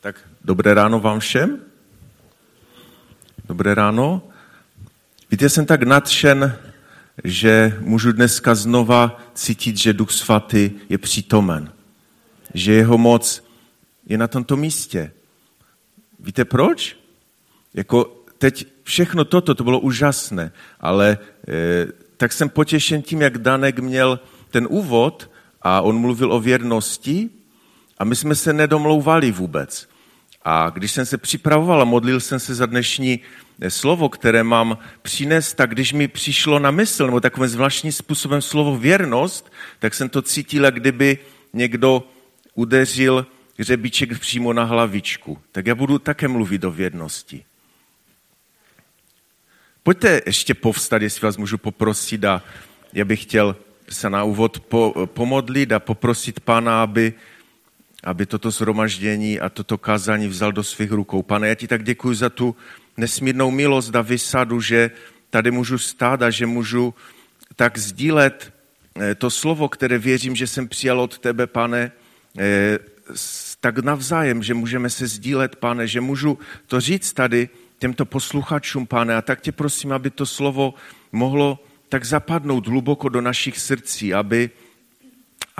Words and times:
Tak 0.00 0.16
dobré 0.44 0.74
ráno 0.74 1.00
vám 1.00 1.20
všem. 1.20 1.60
Dobré 3.44 3.74
ráno. 3.74 4.22
Víte, 5.30 5.48
jsem 5.48 5.66
tak 5.66 5.82
nadšen, 5.82 6.58
že 7.24 7.78
můžu 7.80 8.12
dneska 8.12 8.54
znova 8.54 9.20
cítit, 9.34 9.76
že 9.76 9.92
Duch 9.92 10.10
Svatý 10.10 10.70
je 10.88 10.98
přítomen. 10.98 11.72
Že 12.54 12.72
jeho 12.72 12.98
moc 12.98 13.44
je 14.06 14.18
na 14.18 14.28
tomto 14.28 14.56
místě. 14.56 15.12
Víte 16.20 16.44
proč? 16.44 16.96
Jako 17.74 18.24
teď 18.38 18.66
všechno 18.82 19.24
toto, 19.24 19.54
to 19.54 19.64
bylo 19.64 19.80
úžasné, 19.80 20.52
ale 20.80 21.18
e, 21.48 21.86
tak 22.16 22.32
jsem 22.32 22.48
potěšen 22.48 23.02
tím, 23.02 23.22
jak 23.22 23.38
Danek 23.38 23.78
měl 23.78 24.20
ten 24.50 24.66
úvod 24.70 25.30
a 25.62 25.80
on 25.80 25.98
mluvil 25.98 26.32
o 26.32 26.40
věrnosti 26.40 27.30
a 28.00 28.04
my 28.04 28.16
jsme 28.16 28.34
se 28.34 28.52
nedomlouvali 28.52 29.32
vůbec. 29.32 29.88
A 30.44 30.70
když 30.70 30.92
jsem 30.92 31.06
se 31.06 31.18
připravoval 31.18 31.82
a 31.82 31.84
modlil 31.84 32.20
jsem 32.20 32.40
se 32.40 32.54
za 32.54 32.66
dnešní 32.66 33.20
eh, 33.60 33.70
slovo, 33.70 34.08
které 34.08 34.42
mám 34.42 34.78
přinést, 35.02 35.54
tak 35.54 35.70
když 35.70 35.92
mi 35.92 36.08
přišlo 36.08 36.58
na 36.58 36.70
mysl, 36.70 37.06
nebo 37.06 37.20
takovým 37.20 37.48
zvláštním 37.48 37.92
způsobem 37.92 38.42
slovo 38.42 38.76
věrnost, 38.76 39.52
tak 39.78 39.94
jsem 39.94 40.08
to 40.08 40.22
cítil, 40.22 40.64
jak 40.64 40.74
kdyby 40.74 41.18
někdo 41.52 42.08
udeřil 42.54 43.26
hřebíček 43.58 44.18
přímo 44.18 44.52
na 44.52 44.64
hlavičku. 44.64 45.38
Tak 45.52 45.66
já 45.66 45.74
budu 45.74 45.98
také 45.98 46.28
mluvit 46.28 46.64
o 46.64 46.70
věrnosti. 46.70 47.44
Pojďte 49.82 50.20
ještě 50.26 50.54
povstat, 50.54 51.02
jestli 51.02 51.26
vás 51.26 51.36
můžu 51.36 51.58
poprosit 51.58 52.24
a 52.24 52.42
já 52.92 53.04
bych 53.04 53.22
chtěl 53.22 53.56
se 53.88 54.10
na 54.10 54.24
úvod 54.24 54.60
po, 54.60 55.06
pomodlit 55.06 55.72
a 55.72 55.80
poprosit 55.80 56.40
Pána, 56.40 56.82
aby 56.82 57.14
aby 58.04 58.26
toto 58.26 58.50
zhromaždění 58.50 59.40
a 59.40 59.48
toto 59.48 59.78
kázání 59.78 60.28
vzal 60.28 60.52
do 60.52 60.64
svých 60.64 60.92
rukou. 60.92 61.22
Pane, 61.22 61.48
já 61.48 61.54
ti 61.54 61.68
tak 61.68 61.84
děkuji 61.84 62.14
za 62.14 62.30
tu 62.30 62.56
nesmírnou 62.96 63.50
milost 63.50 63.96
a 63.96 64.02
vysadu, 64.02 64.60
že 64.60 64.90
tady 65.30 65.50
můžu 65.50 65.78
stát 65.78 66.22
a 66.22 66.30
že 66.30 66.46
můžu 66.46 66.94
tak 67.56 67.78
sdílet 67.78 68.52
eh, 68.96 69.14
to 69.14 69.30
slovo, 69.30 69.68
které 69.68 69.98
věřím, 69.98 70.36
že 70.36 70.46
jsem 70.46 70.68
přijal 70.68 71.00
od 71.00 71.18
tebe, 71.18 71.46
pane, 71.46 71.92
eh, 72.38 72.78
tak 73.60 73.78
navzájem, 73.78 74.42
že 74.42 74.54
můžeme 74.54 74.90
se 74.90 75.06
sdílet, 75.06 75.56
pane, 75.56 75.86
že 75.86 76.00
můžu 76.00 76.38
to 76.66 76.80
říct 76.80 77.12
tady 77.12 77.48
těmto 77.78 78.04
posluchačům, 78.04 78.86
pane, 78.86 79.16
a 79.16 79.22
tak 79.22 79.40
tě 79.40 79.52
prosím, 79.52 79.92
aby 79.92 80.10
to 80.10 80.26
slovo 80.26 80.74
mohlo 81.12 81.64
tak 81.88 82.04
zapadnout 82.04 82.66
hluboko 82.66 83.08
do 83.08 83.20
našich 83.20 83.58
srdcí, 83.58 84.14
aby, 84.14 84.50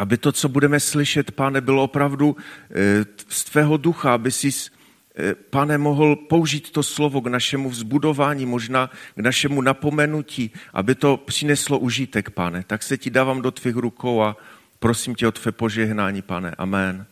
aby 0.01 0.17
to, 0.17 0.33
co 0.33 0.48
budeme 0.48 0.81
slyšet, 0.81 1.31
pane, 1.31 1.61
bylo 1.61 1.83
opravdu 1.83 2.37
eh, 2.70 3.05
z 3.29 3.45
tvého 3.45 3.77
ducha, 3.77 4.15
aby 4.15 4.31
si, 4.31 4.48
eh, 4.48 5.34
pane, 5.34 5.79
mohl 5.79 6.17
použít 6.17 6.70
to 6.70 6.83
slovo 6.83 7.20
k 7.20 7.27
našemu 7.27 7.70
vzbudování, 7.70 8.47
možná 8.47 8.91
k 9.15 9.19
našemu 9.19 9.62
napomenutí, 9.62 10.51
aby 10.73 10.95
to 10.95 11.17
přineslo 11.17 11.78
užitek, 11.78 12.31
pane. 12.31 12.65
Tak 12.67 12.83
se 12.83 12.98
ti 12.98 13.11
dávám 13.11 13.43
do 13.43 13.51
tvých 13.51 13.77
rukou 13.77 14.23
a 14.23 14.37
prosím 14.78 15.15
tě 15.15 15.28
o 15.28 15.33
tvé 15.33 15.53
požehnání, 15.53 16.23
pane. 16.23 16.55
Amen. 16.59 17.06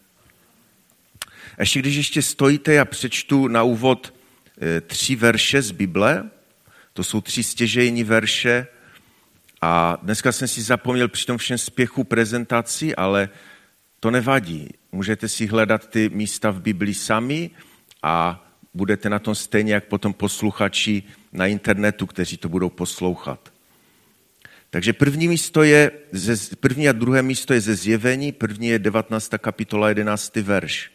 Ještě 1.59 1.79
když 1.79 1.97
ještě 1.97 2.23
stojíte, 2.23 2.73
já 2.73 2.85
přečtu 2.85 3.49
na 3.49 3.63
úvod 3.63 4.15
eh, 4.61 4.81
tři 4.81 5.17
verše 5.17 5.63
z 5.63 5.71
Bible. 5.71 6.31
To 6.93 7.05
jsou 7.05 7.21
tři 7.21 7.43
stěžejní 7.43 8.05
verše, 8.05 8.67
a 9.61 9.99
dneska 10.03 10.33
jsem 10.33 10.49
si 10.49 10.63
zapomněl 10.63 11.09
při 11.09 11.27
tom 11.27 11.39
všem 11.39 11.59
spěchu 11.59 12.05
prezentaci, 12.05 12.97
ale 12.97 13.29
to 14.01 14.11
nevadí. 14.11 14.69
Můžete 14.93 15.29
si 15.29 15.47
hledat 15.47 15.87
ty 15.87 16.09
místa 16.09 16.51
v 16.51 16.61
Biblii 16.61 16.95
sami 16.95 17.51
a 18.03 18.45
budete 18.75 19.11
na 19.11 19.19
tom 19.19 19.35
stejně, 19.35 19.75
jak 19.75 19.85
potom 19.85 20.13
posluchači 20.13 21.03
na 21.33 21.47
internetu, 21.47 22.07
kteří 22.07 22.37
to 22.37 22.49
budou 22.49 22.71
poslouchat. 22.71 23.53
Takže 24.71 24.93
první, 24.93 25.29
místo 25.29 25.63
je, 25.63 25.91
první 26.61 26.89
a 26.89 26.93
druhé 26.93 27.23
místo 27.23 27.55
je 27.55 27.61
ze 27.61 27.75
zjevení, 27.75 28.33
první 28.33 28.69
je 28.69 28.79
19. 28.79 29.31
kapitola 29.39 29.89
11. 29.89 30.37
verš. 30.37 30.91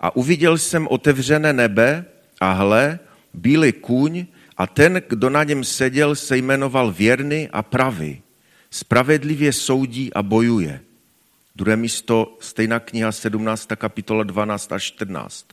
A 0.00 0.16
uviděl 0.16 0.58
jsem 0.58 0.88
otevřené 0.90 1.52
nebe 1.52 2.04
a 2.40 2.52
hle, 2.52 2.98
bílý 3.34 3.72
kůň 3.72 4.26
a 4.58 4.66
ten, 4.66 5.02
kdo 5.08 5.30
na 5.30 5.44
něm 5.44 5.64
seděl, 5.64 6.14
se 6.14 6.36
jmenoval 6.36 6.92
věrný 6.92 7.48
a 7.52 7.62
pravý. 7.62 8.22
Spravedlivě 8.70 9.52
soudí 9.52 10.12
a 10.14 10.22
bojuje. 10.22 10.80
Druhé 11.56 11.76
místo, 11.76 12.36
stejná 12.40 12.80
kniha 12.80 13.12
17. 13.12 13.68
kapitola 13.76 14.24
12 14.24 14.72
až 14.72 14.82
14. 14.82 15.46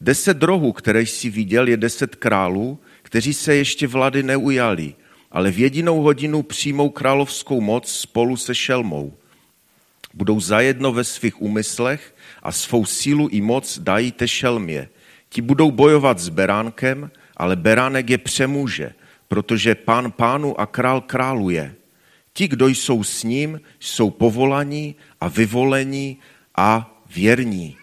Deset 0.00 0.42
rohů, 0.42 0.72
které 0.72 1.02
jsi 1.02 1.30
viděl, 1.30 1.68
je 1.68 1.76
deset 1.76 2.14
králů, 2.14 2.78
kteří 3.02 3.34
se 3.34 3.54
ještě 3.54 3.86
vlády 3.86 4.22
neujali, 4.22 4.94
ale 5.32 5.50
v 5.50 5.58
jedinou 5.58 6.00
hodinu 6.00 6.42
přijmou 6.42 6.90
královskou 6.90 7.60
moc 7.60 7.92
spolu 7.92 8.36
se 8.36 8.54
šelmou. 8.54 9.14
Budou 10.14 10.40
zajedno 10.40 10.92
ve 10.92 11.04
svých 11.04 11.42
úmyslech 11.42 12.14
a 12.42 12.52
svou 12.52 12.84
sílu 12.84 13.28
i 13.28 13.40
moc 13.40 13.78
dají 13.78 14.12
te 14.12 14.28
šelmě. 14.28 14.88
Ti 15.28 15.42
budou 15.42 15.70
bojovat 15.70 16.18
s 16.18 16.28
beránkem, 16.28 17.10
ale 17.36 17.56
beránek 17.56 18.10
je 18.10 18.18
přemůže, 18.18 18.92
protože 19.28 19.74
pán 19.74 20.12
pánu 20.12 20.60
a 20.60 20.66
král 20.66 21.00
králuje. 21.00 21.74
Ti, 22.32 22.48
kdo 22.48 22.68
jsou 22.68 23.04
s 23.04 23.22
ním, 23.22 23.60
jsou 23.80 24.10
povolaní 24.10 24.96
a 25.20 25.28
vyvolení 25.28 26.18
a 26.56 27.02
věrní. 27.14 27.76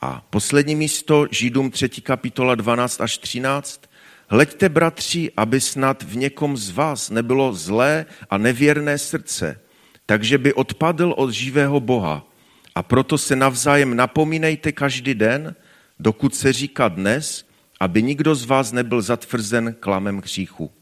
A 0.00 0.22
poslední 0.30 0.74
místo, 0.74 1.26
Židům 1.30 1.70
3. 1.70 1.88
kapitola 1.88 2.54
12 2.54 3.00
až 3.00 3.18
13. 3.18 3.82
Hleďte, 4.28 4.68
bratři, 4.68 5.32
aby 5.36 5.60
snad 5.60 6.02
v 6.02 6.16
někom 6.16 6.56
z 6.56 6.70
vás 6.70 7.10
nebylo 7.10 7.52
zlé 7.52 8.06
a 8.30 8.38
nevěrné 8.38 8.98
srdce, 8.98 9.60
takže 10.06 10.38
by 10.38 10.54
odpadl 10.54 11.14
od 11.16 11.30
živého 11.30 11.80
Boha. 11.80 12.26
A 12.74 12.82
proto 12.82 13.18
se 13.18 13.36
navzájem 13.36 13.96
napomínejte 13.96 14.72
každý 14.72 15.14
den, 15.14 15.54
dokud 15.98 16.34
se 16.34 16.52
říká 16.52 16.88
dnes, 16.88 17.45
aby 17.80 18.02
nikdo 18.02 18.34
z 18.34 18.44
vás 18.44 18.72
nebyl 18.72 19.02
zatvrzen 19.02 19.74
klamem 19.80 20.18
hříchu. 20.18 20.72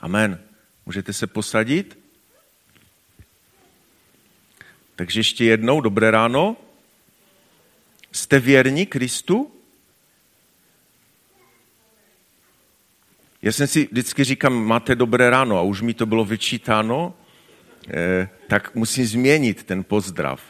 Amen. 0.00 0.40
Můžete 0.86 1.12
se 1.12 1.26
posadit? 1.26 1.98
Takže 4.96 5.20
ještě 5.20 5.44
jednou, 5.44 5.80
dobré 5.80 6.10
ráno. 6.10 6.56
Jste 8.12 8.40
věrní 8.40 8.86
Kristu? 8.86 9.50
Já 13.42 13.52
jsem 13.52 13.66
si 13.66 13.88
vždycky 13.92 14.24
říkám, 14.24 14.52
máte 14.52 14.94
dobré 14.94 15.30
ráno 15.30 15.58
a 15.58 15.62
už 15.62 15.80
mi 15.80 15.94
to 15.94 16.06
bylo 16.06 16.24
vyčítáno, 16.24 17.14
eh, 17.88 18.28
tak 18.48 18.74
musím 18.74 19.06
změnit 19.06 19.64
ten 19.64 19.84
pozdrav, 19.84 20.40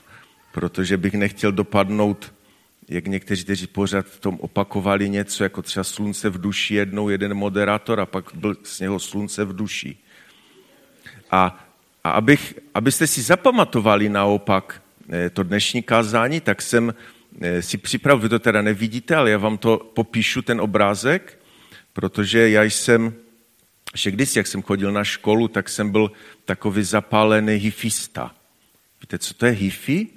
protože 0.53 0.97
bych 0.97 1.15
nechtěl 1.15 1.53
dopadnout 1.53 2.35
jak 2.89 3.07
někteří, 3.07 3.45
kteří 3.45 3.67
pořád 3.67 4.07
v 4.07 4.21
tom 4.21 4.39
opakovali 4.41 5.09
něco, 5.09 5.43
jako 5.43 5.63
třeba 5.63 5.85
slunce 5.85 6.31
v 6.31 6.41
duši 6.41 6.75
jednou 6.75 7.09
jeden 7.09 7.35
moderátor 7.35 8.01
a 8.01 8.07
pak 8.07 8.25
byl 8.35 8.57
z 8.63 8.81
něho 8.81 8.99
slunce 8.99 9.45
v 9.45 9.57
duši. 9.57 9.97
A, 11.31 11.67
a 12.05 12.11
abych, 12.11 12.55
abyste 12.75 13.07
si 13.07 13.23
zapamatovali 13.23 14.09
naopak 14.09 14.83
eh, 15.11 15.31
to 15.31 15.43
dnešní 15.43 15.83
kázání, 15.83 16.41
tak 16.41 16.63
jsem 16.63 16.95
eh, 17.41 17.63
si 17.63 17.79
připravil, 17.79 18.23
vy 18.23 18.29
to 18.29 18.39
teda 18.39 18.63
nevidíte, 18.63 19.17
ale 19.17 19.31
já 19.31 19.39
vám 19.39 19.59
to 19.59 19.91
popíšu, 19.95 20.43
ten 20.43 20.61
obrázek, 20.61 21.39
protože 21.93 22.51
já 22.51 22.63
jsem, 22.63 23.15
že 23.95 24.11
když 24.11 24.37
jak 24.37 24.47
jsem 24.47 24.63
chodil 24.63 24.93
na 24.93 25.05
školu, 25.05 25.49
tak 25.49 25.69
jsem 25.69 25.91
byl 25.91 26.13
takový 26.45 26.83
zapálený 26.83 27.55
hifista. 27.55 28.35
Víte, 29.01 29.19
co 29.19 29.35
to 29.35 29.47
je 29.47 29.53
hifi? 29.53 30.09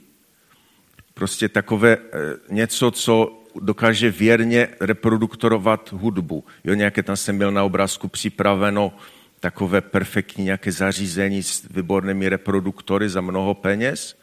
Prostě 1.18 1.50
takové 1.50 1.98
eh, 1.98 2.20
něco, 2.50 2.92
co 2.92 3.42
dokáže 3.62 4.12
věrně 4.12 4.68
reproduktorovat 4.80 5.92
hudbu. 5.92 6.44
Jo, 6.64 6.74
nějaké 6.74 7.04
tam 7.04 7.18
jsem 7.18 7.36
měl 7.36 7.52
na 7.52 7.64
obrázku 7.64 8.08
připraveno 8.08 8.94
takové 9.40 9.82
perfektní 9.82 10.46
nějaké 10.46 10.72
zařízení 10.72 11.44
s 11.44 11.68
výbornými 11.70 12.30
reproduktory 12.30 13.10
za 13.10 13.22
mnoho 13.22 13.54
peněz. 13.54 14.18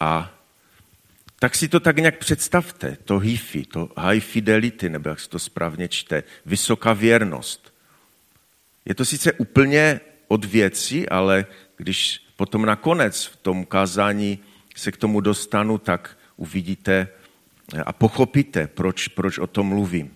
A 0.00 0.30
tak 1.38 1.54
si 1.54 1.68
to 1.68 1.80
tak 1.80 1.96
nějak 1.96 2.18
představte, 2.18 2.96
to 3.04 3.18
HIFI, 3.18 3.64
to 3.64 3.88
high 3.96 4.20
fidelity, 4.20 4.88
nebo 4.88 5.08
jak 5.08 5.20
se 5.20 5.28
to 5.28 5.38
správně 5.38 5.88
čte, 5.88 6.22
vysoká 6.46 6.92
věrnost. 6.92 7.74
Je 8.84 8.94
to 8.94 9.04
sice 9.04 9.32
úplně 9.32 10.00
od 10.28 10.44
věcí, 10.44 11.08
ale 11.08 11.46
když 11.76 12.22
potom 12.36 12.66
nakonec 12.66 13.24
v 13.24 13.36
tom 13.36 13.64
kázání 13.64 14.38
se 14.78 14.92
k 14.92 14.96
tomu 14.96 15.20
dostanu, 15.20 15.78
tak 15.78 16.18
uvidíte 16.36 17.08
a 17.86 17.92
pochopíte, 17.92 18.66
proč, 18.66 19.08
proč 19.08 19.38
o 19.38 19.46
tom 19.46 19.66
mluvím. 19.66 20.10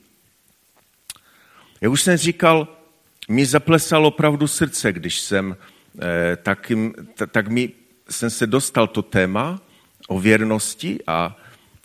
Já 1.81 1.89
už 1.89 2.03
jsem 2.03 2.17
říkal, 2.17 2.69
mi 3.29 3.47
zaplesalo 3.47 4.09
opravdu 4.09 4.47
srdce, 4.47 4.93
když 4.93 5.21
jsem, 5.21 5.57
eh, 6.03 6.37
tak, 6.37 6.73
tak 7.31 7.49
mi 7.49 7.71
jsem 8.11 8.31
se 8.31 8.47
dostal 8.47 8.87
to 8.87 9.03
téma 9.03 9.61
o 10.09 10.21
věrnosti 10.21 10.99
a 11.07 11.37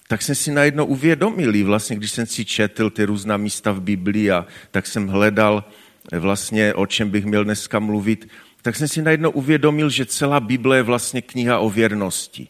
tak 0.07 0.21
jsem 0.21 0.35
si 0.35 0.51
najednou 0.51 0.85
uvědomil, 0.85 1.65
vlastně 1.65 1.95
když 1.95 2.11
jsem 2.11 2.25
si 2.25 2.45
četl 2.45 2.89
ty 2.89 3.05
různá 3.05 3.37
místa 3.37 3.71
v 3.71 3.81
Biblii 3.81 4.31
a 4.31 4.45
tak 4.71 4.87
jsem 4.87 5.07
hledal 5.07 5.63
vlastně, 6.11 6.73
o 6.73 6.85
čem 6.85 7.09
bych 7.09 7.25
měl 7.25 7.43
dneska 7.43 7.79
mluvit, 7.79 8.29
tak 8.61 8.75
jsem 8.75 8.87
si 8.87 9.01
najednou 9.01 9.29
uvědomil, 9.29 9.89
že 9.89 10.05
celá 10.05 10.39
Bible 10.39 10.77
je 10.77 10.83
vlastně 10.83 11.21
kniha 11.21 11.59
o 11.59 11.69
věrnosti. 11.69 12.47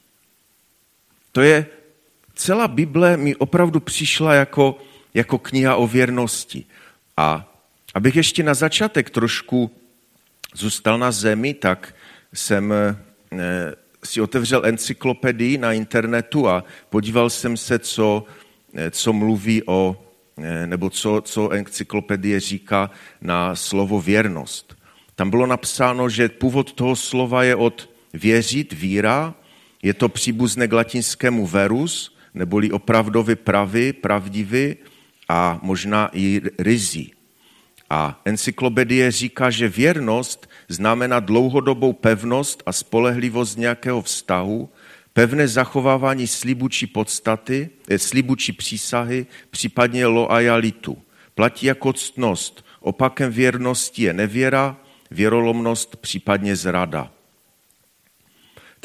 To 1.36 1.42
je, 1.42 1.66
celá 2.34 2.68
Bible 2.68 3.18
mi 3.18 3.36
opravdu 3.36 3.80
přišla 3.80 4.34
jako, 4.34 4.80
jako 5.14 5.38
kniha 5.38 5.76
o 5.76 5.88
věrnosti. 5.88 6.66
A 7.18 7.56
abych 7.94 8.16
ještě 8.16 8.44
na 8.44 8.54
začátek 8.54 9.10
trošku 9.10 9.72
zůstal 10.54 10.98
na 10.98 11.12
zemi, 11.12 11.54
tak 11.54 11.96
jsem 12.34 12.74
eh, 12.74 12.96
si 14.04 14.22
otevřel 14.22 14.66
encyklopedii 14.66 15.58
na 15.58 15.74
internetu 15.74 16.50
a 16.50 16.64
podíval 16.90 17.30
jsem 17.30 17.58
se, 17.58 17.80
co, 17.80 18.24
eh, 18.76 18.92
co 18.92 19.14
mluví 19.14 19.64
o, 19.66 20.06
eh, 20.38 20.68
nebo 20.68 20.90
co, 20.90 21.22
co 21.26 21.50
encyklopedie 21.50 22.40
říká 22.40 22.92
na 23.22 23.56
slovo 23.56 24.02
věrnost. 24.02 24.76
Tam 25.16 25.30
bylo 25.30 25.46
napsáno, 25.46 26.10
že 26.10 26.30
původ 26.30 26.74
toho 26.74 26.96
slova 26.96 27.44
je 27.44 27.56
od 27.56 27.90
věřit, 28.14 28.74
víra, 28.74 29.36
je 29.86 29.94
to 29.94 30.10
příbuzné 30.10 30.68
k 30.68 30.74
latinskému 30.74 31.48
verus, 31.48 32.18
neboli 32.34 32.72
opravdový 32.72 33.36
pravý, 33.36 33.94
pravdivý 33.94 34.76
a 35.30 35.60
možná 35.62 36.10
i 36.14 36.42
rizí. 36.60 37.14
A 37.90 38.22
encyklopedie 38.26 39.12
říká, 39.12 39.50
že 39.50 39.70
věrnost 39.70 40.50
znamená 40.70 41.20
dlouhodobou 41.20 41.94
pevnost 41.94 42.64
a 42.66 42.74
spolehlivost 42.74 43.58
nějakého 43.58 44.02
vztahu, 44.02 44.70
pevné 45.14 45.48
zachovávání 45.48 46.28
slibu 46.28 46.68
či 46.68 46.88
podstaty, 46.88 47.70
eh, 47.88 48.00
slibu 48.00 48.36
či 48.36 48.54
přísahy, 48.54 49.26
případně 49.50 50.06
loajalitu. 50.06 50.98
Platí 51.36 51.66
jako 51.66 51.94
ctnost. 51.94 52.66
Opakem 52.80 53.32
věrnosti 53.32 54.04
je 54.04 54.14
nevěra, 54.14 54.78
věrolomnost, 55.12 55.96
případně 55.96 56.56
zrada. 56.56 57.15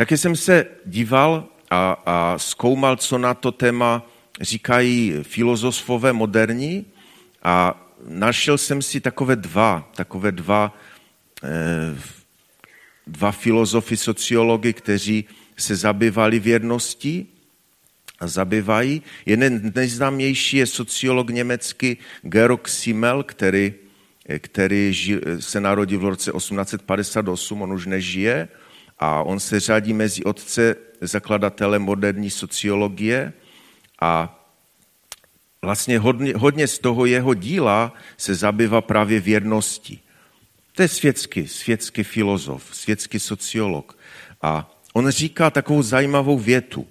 Taky 0.00 0.19
jsem 0.19 0.37
se 0.37 0.67
díval 0.87 1.49
a, 1.70 2.02
a 2.06 2.38
zkoumal, 2.38 2.97
co 2.97 3.19
na 3.19 3.35
to 3.35 3.52
téma 3.52 4.06
říkají 4.41 5.14
filozofové 5.23 6.12
moderní 6.12 6.87
a 7.43 7.87
našel 8.08 8.58
jsem 8.58 8.82
si 8.82 9.00
takové 9.00 9.37
dva, 9.37 9.91
takové 9.94 10.32
dva, 10.32 10.76
eh, 11.44 12.00
dva 13.06 13.32
filozofy, 13.32 13.97
sociology, 13.97 14.73
kteří 14.73 15.25
se 15.56 15.76
zabývali 15.76 16.38
věrností 16.38 17.29
a 18.20 18.26
zabývají. 18.26 19.02
Jeden 19.26 19.73
nejznámější 19.75 20.56
je 20.56 20.67
sociolog 20.67 21.31
německý 21.31 21.97
Georg 22.23 22.69
Simmel, 22.69 23.23
který, 23.23 23.75
který 24.38 24.94
se 25.41 25.61
narodil 25.61 25.99
v 25.99 26.05
roce 26.05 26.32
1858, 26.32 27.62
on 27.62 27.73
už 27.73 27.87
nežije, 27.87 28.49
a 29.00 29.23
on 29.23 29.41
se 29.41 29.61
řadí 29.61 29.93
mezi 29.93 30.25
otce 30.25 30.76
zakladatele 31.00 31.79
moderní 31.79 32.31
sociologie 32.31 33.32
a 34.00 34.37
vlastně 35.62 35.99
hodně, 35.99 36.32
hodně 36.37 36.67
z 36.67 36.79
toho 36.79 37.06
jeho 37.06 37.35
díla 37.35 37.93
se 38.17 38.35
zabývá 38.35 38.81
právě 38.81 39.20
věrností. 39.20 40.00
To 40.73 40.82
je 40.82 40.88
světský, 40.88 41.49
světský 41.49 42.02
filozof, 42.02 42.69
světský 42.73 43.19
sociolog. 43.19 43.99
A 44.43 44.70
on 44.93 45.11
říká 45.11 45.50
takovou 45.50 45.82
zajímavou 45.82 46.38
větu, 46.38 46.87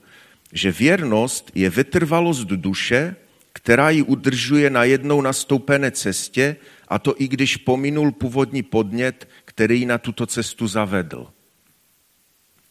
že 0.54 0.72
věrnost 0.72 1.52
je 1.56 1.70
vytrvalost 1.70 2.48
duše, 2.48 3.16
která 3.54 3.90
ji 3.90 4.02
udržuje 4.02 4.70
na 4.70 4.84
jednou 4.84 5.22
nastoupené 5.22 5.92
cestě, 5.92 6.56
a 6.88 7.00
to 7.00 7.22
i 7.22 7.28
když 7.28 7.58
pominul 7.58 8.12
původní 8.12 8.64
podnět, 8.64 9.30
který 9.46 9.80
ji 9.80 9.86
na 9.86 9.98
tuto 9.98 10.26
cestu 10.26 10.68
zavedl. 10.68 11.28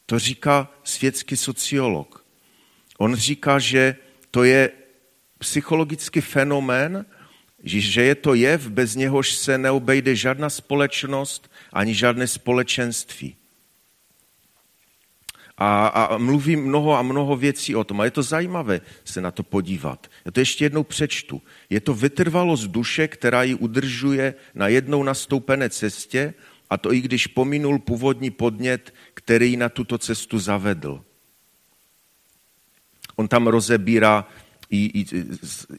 To 0.08 0.19
říká 0.19 0.72
světský 0.84 1.37
sociolog. 1.37 2.25
On 2.99 3.14
říká, 3.14 3.58
že 3.58 3.96
to 4.31 4.44
je 4.44 4.70
psychologický 5.38 6.20
fenomén, 6.20 7.05
že 7.64 8.02
je 8.02 8.14
to 8.14 8.34
jev, 8.34 8.69
bez 8.69 8.94
něhož 8.94 9.32
se 9.32 9.58
neobejde 9.58 10.16
žádná 10.16 10.50
společnost 10.50 11.50
ani 11.72 11.94
žádné 11.94 12.26
společenství. 12.26 13.37
A, 15.58 15.87
a 15.87 16.19
mluví 16.19 16.56
mnoho 16.56 16.96
a 16.96 17.02
mnoho 17.02 17.37
věcí 17.37 17.76
o 17.76 17.84
tom. 17.84 18.00
A 18.00 18.04
je 18.04 18.11
to 18.11 18.22
zajímavé 18.22 18.81
se 19.04 19.20
na 19.20 19.31
to 19.31 19.43
podívat. 19.43 20.06
Já 20.25 20.31
to 20.31 20.40
ještě 20.40 20.64
jednou 20.64 20.84
přečtu. 20.84 21.43
Je 21.70 21.81
to 21.81 21.94
vytrvalost 21.94 22.64
duše, 22.64 23.08
která 23.08 23.43
ji 23.43 23.54
udržuje 23.54 24.34
na 24.54 24.69
jednou 24.69 25.02
nastoupené 25.02 25.70
cestě, 25.70 26.34
a 26.70 26.76
to 26.76 26.92
i 26.92 27.00
když 27.00 27.26
pominul 27.26 27.78
původní 27.78 28.30
podnět, 28.30 28.94
který 29.14 29.56
na 29.56 29.68
tuto 29.68 29.98
cestu 29.98 30.38
zavedl. 30.38 31.04
On 33.16 33.28
tam 33.28 33.46
rozebírá 33.46 34.26
i, 34.70 35.00
i 35.00 35.06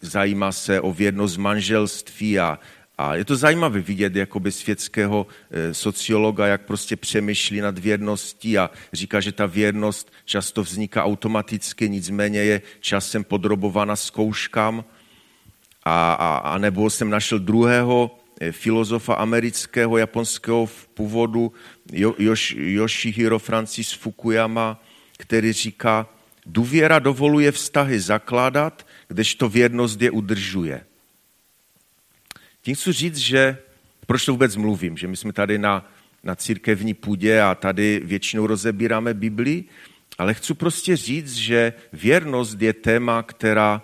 zajímá 0.01 0.51
se 0.51 0.81
o 0.81 0.93
věrnost 0.93 1.37
manželství 1.37 2.39
a, 2.39 2.59
a 2.97 3.15
je 3.15 3.25
to 3.25 3.35
zajímavé 3.35 3.81
vidět 3.81 4.15
jakoby 4.15 4.51
světského 4.51 5.27
eh, 5.51 5.73
sociologa, 5.73 6.47
jak 6.47 6.61
prostě 6.65 6.95
přemýšlí 6.95 7.61
nad 7.61 7.79
věrností 7.79 8.57
a 8.57 8.69
říká, 8.93 9.19
že 9.19 9.31
ta 9.31 9.45
věrnost 9.45 10.11
často 10.25 10.63
vzniká 10.63 11.03
automaticky, 11.03 11.89
nicméně 11.89 12.39
je 12.39 12.61
časem 12.79 13.23
podrobována 13.23 13.95
zkouškám. 13.95 14.85
A, 15.83 16.13
a, 16.13 16.37
a 16.37 16.57
nebo 16.57 16.89
jsem 16.89 17.09
našel 17.09 17.39
druhého 17.39 18.18
filozofa 18.51 19.13
amerického, 19.13 19.97
japonského 19.97 20.65
v 20.65 20.87
původu, 20.87 21.53
Yosh, 22.17 22.51
Yoshihiro 22.51 23.39
Francis 23.39 23.91
Fukuyama, 23.91 24.83
který 25.17 25.53
říká, 25.53 26.07
Důvěra 26.45 26.99
dovoluje 26.99 27.51
vztahy 27.51 27.99
zakládat, 27.99 28.87
kdežto 29.07 29.49
věrnost 29.49 30.01
je 30.01 30.11
udržuje. 30.11 30.85
Tím 32.61 32.75
chci 32.75 32.93
říct, 32.93 33.17
že 33.17 33.57
proč 34.07 34.25
to 34.25 34.31
vůbec 34.31 34.55
mluvím, 34.55 34.97
že 34.97 35.07
my 35.07 35.17
jsme 35.17 35.33
tady 35.33 35.57
na, 35.57 35.91
na 36.23 36.35
církevní 36.35 36.93
půdě 36.93 37.41
a 37.41 37.55
tady 37.55 38.01
většinou 38.03 38.47
rozebíráme 38.47 39.13
Bibli, 39.13 39.63
ale 40.17 40.33
chci 40.33 40.53
prostě 40.53 40.95
říct, 40.97 41.35
že 41.35 41.73
věrnost 41.93 42.61
je 42.61 42.73
téma, 42.73 43.23
která 43.23 43.81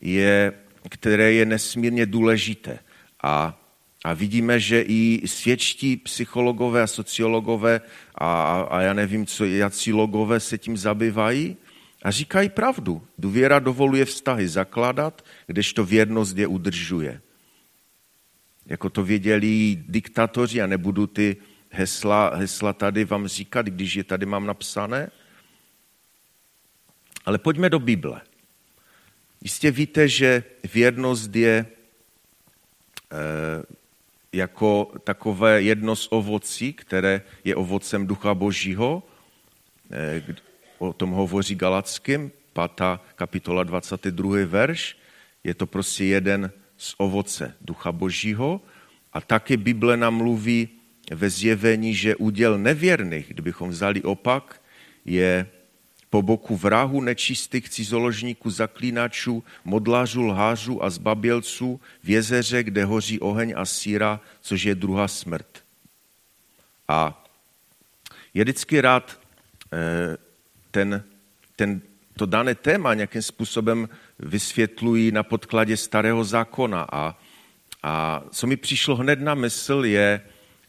je, 0.00 0.52
které 0.88 1.32
je 1.32 1.46
nesmírně 1.46 2.06
důležité. 2.06 2.78
A, 3.22 3.61
a 4.04 4.14
vidíme, 4.14 4.60
že 4.60 4.82
i 4.82 5.22
světští 5.26 5.96
psychologové 5.96 6.82
a 6.82 6.86
sociologové 6.86 7.80
a, 8.14 8.60
a 8.60 8.80
já 8.80 8.92
nevím, 8.92 9.26
co 9.26 9.44
jací 9.44 9.92
logové 9.92 10.40
se 10.40 10.58
tím 10.58 10.76
zabývají, 10.76 11.56
a 12.02 12.10
říkají 12.10 12.48
pravdu. 12.48 13.06
Důvěra 13.18 13.58
dovoluje 13.58 14.04
vztahy 14.04 14.48
zakládat, 14.48 15.24
kdežto 15.46 15.84
věrnost 15.84 16.36
je 16.36 16.46
udržuje. 16.46 17.20
Jako 18.66 18.90
to 18.90 19.04
věděli 19.04 19.78
diktatoři 19.88 20.62
a 20.62 20.66
nebudu 20.66 21.06
ty 21.06 21.36
hesla, 21.70 22.34
hesla 22.34 22.72
tady 22.72 23.04
vám 23.04 23.26
říkat, 23.26 23.66
když 23.66 23.94
je 23.94 24.04
tady 24.04 24.26
mám 24.26 24.46
napsané. 24.46 25.10
Ale 27.24 27.38
pojďme 27.38 27.70
do 27.70 27.78
Bible. 27.78 28.20
Jistě 29.40 29.70
víte, 29.70 30.08
že 30.08 30.44
věrnost 30.74 31.36
je 31.36 31.54
e, 31.56 31.66
jako 34.32 34.92
takové 35.04 35.62
jedno 35.62 35.96
z 35.96 36.08
ovocí, 36.10 36.72
které 36.72 37.22
je 37.44 37.56
ovocem 37.56 38.06
Ducha 38.06 38.34
Božího, 38.34 39.02
e, 39.92 40.22
o 40.78 40.92
tom 40.92 41.10
hovoří 41.10 41.54
Galackým, 41.54 42.30
5. 42.52 42.70
kapitola 43.14 43.62
22. 43.62 44.46
verš. 44.46 44.96
Je 45.44 45.54
to 45.54 45.66
prostě 45.66 46.04
jeden 46.04 46.50
z 46.76 46.94
ovoce 46.98 47.54
Ducha 47.60 47.92
Božího. 47.92 48.60
A 49.12 49.20
taky 49.20 49.56
Bible 49.56 49.96
nám 49.96 50.14
mluví 50.14 50.68
ve 51.10 51.30
zjevení, 51.30 51.94
že 51.94 52.16
úděl 52.16 52.58
nevěrných, 52.58 53.28
kdybychom 53.28 53.70
vzali 53.70 54.02
opak, 54.02 54.62
je 55.04 55.46
po 56.12 56.22
boku 56.22 56.56
vrahu 56.56 57.00
nečistých 57.00 57.68
cizoložníků, 57.68 58.50
zaklínačů, 58.50 59.44
modlářů, 59.64 60.22
lhářů 60.22 60.84
a 60.84 60.90
zbabělců 60.90 61.80
v 62.04 62.10
jezeře, 62.10 62.62
kde 62.62 62.84
hoří 62.84 63.20
oheň 63.20 63.54
a 63.56 63.64
síra, 63.64 64.20
což 64.40 64.62
je 64.62 64.74
druhá 64.74 65.08
smrt. 65.08 65.64
A 66.88 67.24
je 68.34 68.44
vždycky 68.44 68.80
rád 68.80 69.20
eh, 69.72 70.16
ten, 70.70 71.04
ten, 71.56 71.80
to 72.16 72.26
dané 72.26 72.54
téma 72.54 72.94
nějakým 72.94 73.22
způsobem 73.22 73.88
vysvětlují 74.18 75.12
na 75.12 75.22
podkladě 75.22 75.76
starého 75.76 76.24
zákona. 76.24 76.86
A, 76.92 77.18
a 77.82 78.22
co 78.30 78.46
mi 78.46 78.56
přišlo 78.56 78.96
hned 78.96 79.20
na 79.20 79.34
mysl, 79.34 79.84
je 79.84 80.20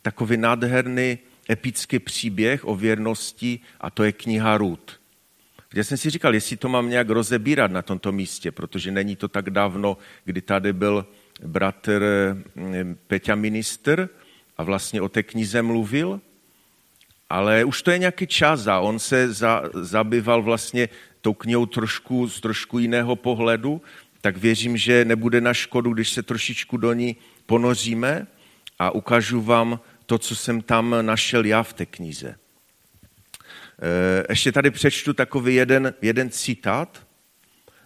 takový 0.02 0.38
nádherný 0.38 1.18
epický 1.50 2.00
příběh 2.00 2.66
o 2.66 2.76
věrnosti 2.76 3.60
a 3.82 3.90
to 3.90 4.04
je 4.04 4.12
kniha 4.12 4.58
Rud. 4.58 5.03
Já 5.74 5.84
jsem 5.84 5.98
si 5.98 6.10
říkal, 6.10 6.34
jestli 6.34 6.58
to 6.58 6.70
mám 6.70 6.90
nějak 6.90 7.10
rozebírat 7.10 7.72
na 7.72 7.82
tomto 7.82 8.12
místě, 8.12 8.52
protože 8.52 8.92
není 8.92 9.16
to 9.16 9.28
tak 9.28 9.50
dávno, 9.50 9.98
kdy 10.26 10.42
tady 10.42 10.74
byl 10.74 11.06
bratr 11.46 12.04
mm, 12.56 12.98
Peťa 13.08 13.36
minister 13.36 14.10
a 14.58 14.64
vlastně 14.64 15.02
o 15.02 15.10
té 15.10 15.24
knize 15.24 15.62
mluvil, 15.62 16.22
ale 17.30 17.64
už 17.64 17.82
to 17.82 17.92
je 17.92 17.98
nějaký 17.98 18.28
čas 18.28 18.68
a 18.68 18.80
on 18.80 19.00
se 19.00 19.34
za, 19.34 19.64
zabýval 19.74 20.42
vlastně 20.42 20.90
tou 21.22 21.34
knihou 21.34 21.66
trošku, 21.66 22.28
z 22.30 22.42
trošku 22.42 22.80
jiného 22.80 23.16
pohledu, 23.16 23.82
tak 24.22 24.38
věřím, 24.38 24.78
že 24.78 25.06
nebude 25.06 25.42
na 25.42 25.54
škodu, 25.54 25.94
když 25.94 26.10
se 26.10 26.24
trošičku 26.24 26.78
do 26.78 26.94
ní 26.94 27.16
ponoříme 27.46 28.28
a 28.80 28.92
ukážu 28.92 29.42
vám 29.42 29.80
to, 30.06 30.18
co 30.18 30.36
jsem 30.36 30.62
tam 30.62 30.96
našel 31.02 31.46
já 31.46 31.64
v 31.64 31.74
té 31.74 31.86
knize. 31.86 32.36
Eh, 33.82 34.24
ještě 34.30 34.52
tady 34.52 34.72
přečtu 34.72 35.14
takový 35.14 35.56
jeden, 35.56 35.94
jeden 36.02 36.30
citát, 36.30 37.08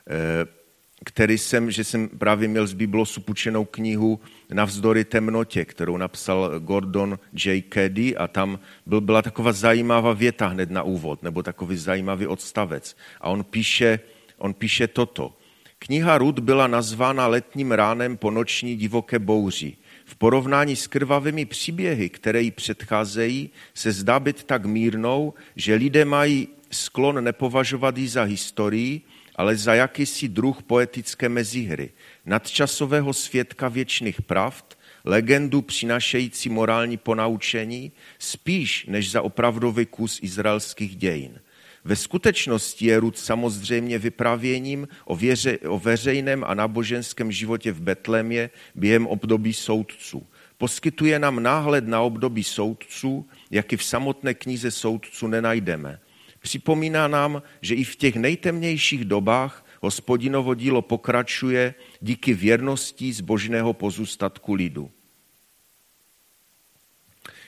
eh, 0.10 0.58
který 1.06 1.38
jsem, 1.38 1.72
že 1.72 1.84
jsem 1.84 2.10
právě 2.10 2.48
měl 2.48 2.68
z 2.68 2.74
Biblosu 2.74 3.22
půjčenou 3.22 3.66
knihu 3.66 4.20
Navzdory 4.54 5.06
temnotě, 5.06 5.66
kterou 5.66 5.98
napsal 5.98 6.60
Gordon 6.60 7.20
J. 7.46 7.64
Caddy 7.74 8.18
a 8.18 8.28
tam 8.28 8.60
byl, 8.86 9.02
byla 9.02 9.22
taková 9.22 9.52
zajímavá 9.52 10.14
věta 10.14 10.48
hned 10.48 10.72
na 10.72 10.84
úvod, 10.84 11.24
nebo 11.24 11.44
takový 11.44 11.78
zajímavý 11.78 12.28
odstavec. 12.28 12.98
A 13.22 13.30
on 13.30 13.44
píše, 13.44 14.00
on 14.38 14.54
píše 14.54 14.88
toto. 14.88 15.38
Kniha 15.80 16.18
Rud 16.18 16.40
byla 16.40 16.68
nazvána 16.68 17.28
letním 17.28 17.72
ránem 17.72 18.18
po 18.18 18.32
noční 18.32 18.76
divoké 18.76 19.20
bouři. 19.20 19.78
V 20.10 20.16
porovnání 20.16 20.76
s 20.76 20.88
krvavými 20.88 21.46
příběhy, 21.46 22.10
které 22.10 22.42
jí 22.42 22.52
předcházejí, 22.52 23.50
se 23.74 23.92
zdá 23.92 24.20
být 24.20 24.44
tak 24.44 24.66
mírnou, 24.66 25.34
že 25.56 25.76
lidé 25.76 26.06
mají 26.06 26.48
sklon 26.72 27.24
nepovažovat 27.24 27.98
ji 27.98 28.08
za 28.08 28.24
historii, 28.24 29.02
ale 29.36 29.56
za 29.56 29.74
jakýsi 29.74 30.28
druh 30.28 30.64
poetické 30.64 31.30
mezihry, 31.30 31.90
nadčasového 32.26 33.14
svědka 33.14 33.68
věčných 33.68 34.22
pravd, 34.22 34.78
legendu 35.06 35.62
přinašející 35.62 36.50
morální 36.50 36.98
ponaučení, 36.98 37.92
spíš 38.20 38.86
než 38.86 39.12
za 39.12 39.22
opravdový 39.22 39.86
kus 39.86 40.20
izraelských 40.24 40.96
dějin. 40.96 41.40
Ve 41.88 41.96
skutečnosti 41.96 42.86
je 42.86 43.00
Rud 43.00 43.18
samozřejmě 43.18 44.00
vyprávěním 44.00 44.88
o, 45.06 45.16
věře, 45.16 45.58
o 45.58 45.80
veřejném 45.80 46.44
a 46.44 46.54
náboženském 46.54 47.32
životě 47.32 47.72
v 47.72 47.82
Betlémě 47.82 48.50
během 48.76 49.08
období 49.08 49.54
soudců. 49.54 50.28
Poskytuje 50.58 51.20
nám 51.20 51.44
náhled 51.44 51.88
na 51.88 52.02
období 52.02 52.44
soudců, 52.44 53.30
jaký 53.52 53.78
v 53.78 53.84
samotné 53.84 54.34
knize 54.34 54.72
soudců 54.72 55.28
nenajdeme. 55.28 56.00
Připomíná 56.40 57.08
nám, 57.08 57.42
že 57.62 57.76
i 57.76 57.84
v 57.84 57.96
těch 57.96 58.16
nejtemnějších 58.16 59.06
dobách 59.06 59.66
hospodinovo 59.82 60.56
dílo 60.56 60.82
pokračuje 60.82 61.74
díky 62.02 62.34
věrnosti 62.34 63.14
zbožného 63.14 63.74
pozůstatku 63.74 64.54
lidu. 64.54 64.92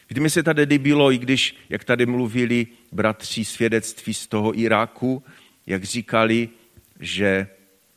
Víte, 0.10 0.22
mi 0.22 0.30
se 0.30 0.44
tady 0.44 0.64
líbilo, 0.64 1.12
i 1.12 1.18
když, 1.18 1.56
jak 1.70 1.84
tady 1.84 2.06
mluvili 2.06 2.68
bratři 2.92 3.46
svědectví 3.46 4.14
z 4.14 4.28
toho 4.28 4.60
Iráku, 4.60 5.24
jak 5.68 5.84
říkali, 5.84 6.50
že, 7.00 7.48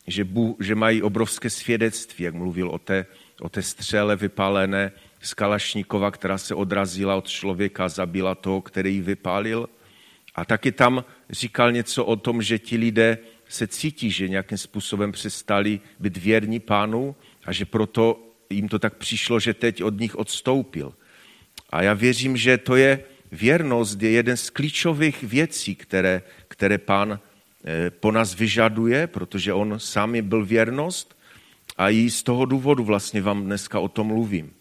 že, 0.07 0.25
Bůh, 0.25 0.57
že 0.61 0.75
mají 0.75 1.02
obrovské 1.02 1.50
svědectví, 1.50 2.25
jak 2.25 2.35
mluvil 2.35 2.69
o 2.69 2.78
té, 2.78 3.07
o 3.40 3.49
té 3.49 3.62
střele 3.62 4.16
vypálené 4.16 4.92
z 5.23 5.35
Kalašníkova, 5.35 6.11
která 6.11 6.38
se 6.38 6.54
odrazila 6.54 7.16
od 7.16 7.28
člověka 7.28 7.88
zabila 7.88 8.35
toho, 8.35 8.61
který 8.61 8.95
ji 8.95 9.00
vypálil. 9.00 9.69
A 10.35 10.45
taky 10.45 10.73
tam 10.73 11.04
říkal 11.31 11.73
něco 11.73 12.04
o 12.04 12.16
tom, 12.16 12.42
že 12.42 12.59
ti 12.59 12.76
lidé 12.76 13.19
se 13.49 13.66
cítí, 13.66 14.11
že 14.11 14.28
nějakým 14.28 14.59
způsobem 14.59 15.12
přestali 15.12 15.81
být 16.00 16.16
věrní 16.16 16.61
pánu 16.61 17.16
a 17.45 17.52
že 17.52 17.64
proto 17.64 18.21
jim 18.50 18.69
to 18.69 18.78
tak 18.78 18.97
přišlo, 18.97 19.40
že 19.40 19.54
teď 19.54 19.83
od 19.83 20.00
nich 20.00 20.16
odstoupil. 20.16 20.95
A 21.72 21.82
já 21.82 21.94
věřím, 21.94 22.36
že 22.36 22.58
to 22.58 22.76
je 22.76 23.04
věrnost, 23.32 24.02
je 24.02 24.10
jeden 24.10 24.36
z 24.36 24.50
klíčových 24.50 25.22
věcí, 25.22 25.74
které, 25.74 26.22
které 26.48 26.78
pán 26.78 27.20
eh, 27.64 27.90
po 27.90 28.10
nás 28.10 28.34
vyžaduje, 28.34 29.06
protože 29.06 29.52
on 29.52 29.74
sám 29.78 30.20
byl 30.22 30.44
věrnost 30.44 31.16
a 31.76 31.90
i 31.90 32.10
z 32.10 32.22
toho 32.22 32.44
důvodu 32.44 32.84
vlastně 32.84 33.22
vám 33.22 33.44
dneska 33.44 33.80
o 33.80 33.88
tom 33.88 34.06
mluvím. 34.06 34.52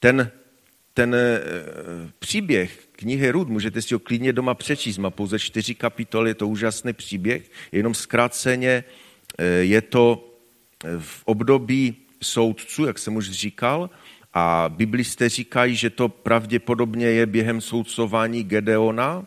Ten, 0.00 0.30
ten 0.94 1.14
eh, 1.14 1.40
příběh 2.18 2.88
knihy 2.92 3.30
Rud, 3.30 3.48
můžete 3.48 3.82
si 3.82 3.94
ho 3.94 4.00
klidně 4.00 4.32
doma 4.32 4.54
přečíst, 4.54 4.98
má 4.98 5.10
pouze 5.10 5.38
čtyři 5.38 5.74
kapitoly, 5.74 6.30
je 6.30 6.34
to 6.34 6.48
úžasný 6.48 6.92
příběh, 6.92 7.50
jenom 7.72 7.94
zkráceně 7.94 8.84
eh, 9.38 9.44
je 9.44 9.82
to 9.82 10.34
v 10.98 11.22
období 11.24 11.96
soudců, 12.22 12.86
jak 12.86 12.98
jsem 12.98 13.16
už 13.16 13.30
říkal, 13.30 13.90
a 14.34 14.68
biblisté 14.68 15.28
říkají, 15.28 15.76
že 15.76 15.90
to 15.90 16.08
pravděpodobně 16.08 17.06
je 17.06 17.26
během 17.26 17.60
soudcování 17.60 18.44
Gedeona, 18.44 19.26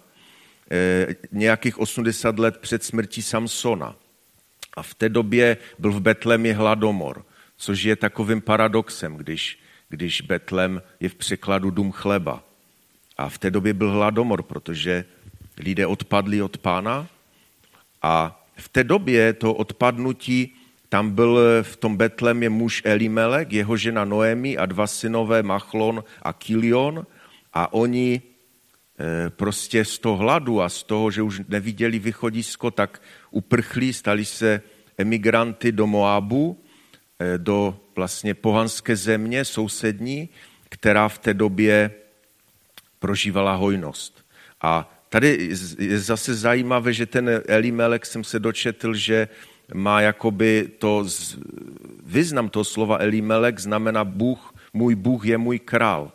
eh, 0.72 1.08
nějakých 1.31 1.79
80 1.79 2.39
let 2.39 2.58
před 2.58 2.84
smrtí 2.84 3.22
Samsona. 3.22 3.96
A 4.77 4.84
v 4.84 4.93
té 4.93 5.10
době 5.10 5.58
byl 5.79 5.91
v 5.91 6.01
Betlémě 6.01 6.53
hladomor, 6.53 7.25
což 7.58 7.84
je 7.84 7.96
takovým 7.96 8.41
paradoxem, 8.41 9.15
když, 9.17 9.60
když 9.89 10.22
Betlem 10.22 10.81
je 11.00 11.10
v 11.10 11.15
překladu 11.15 11.70
dům 11.70 11.91
chleba. 11.91 12.43
A 13.17 13.29
v 13.29 13.38
té 13.38 13.51
době 13.51 13.74
byl 13.74 13.91
hladomor, 13.91 14.43
protože 14.43 15.05
lidé 15.58 15.86
odpadli 15.86 16.41
od 16.41 16.58
pána 16.58 17.08
a 18.01 18.46
v 18.55 18.70
té 18.70 18.84
době 18.84 19.34
to 19.34 19.53
odpadnutí 19.53 20.55
tam 20.91 21.12
byl 21.12 21.39
v 21.62 21.77
tom 21.77 21.98
Betlemě 21.98 22.50
muž 22.50 22.81
Elimelek, 22.86 23.53
jeho 23.53 23.77
žena 23.77 24.05
Noemi 24.05 24.57
a 24.57 24.65
dva 24.65 24.88
synové 24.88 25.43
Machlon 25.43 26.03
a 26.21 26.33
Kilion 26.33 27.07
a 27.53 27.74
oni 27.74 28.21
eh, 28.21 29.29
prostě 29.29 29.86
z 29.86 30.00
toho 30.00 30.17
hladu 30.17 30.62
a 30.62 30.69
z 30.69 30.83
toho, 30.83 31.12
že 31.12 31.21
už 31.21 31.41
neviděli 31.48 32.00
východisko, 32.00 32.71
tak 32.71 33.01
uprchli, 33.31 33.93
stali 33.93 34.25
se 34.25 34.62
emigranty 34.98 35.71
do 35.71 35.88
Moabu, 35.88 36.60
eh, 37.19 37.38
do 37.38 37.79
vlastně 37.95 38.33
pohanské 38.33 38.95
země 38.95 39.45
sousední, 39.45 40.29
která 40.69 41.07
v 41.07 41.17
té 41.17 41.33
době 41.33 41.91
prožívala 43.00 43.55
hojnost. 43.55 44.25
A 44.62 44.91
tady 45.10 45.50
je 45.79 46.00
zase 46.00 46.36
zajímavé, 46.36 46.93
že 46.93 47.05
ten 47.05 47.41
Elimelek 47.48 48.05
jsem 48.05 48.24
se 48.24 48.39
dočetl, 48.39 48.93
že 48.93 49.27
má 49.74 50.01
jakoby 50.01 50.70
to 50.80 51.06
význam 52.06 52.50
toho 52.50 52.63
slova 52.63 52.98
Elimelek 52.98 53.60
znamená 53.60 54.04
Bůh, 54.04 54.54
můj 54.74 54.96
Bůh 54.96 55.25
je 55.25 55.38
můj 55.38 55.60
král. 55.60 56.12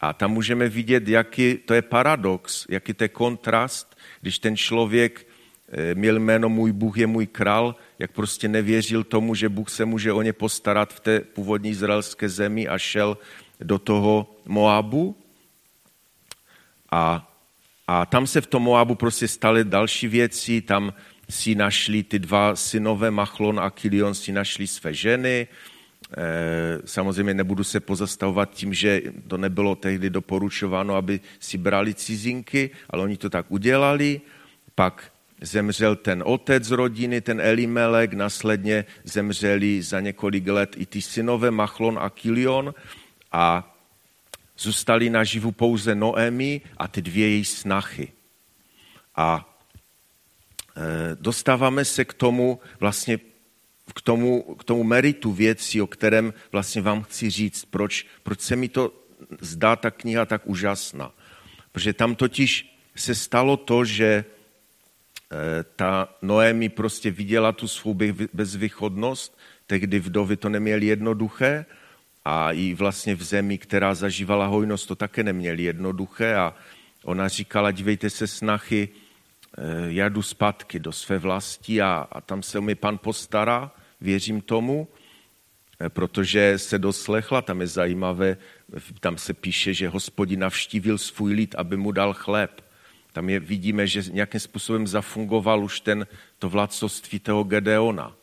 A 0.00 0.12
tam 0.12 0.30
můžeme 0.32 0.68
vidět, 0.68 1.08
jaký 1.08 1.54
to 1.64 1.74
je 1.74 1.82
paradox, 1.82 2.66
jaký 2.68 2.94
to 2.94 3.04
je 3.04 3.08
kontrast, 3.08 3.96
když 4.20 4.38
ten 4.38 4.56
člověk 4.56 5.26
eh, 5.72 5.94
měl 5.94 6.18
jméno 6.18 6.48
můj 6.48 6.72
Bůh 6.72 6.98
je 6.98 7.06
můj 7.06 7.26
král, 7.26 7.76
jak 7.98 8.12
prostě 8.12 8.48
nevěřil 8.48 9.04
tomu, 9.04 9.34
že 9.34 9.48
Bůh 9.48 9.70
se 9.70 9.84
může 9.84 10.12
o 10.12 10.22
ně 10.22 10.32
postarat 10.32 10.92
v 10.92 11.00
té 11.00 11.20
původní 11.20 11.70
izraelské 11.70 12.28
zemi 12.28 12.68
a 12.68 12.78
šel 12.78 13.18
do 13.60 13.78
toho 13.78 14.36
Moabu. 14.46 15.16
A, 16.90 17.30
a 17.86 18.06
tam 18.06 18.26
se 18.26 18.40
v 18.40 18.46
tom 18.46 18.62
Moabu 18.62 18.94
prostě 18.94 19.28
staly 19.28 19.64
další 19.64 20.08
věci, 20.08 20.60
tam 20.60 20.92
si 21.30 21.54
našli 21.54 22.02
ty 22.02 22.18
dva 22.18 22.56
synové 22.56 23.10
Machlon 23.10 23.60
a 23.60 23.70
Kilion 23.70 24.14
si 24.14 24.32
našli 24.32 24.66
své 24.66 24.94
ženy. 24.94 25.48
Eh, 26.16 26.78
samozřejmě 26.84 27.34
nebudu 27.34 27.64
se 27.64 27.80
pozastavovat 27.80 28.50
tím, 28.50 28.74
že 28.74 29.02
to 29.28 29.36
nebylo 29.36 29.74
tehdy 29.74 30.10
doporučováno, 30.10 30.94
aby 30.94 31.20
si 31.40 31.58
brali 31.58 31.94
cizinky, 31.94 32.70
ale 32.90 33.02
oni 33.02 33.16
to 33.16 33.30
tak 33.30 33.46
udělali. 33.48 34.20
Pak 34.74 35.12
zemřel 35.40 35.96
ten 35.96 36.22
otec 36.26 36.70
rodiny, 36.70 37.20
ten 37.20 37.40
Elimelek, 37.40 38.12
následně 38.12 38.84
zemřeli 39.04 39.82
za 39.82 40.00
několik 40.00 40.48
let 40.48 40.76
i 40.78 40.86
ty 40.86 41.02
synové 41.02 41.50
Machlon 41.50 41.98
a 42.00 42.10
Kilion 42.10 42.74
a 43.32 43.76
zůstali 44.58 45.10
naživu 45.10 45.52
pouze 45.52 45.94
Noemi 45.94 46.60
a 46.76 46.88
ty 46.88 47.02
dvě 47.02 47.28
její 47.28 47.44
snachy. 47.44 48.08
A 49.16 49.49
dostáváme 51.14 51.84
se 51.84 52.04
k 52.04 52.14
tomu 52.14 52.60
vlastně 52.80 53.18
k 53.94 54.00
tomu, 54.00 54.54
k 54.54 54.64
tomu 54.64 54.84
meritu 54.84 55.32
věcí, 55.32 55.82
o 55.82 55.86
kterém 55.86 56.34
vlastně 56.52 56.82
vám 56.82 57.02
chci 57.02 57.30
říct, 57.30 57.64
proč, 57.64 58.06
proč 58.22 58.40
se 58.40 58.56
mi 58.56 58.68
to 58.68 58.92
zdá 59.40 59.76
ta 59.76 59.90
kniha 59.90 60.26
tak 60.26 60.42
úžasná. 60.44 61.12
Protože 61.72 61.92
tam 61.92 62.14
totiž 62.14 62.78
se 62.96 63.14
stalo 63.14 63.56
to, 63.56 63.84
že 63.84 64.24
eh, 64.24 65.64
ta 65.76 66.08
Noemi 66.22 66.68
prostě 66.68 67.10
viděla 67.10 67.52
tu 67.52 67.68
svou 67.68 67.94
bezvýchodnost, 68.32 69.38
tehdy 69.66 69.98
vdovy 69.98 70.36
to 70.36 70.48
neměly 70.48 70.86
jednoduché 70.86 71.66
a 72.24 72.52
i 72.52 72.74
vlastně 72.74 73.14
v 73.14 73.22
zemi, 73.22 73.58
která 73.58 73.94
zažívala 73.94 74.46
hojnost, 74.46 74.88
to 74.88 74.94
také 74.94 75.22
neměli 75.22 75.62
jednoduché 75.62 76.34
a 76.34 76.54
ona 77.04 77.28
říkala, 77.28 77.70
dívejte 77.70 78.10
se 78.10 78.26
snachy, 78.26 78.88
já 79.88 80.08
jdu 80.08 80.22
zpátky 80.22 80.78
do 80.78 80.92
své 80.92 81.18
vlasti 81.18 81.82
a, 81.82 82.08
a 82.12 82.20
tam 82.20 82.42
se 82.42 82.60
mě 82.60 82.74
pan 82.74 82.98
postará, 82.98 83.70
věřím 84.00 84.40
tomu, 84.40 84.88
eh, 85.80 85.88
protože 85.88 86.58
se 86.58 86.78
doslechla, 86.78 87.42
tam 87.42 87.60
je 87.60 87.66
zajímavé, 87.66 88.36
tam 89.00 89.18
se 89.18 89.34
píše, 89.34 89.74
že 89.74 89.88
hospodin 89.88 90.40
navštívil 90.40 90.98
svůj 90.98 91.32
lid, 91.32 91.54
aby 91.58 91.76
mu 91.76 91.92
dal 91.92 92.14
chléb. 92.14 92.64
Tam 93.12 93.28
je, 93.28 93.40
vidíme, 93.40 93.86
že 93.86 94.02
nějakým 94.12 94.40
způsobem 94.40 94.86
zafungoval 94.86 95.64
už 95.64 95.80
ten, 95.80 96.06
to 96.38 96.48
vládcovství 96.48 97.18
toho 97.18 97.44
Gedeona. 97.44 98.16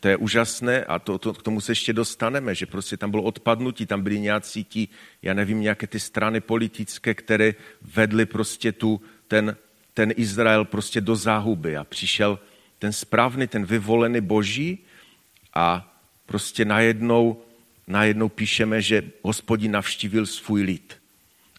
To 0.00 0.08
je 0.08 0.16
úžasné 0.16 0.84
a 0.84 0.98
to, 0.98 1.18
to, 1.18 1.34
k 1.34 1.42
tomu 1.42 1.60
se 1.60 1.72
ještě 1.72 1.92
dostaneme, 1.92 2.54
že 2.54 2.66
prostě 2.66 2.96
tam 2.96 3.10
bylo 3.10 3.22
odpadnutí, 3.22 3.86
tam 3.86 4.02
byli 4.02 4.20
nějací 4.20 4.64
ti, 4.64 4.88
já 5.22 5.34
nevím, 5.34 5.60
nějaké 5.60 5.86
ty 5.86 6.00
strany 6.00 6.40
politické, 6.40 7.14
které 7.14 7.54
vedly 7.82 8.26
prostě 8.26 8.72
tu, 8.72 9.00
ten, 9.28 9.56
ten 9.98 10.12
Izrael 10.16 10.64
prostě 10.64 11.00
do 11.00 11.16
záhuby 11.16 11.76
a 11.76 11.84
přišel 11.84 12.38
ten 12.78 12.92
správný, 12.92 13.46
ten 13.46 13.66
vyvolený 13.66 14.20
boží 14.20 14.78
a 15.54 15.94
prostě 16.26 16.64
najednou, 16.64 17.42
najednou 17.86 18.28
píšeme, 18.28 18.82
že 18.82 19.02
hospodin 19.22 19.72
navštívil 19.72 20.26
svůj 20.26 20.62
lid 20.62 21.02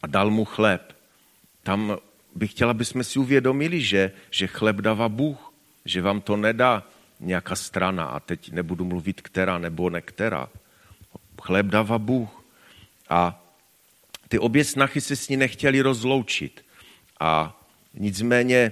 a 0.01 0.07
dal 0.07 0.31
mu 0.31 0.45
chléb. 0.45 0.95
Tam 1.63 1.97
bych 2.35 2.51
chtěla, 2.51 2.71
aby 2.71 2.85
jsme 2.85 3.03
si 3.03 3.19
uvědomili, 3.19 3.81
že, 3.81 4.11
že 4.31 4.47
chléb 4.47 4.75
dává 4.75 5.09
Bůh, 5.09 5.53
že 5.85 6.01
vám 6.01 6.21
to 6.21 6.37
nedá 6.37 6.87
nějaká 7.19 7.55
strana 7.55 8.05
a 8.05 8.19
teď 8.19 8.51
nebudu 8.51 8.85
mluvit 8.85 9.21
která 9.21 9.57
nebo 9.57 9.89
nekterá. 9.89 10.47
Chléb 11.41 11.65
dává 11.65 11.99
Bůh. 11.99 12.43
A 13.09 13.43
ty 14.27 14.39
obě 14.39 14.63
snachy 14.63 15.01
se 15.01 15.15
s 15.15 15.29
ní 15.29 15.37
nechtěli 15.37 15.81
rozloučit. 15.81 16.65
A 17.19 17.58
nicméně 17.93 18.71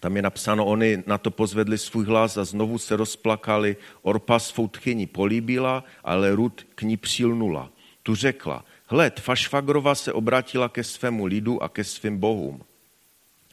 tam 0.00 0.16
je 0.16 0.22
napsáno, 0.22 0.66
oni 0.66 1.02
na 1.06 1.18
to 1.18 1.30
pozvedli 1.30 1.78
svůj 1.78 2.04
hlas 2.04 2.36
a 2.36 2.44
znovu 2.44 2.78
se 2.78 2.96
rozplakali. 2.96 3.76
Orpa 4.02 4.38
svou 4.38 4.68
tchyni 4.68 5.06
políbila, 5.06 5.84
ale 6.04 6.34
Rud 6.34 6.66
k 6.74 6.82
ní 6.82 6.96
přilnula. 6.96 7.70
Tu 8.02 8.14
řekla, 8.14 8.64
hled, 8.86 9.20
Fašvagrova 9.20 9.94
se 9.94 10.12
obratila 10.12 10.68
ke 10.68 10.84
svému 10.84 11.26
lidu 11.26 11.62
a 11.62 11.68
ke 11.68 11.84
svým 11.84 12.18
bohům. 12.18 12.64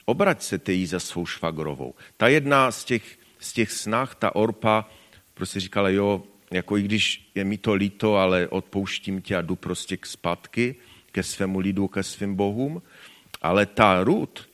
Obrať 0.04 0.42
se 0.42 0.58
ty 0.58 0.86
za 0.86 1.00
svou 1.00 1.26
švagrovou. 1.26 1.94
Ta 2.16 2.28
jedna 2.28 2.70
z 2.70 2.84
těch, 2.84 3.18
z 3.38 3.52
těch 3.52 3.72
snah, 3.72 4.14
ta 4.14 4.34
Orpa, 4.34 4.90
prostě 5.34 5.60
říkala, 5.60 5.88
jo, 5.88 6.22
jako 6.50 6.76
i 6.76 6.82
když 6.82 7.30
je 7.34 7.44
mi 7.44 7.58
to 7.58 7.74
líto, 7.74 8.16
ale 8.16 8.48
odpouštím 8.48 9.22
tě 9.22 9.36
a 9.36 9.42
jdu 9.42 9.56
prostě 9.56 9.96
k 9.96 10.06
zpátky, 10.06 10.74
ke 11.12 11.22
svému 11.22 11.58
lidu, 11.58 11.88
ke 11.88 12.02
svým 12.02 12.34
bohům. 12.34 12.82
Ale 13.42 13.66
ta 13.66 14.04
Rud, 14.04 14.48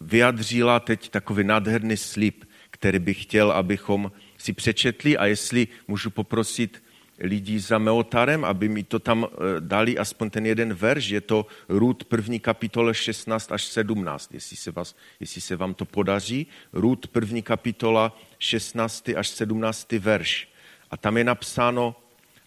vyjadřila 0.00 0.80
teď 0.80 1.08
takový 1.08 1.44
nádherný 1.44 1.96
slib, 1.96 2.44
který 2.70 2.98
bych 2.98 3.22
chtěl, 3.22 3.52
abychom 3.52 4.12
si 4.38 4.52
přečetli 4.52 5.18
a 5.18 5.26
jestli 5.26 5.68
můžu 5.88 6.10
poprosit 6.10 6.82
lidí 7.18 7.58
za 7.58 7.78
Meotarem, 7.78 8.44
aby 8.44 8.68
mi 8.68 8.82
to 8.82 8.98
tam 8.98 9.26
eh, 9.26 9.60
dali 9.60 9.98
aspoň 9.98 10.30
ten 10.30 10.46
jeden 10.46 10.74
verš, 10.74 11.08
je 11.08 11.20
to 11.20 11.46
Růd 11.68 12.04
první 12.04 12.40
kapitole 12.40 12.94
16 12.94 13.52
až 13.52 13.64
17, 13.64 14.34
jestli 14.34 14.56
se, 14.56 14.70
vás, 14.70 14.96
jestli 15.20 15.40
se 15.40 15.56
vám 15.56 15.74
to 15.74 15.84
podaří. 15.84 16.46
Růd 16.72 17.06
první 17.06 17.42
kapitola 17.42 18.18
16 18.38 19.08
až 19.16 19.28
17 19.28 19.92
verš. 19.92 20.48
A 20.90 20.96
tam 20.96 21.16
je 21.16 21.24
napsáno, 21.24 21.96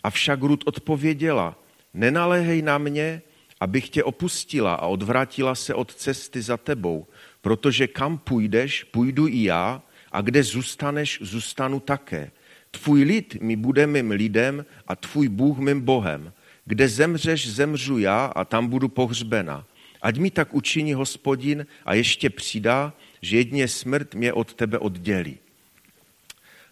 avšak 0.04 0.42
Růd 0.42 0.64
odpověděla, 0.66 1.56
nenaléhej 1.94 2.62
na 2.62 2.78
mě, 2.78 3.22
abych 3.62 3.89
tě 3.89 4.03
opustila 4.03 4.74
a 4.74 4.88
odvrátila 4.88 5.56
se 5.56 5.74
od 5.74 5.96
cesty 5.96 6.41
za 6.41 6.58
tebou, 6.58 7.08
protože 7.41 7.88
kam 7.88 8.18
půjdeš, 8.18 8.84
půjdu 8.84 9.27
i 9.27 9.44
já, 9.44 9.82
a 10.12 10.22
kde 10.22 10.44
zůstaneš, 10.44 11.20
zůstanu 11.22 11.80
také. 11.80 12.32
Tvůj 12.72 13.03
lid 13.03 13.42
mi 13.42 13.55
bude 13.55 13.88
mým 13.88 14.12
lidem 14.12 14.66
a 14.88 14.96
tvůj 14.96 15.27
Bůh 15.27 15.57
mým 15.57 15.81
Bohem. 15.81 16.33
Kde 16.66 16.88
zemřeš, 16.88 17.50
zemřu 17.50 17.98
já 17.98 18.25
a 18.25 18.46
tam 18.46 18.68
budu 18.68 18.88
pohřbena. 18.88 19.66
Ať 20.01 20.18
mi 20.18 20.31
tak 20.31 20.53
učiní 20.53 20.94
hospodin 20.94 21.66
a 21.86 21.94
ještě 21.94 22.29
přidá, 22.29 22.94
že 23.22 23.38
jedně 23.38 23.68
smrt 23.68 24.16
mě 24.16 24.33
od 24.33 24.53
tebe 24.53 24.79
oddělí. 24.79 25.38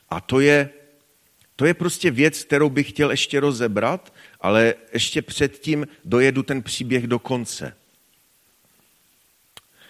A 0.10 0.22
to 0.22 0.40
je, 0.40 0.70
to 1.56 1.66
je 1.66 1.74
prostě 1.74 2.12
věc, 2.12 2.44
kterou 2.44 2.70
bych 2.70 2.90
chtěl 2.90 3.12
ještě 3.12 3.40
rozebrat, 3.40 4.14
ale 4.42 4.74
ještě 4.94 5.22
předtím 5.22 5.88
dojedu 6.06 6.44
ten 6.44 6.64
příběh 6.64 7.08
do 7.08 7.20
konce. 7.20 7.76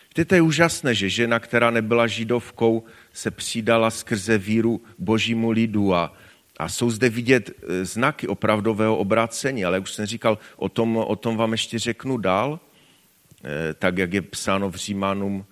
Víte, 0.09 0.25
to 0.25 0.35
je 0.35 0.41
úžasné, 0.41 0.95
že 0.95 1.09
žena, 1.09 1.39
která 1.39 1.71
nebyla 1.71 2.07
židovkou, 2.07 2.83
se 3.13 3.31
přidala 3.31 3.89
skrze 3.89 4.37
víru 4.37 4.81
božímu 4.97 5.51
lidu 5.51 5.95
a, 5.95 6.13
a 6.57 6.69
jsou 6.69 6.89
zde 6.89 7.09
vidět 7.09 7.49
e, 7.49 7.85
znaky 7.85 8.27
opravdového 8.27 8.97
obrácení, 8.97 9.65
ale 9.65 9.79
už 9.79 9.93
jsem 9.93 10.05
říkal, 10.05 10.37
o 10.57 10.69
tom, 10.69 10.97
o 10.97 11.15
tom 11.15 11.37
vám 11.37 11.51
ještě 11.51 11.79
řeknu 11.79 12.17
dál, 12.17 12.59
e, 13.43 13.73
tak 13.73 13.97
jak 13.97 14.13
je 14.13 14.21
psáno 14.21 14.69
v 14.69 14.75
Římanům, 14.75 15.45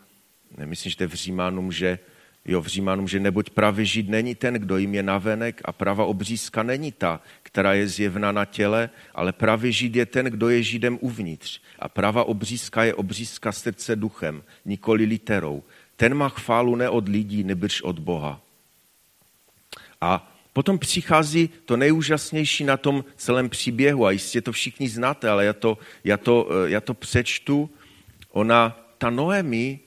myslím, 0.65 0.89
že 0.89 0.97
to 0.97 1.03
je 1.03 1.07
v 1.07 1.13
Římanům, 1.13 1.71
že 1.71 1.99
Jo, 2.47 2.61
v 2.61 2.67
Římanům, 2.67 3.07
že 3.07 3.19
neboť 3.19 3.49
pravý 3.49 3.85
žid 3.85 4.09
není 4.09 4.35
ten, 4.35 4.53
kdo 4.53 4.77
jim 4.77 4.95
je 4.95 5.03
navenek 5.03 5.61
a 5.65 5.71
prava 5.71 6.05
obřízka 6.05 6.63
není 6.63 6.91
ta, 6.91 7.21
která 7.43 7.73
je 7.73 7.87
zjevna 7.87 8.31
na 8.31 8.45
těle, 8.45 8.89
ale 9.15 9.31
pravý 9.31 9.71
žid 9.71 9.95
je 9.95 10.05
ten, 10.05 10.25
kdo 10.25 10.49
je 10.49 10.63
židem 10.63 10.97
uvnitř. 11.01 11.61
A 11.79 11.89
prava 11.89 12.23
obřízka 12.23 12.83
je 12.83 12.93
obřízka 12.93 13.51
srdce 13.51 13.95
duchem, 13.95 14.43
nikoli 14.65 15.05
literou. 15.05 15.63
Ten 15.95 16.13
má 16.13 16.29
chválu 16.29 16.75
ne 16.75 16.89
od 16.89 17.09
lidí, 17.09 17.43
nebrž 17.43 17.81
od 17.81 17.99
Boha. 17.99 18.41
A 20.01 20.33
potom 20.53 20.79
přichází 20.79 21.49
to 21.65 21.77
nejúžasnější 21.77 22.63
na 22.63 22.77
tom 22.77 23.05
celém 23.15 23.49
příběhu 23.49 24.05
a 24.05 24.11
jistě 24.11 24.41
to 24.41 24.51
všichni 24.51 24.89
znáte, 24.89 25.29
ale 25.29 25.45
já 25.45 25.53
to, 25.53 25.77
já 26.03 26.17
to, 26.17 26.49
já 26.65 26.81
to 26.81 26.93
přečtu. 26.93 27.69
Ona, 28.31 28.79
ta 28.97 29.09
Noemi, 29.09 29.79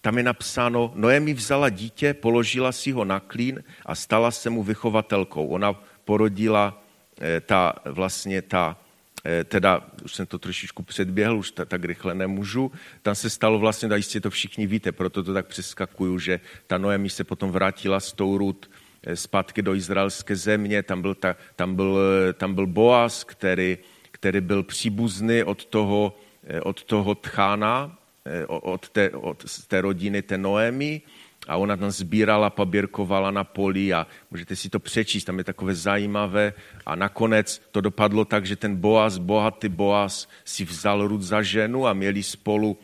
tam 0.00 0.18
je 0.18 0.22
napsáno, 0.22 0.92
Noemi 0.94 1.34
vzala 1.34 1.68
dítě, 1.68 2.14
položila 2.14 2.72
si 2.72 2.92
ho 2.92 3.04
na 3.04 3.20
klín 3.20 3.64
a 3.86 3.94
stala 3.94 4.30
se 4.30 4.50
mu 4.50 4.62
vychovatelkou. 4.62 5.46
Ona 5.46 5.74
porodila 6.04 6.82
eh, 7.20 7.40
ta, 7.40 7.74
vlastně 7.84 8.42
ta, 8.42 8.76
eh, 9.24 9.44
teda, 9.44 9.82
už 10.04 10.14
jsem 10.14 10.26
to 10.26 10.38
trošičku 10.38 10.82
předběhl, 10.82 11.38
už 11.38 11.50
tak 11.50 11.84
rychle 11.84 12.14
nemůžu, 12.14 12.72
tam 13.02 13.14
se 13.14 13.30
stalo 13.30 13.58
vlastně, 13.58 13.88
a 13.88 13.96
jistě 13.96 14.20
to 14.20 14.30
všichni 14.30 14.66
víte, 14.66 14.92
proto 14.92 15.22
to 15.22 15.34
tak 15.34 15.46
přeskakuju, 15.46 16.18
že 16.18 16.40
ta 16.66 16.78
Noemi 16.78 17.10
se 17.10 17.24
potom 17.24 17.50
vrátila 17.50 18.00
z 18.00 18.12
Tourut 18.12 18.70
eh, 19.02 19.16
zpátky 19.16 19.62
do 19.62 19.74
izraelské 19.74 20.36
země, 20.36 20.82
tam 20.82 21.02
byl, 21.02 21.14
ta, 21.14 21.36
tam 21.56 21.74
byl, 21.74 21.98
tam 22.34 22.54
byl 22.54 22.66
Boaz, 22.66 23.24
který, 23.24 23.78
který 24.10 24.40
byl 24.40 24.62
příbuzný 24.62 25.42
od 25.42 25.64
toho, 25.64 26.16
od 26.62 26.84
toho 26.84 27.14
tchána, 27.14 27.98
od 28.46 28.88
té, 28.88 29.10
od 29.10 29.44
té 29.66 29.80
rodiny 29.80 30.22
té 30.22 30.38
Noemi 30.38 31.02
a 31.48 31.56
ona 31.56 31.76
tam 31.76 31.90
sbírala, 31.90 32.50
paběrkovala 32.50 33.30
na 33.30 33.44
poli 33.44 33.92
a 33.92 34.06
můžete 34.30 34.56
si 34.56 34.68
to 34.68 34.78
přečíst, 34.78 35.24
tam 35.24 35.38
je 35.38 35.44
takové 35.44 35.74
zajímavé 35.74 36.52
a 36.86 36.94
nakonec 36.94 37.62
to 37.70 37.80
dopadlo 37.80 38.24
tak, 38.24 38.46
že 38.46 38.56
ten 38.56 38.76
Boaz, 38.76 39.18
bohatý 39.18 39.68
Boaz 39.68 40.28
si 40.44 40.64
vzal 40.64 41.08
Rud 41.08 41.22
za 41.22 41.42
ženu 41.42 41.86
a 41.86 41.92
měli 41.92 42.22
spolu 42.22 42.78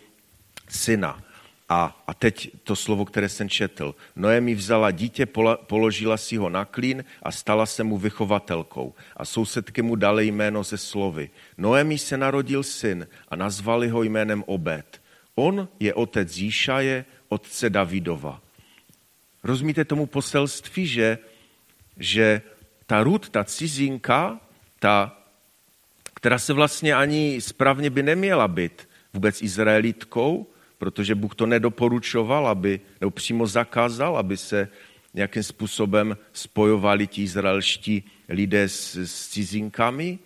syna. 0.69 1.21
A, 1.69 2.03
a 2.07 2.15
teď 2.15 2.51
to 2.63 2.77
slovo, 2.77 3.05
které 3.05 3.29
jsem 3.29 3.49
četl. 3.49 3.95
Noemi 4.17 4.55
vzala 4.55 4.91
dítě, 4.91 5.27
položila 5.67 6.17
si 6.17 6.37
ho 6.37 6.49
na 6.49 6.65
klín 6.65 7.05
a 7.23 7.33
stala 7.33 7.67
se 7.67 7.85
mu 7.85 7.99
vychovatelkou. 7.99 8.95
A 9.17 9.25
sousedky 9.25 9.83
mu 9.83 9.97
dali 9.97 10.27
jméno 10.27 10.63
ze 10.63 10.79
slovy. 10.79 11.31
Noemi 11.59 11.99
se 11.99 12.17
narodil 12.17 12.63
syn 12.63 13.07
a 13.29 13.37
nazvali 13.37 13.89
ho 13.89 14.03
jménem 14.03 14.45
Obed. 14.47 15.01
On 15.35 15.69
je 15.81 15.95
otec 15.95 16.37
Jíšaje, 16.37 17.05
otce 17.29 17.71
Davidova. 17.71 18.41
Rozumíte 19.45 19.85
tomu 19.85 20.07
poselství, 20.07 20.87
že, 20.87 21.19
že 21.97 22.43
ta 22.87 23.03
Rud, 23.03 23.29
ta 23.29 23.45
cizinka, 23.45 24.41
ta, 24.79 25.21
která 26.15 26.39
se 26.39 26.53
vlastně 26.53 26.95
ani 26.95 27.41
správně 27.41 27.91
by 27.91 28.03
neměla 28.03 28.49
být 28.49 28.89
vůbec 29.13 29.43
Izraelitkou, 29.43 30.47
protože 30.79 31.15
Bůh 31.15 31.35
to 31.35 31.47
nedoporučoval, 31.47 32.49
aby, 32.49 32.81
nebo 33.01 33.11
přímo 33.11 33.47
zakázal, 33.47 34.17
aby 34.17 34.37
se 34.37 34.69
nějakým 35.15 35.43
způsobem 35.43 36.17
spojovali 36.33 37.07
ti 37.07 37.23
izraelští 37.23 38.05
lidé 38.29 38.69
s, 38.69 38.97
s 38.97 39.29
cizinkami, 39.29 40.19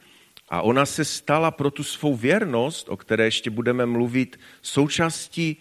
a 0.50 0.62
ona 0.62 0.86
se 0.86 1.04
stala 1.04 1.50
pro 1.50 1.70
tu 1.70 1.84
svou 1.84 2.16
věrnost, 2.16 2.88
o 2.88 2.96
které 2.96 3.24
ještě 3.24 3.50
budeme 3.50 3.86
mluvit, 3.86 4.40
součástí 4.62 5.56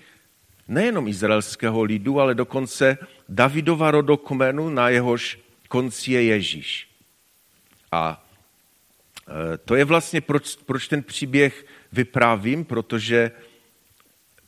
nejenom 0.67 1.07
izraelského 1.07 1.83
lidu, 1.83 2.19
ale 2.19 2.35
dokonce 2.35 2.97
Davidova 3.29 3.91
rodokmenu, 3.91 4.69
na 4.69 4.89
jehož 4.89 5.39
konci 5.67 6.11
je 6.11 6.23
Ježíš. 6.23 6.87
A 7.91 8.25
e, 9.53 9.57
to 9.57 9.75
je 9.75 9.85
vlastně, 9.85 10.21
proč, 10.21 10.55
proč 10.55 10.87
ten 10.87 11.03
příběh 11.03 11.65
vyprávím, 11.91 12.65
protože 12.65 13.31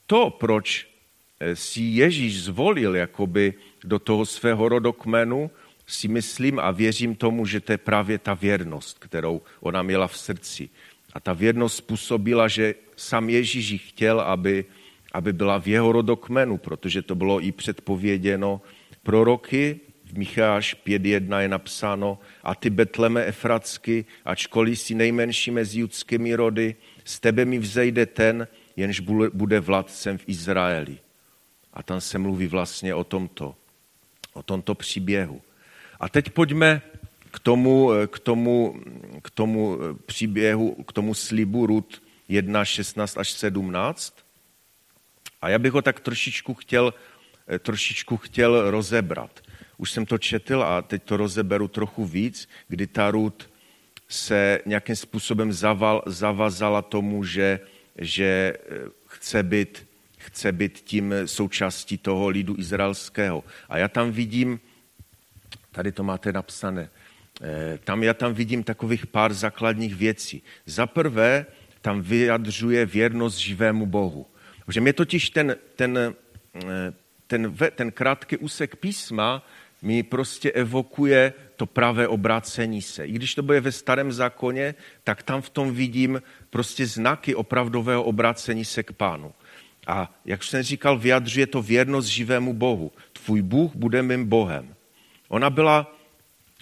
to, 0.10 0.30
proč 0.30 0.88
eh, 1.40 1.56
si 1.56 1.82
Ježíš 1.82 2.44
zvolil 2.44 2.96
jakoby 2.96 3.54
do 3.84 4.00
toho 4.00 4.26
svého 4.26 4.70
rodokmenu, 4.70 5.52
si 5.90 6.08
myslím 6.08 6.60
a 6.60 6.72
věřím 6.72 7.16
tomu, 7.16 7.46
že 7.46 7.60
to 7.60 7.72
je 7.72 7.78
právě 7.78 8.18
ta 8.18 8.34
věrnost, 8.34 9.00
kterou 9.00 9.42
ona 9.60 9.84
měla 9.84 10.08
v 10.08 10.18
srdci. 10.18 10.70
A 11.14 11.20
ta 11.20 11.34
věrnost 11.34 11.76
způsobila, 11.76 12.48
že 12.48 12.76
sám 12.96 13.30
Ježíš 13.30 13.82
chtěl, 13.88 14.22
aby, 14.22 14.66
aby 15.12 15.34
byla 15.34 15.60
v 15.60 15.68
jeho 15.68 15.92
rodokmenu, 15.92 16.58
protože 16.58 17.02
to 17.02 17.16
bylo 17.16 17.42
i 17.42 17.52
předpověděno 17.52 18.62
proroky. 19.04 19.80
V 20.06 20.18
Micháš 20.18 20.76
5.1 20.86 21.40
je 21.40 21.48
napsáno, 21.48 22.20
a 22.44 22.56
ty 22.56 22.70
Betleme 22.70 23.26
Efratsky, 23.26 24.06
ačkoliv 24.26 24.80
si 24.80 24.96
nejmenší 24.96 25.52
mezi 25.52 25.80
judskými 25.80 26.36
rody, 26.36 26.76
z 27.06 27.20
tebe 27.20 27.46
mi 27.46 27.60
vzejde 27.60 28.06
ten, 28.06 28.48
jenž 28.76 29.00
bude 29.34 29.60
vládcem 29.60 30.18
v 30.18 30.24
Izraeli. 30.28 30.98
A 31.74 31.84
tam 31.84 32.02
se 32.02 32.18
mluví 32.18 32.48
vlastně 32.48 32.96
o 32.96 33.04
tomto, 33.04 33.56
o 34.34 34.44
tomto 34.44 34.76
příběhu. 34.76 35.42
A 36.00 36.10
teď 36.10 36.30
pojďme 36.30 36.82
k 37.32 37.40
tomu, 37.40 37.92
k 38.08 38.20
tomu, 38.20 38.82
k 39.22 39.30
tomu 39.30 39.78
příběhu, 40.06 40.84
k 40.84 40.94
tomu 40.94 41.14
slibu 41.14 41.66
Rud 41.66 42.04
1, 42.28 42.66
16 42.66 43.18
až 43.18 43.32
17. 43.32 44.14
A 45.42 45.50
já 45.50 45.60
bych 45.60 45.72
ho 45.72 45.82
tak 45.82 46.00
trošičku 46.00 46.54
chtěl, 46.54 46.94
trošičku 47.60 48.18
chtěl 48.18 48.72
rozebrat. 48.72 49.40
Už 49.78 49.92
jsem 49.92 50.06
to 50.06 50.18
četl 50.18 50.64
a 50.64 50.82
teď 50.82 51.04
to 51.04 51.18
rozeberu 51.18 51.68
trochu 51.68 52.06
víc, 52.06 52.50
kdy 52.68 52.88
ta 52.88 53.12
Rud 53.12 53.50
se 54.10 54.60
nějakým 54.66 54.96
způsobem 54.96 55.54
zaval, 55.54 56.04
zavazala 56.06 56.82
tomu, 56.82 57.24
že, 57.24 57.60
že 57.98 58.58
chce 59.08 59.44
být, 59.44 59.88
chce 60.18 60.52
být 60.52 60.80
tím 60.80 61.14
součástí 61.26 61.98
toho 61.98 62.28
lidu 62.28 62.56
izraelského. 62.58 63.44
A 63.70 63.78
já 63.78 63.88
tam 63.88 64.12
vidím 64.12 64.60
Tady 65.72 65.92
to 65.92 66.04
máte 66.04 66.32
napsané. 66.34 66.90
Eh, 67.42 67.80
tam 67.84 68.04
já 68.04 68.14
tam 68.14 68.34
vidím 68.34 68.64
takových 68.64 69.08
pár 69.08 69.34
základních 69.34 69.96
věcí. 69.96 70.44
Za 70.66 70.88
prvé, 70.88 71.46
tam 71.82 72.02
vyjadřuje 72.02 72.86
věrnost 72.86 73.38
živému 73.38 73.86
Bohu. 73.86 74.26
Protože 74.66 74.82
mě 74.82 74.94
totiž 74.94 75.30
ten, 75.30 75.56
ten, 75.76 76.16
eh, 76.56 76.94
ten, 77.28 77.56
ten 77.76 77.92
krátký 77.92 78.38
úsek 78.38 78.76
písma 78.76 79.46
mi 79.82 80.04
prostě 80.04 80.52
evokuje 80.52 81.34
to 81.56 81.66
pravé 81.66 82.08
obrácení 82.08 82.82
se. 82.82 83.06
I 83.06 83.12
když 83.12 83.36
to 83.36 83.44
bude 83.44 83.62
ve 83.62 83.72
starém 83.72 84.12
zákoně, 84.12 84.76
tak 85.04 85.24
tam 85.24 85.42
v 85.42 85.50
tom 85.50 85.74
vidím 85.74 86.22
prostě 86.50 86.86
znaky 86.86 87.36
opravdového 87.36 88.04
obrácení 88.04 88.66
se 88.66 88.84
k 88.84 88.92
pánu. 88.92 89.34
A 89.88 90.20
jak 90.26 90.44
jsem 90.44 90.64
říkal, 90.64 91.00
vyjadřuje 91.00 91.48
to 91.48 91.62
věrnost 91.62 92.08
živému 92.08 92.54
Bohu. 92.54 92.92
Tvůj 93.14 93.42
Bůh 93.42 93.76
bude 93.76 94.02
mým 94.04 94.26
Bohem. 94.26 94.76
Ona, 95.30 95.50
byla, 95.50 95.96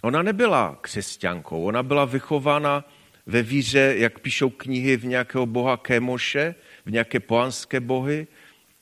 ona 0.01 0.21
nebyla 0.21 0.77
křesťankou, 0.81 1.63
ona 1.63 1.83
byla 1.83 2.05
vychována 2.05 2.85
ve 3.25 3.41
víře, 3.41 3.95
jak 3.97 4.19
píšou 4.19 4.49
knihy, 4.49 4.97
v 4.97 5.05
nějakého 5.05 5.45
boha 5.45 5.77
Kémoše, 5.77 6.55
v 6.85 6.91
nějaké 6.91 7.19
poanské 7.19 7.79
bohy, 7.79 8.27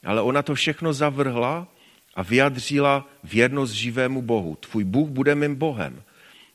ale 0.03 0.21
ona 0.21 0.41
to 0.41 0.55
všechno 0.55 0.93
zavrhla 0.93 1.67
a 2.15 2.23
vyjadřila 2.23 3.09
věrnost 3.23 3.71
živému 3.71 4.21
Bohu. 4.21 4.55
Tvůj 4.55 4.83
Bůh 4.83 5.09
bude 5.09 5.35
mým 5.35 5.55
Bohem. 5.55 6.03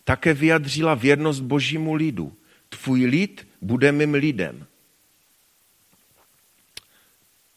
Také 0.05 0.35
vyjadřila 0.35 0.95
věrnost 0.95 1.41
božímu 1.41 1.95
lidu. 1.95 2.33
Tvůj 2.69 3.07
lid 3.07 3.49
bude 3.63 3.93
mým 3.93 4.15
lidem. 4.15 4.67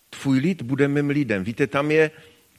Tvůj 0.10 0.40
lid 0.40 0.62
bude 0.62 0.88
mým 0.88 1.10
lidem. 1.10 1.44
Víte, 1.44 1.68
tam 1.68 1.92
je, 1.92 2.12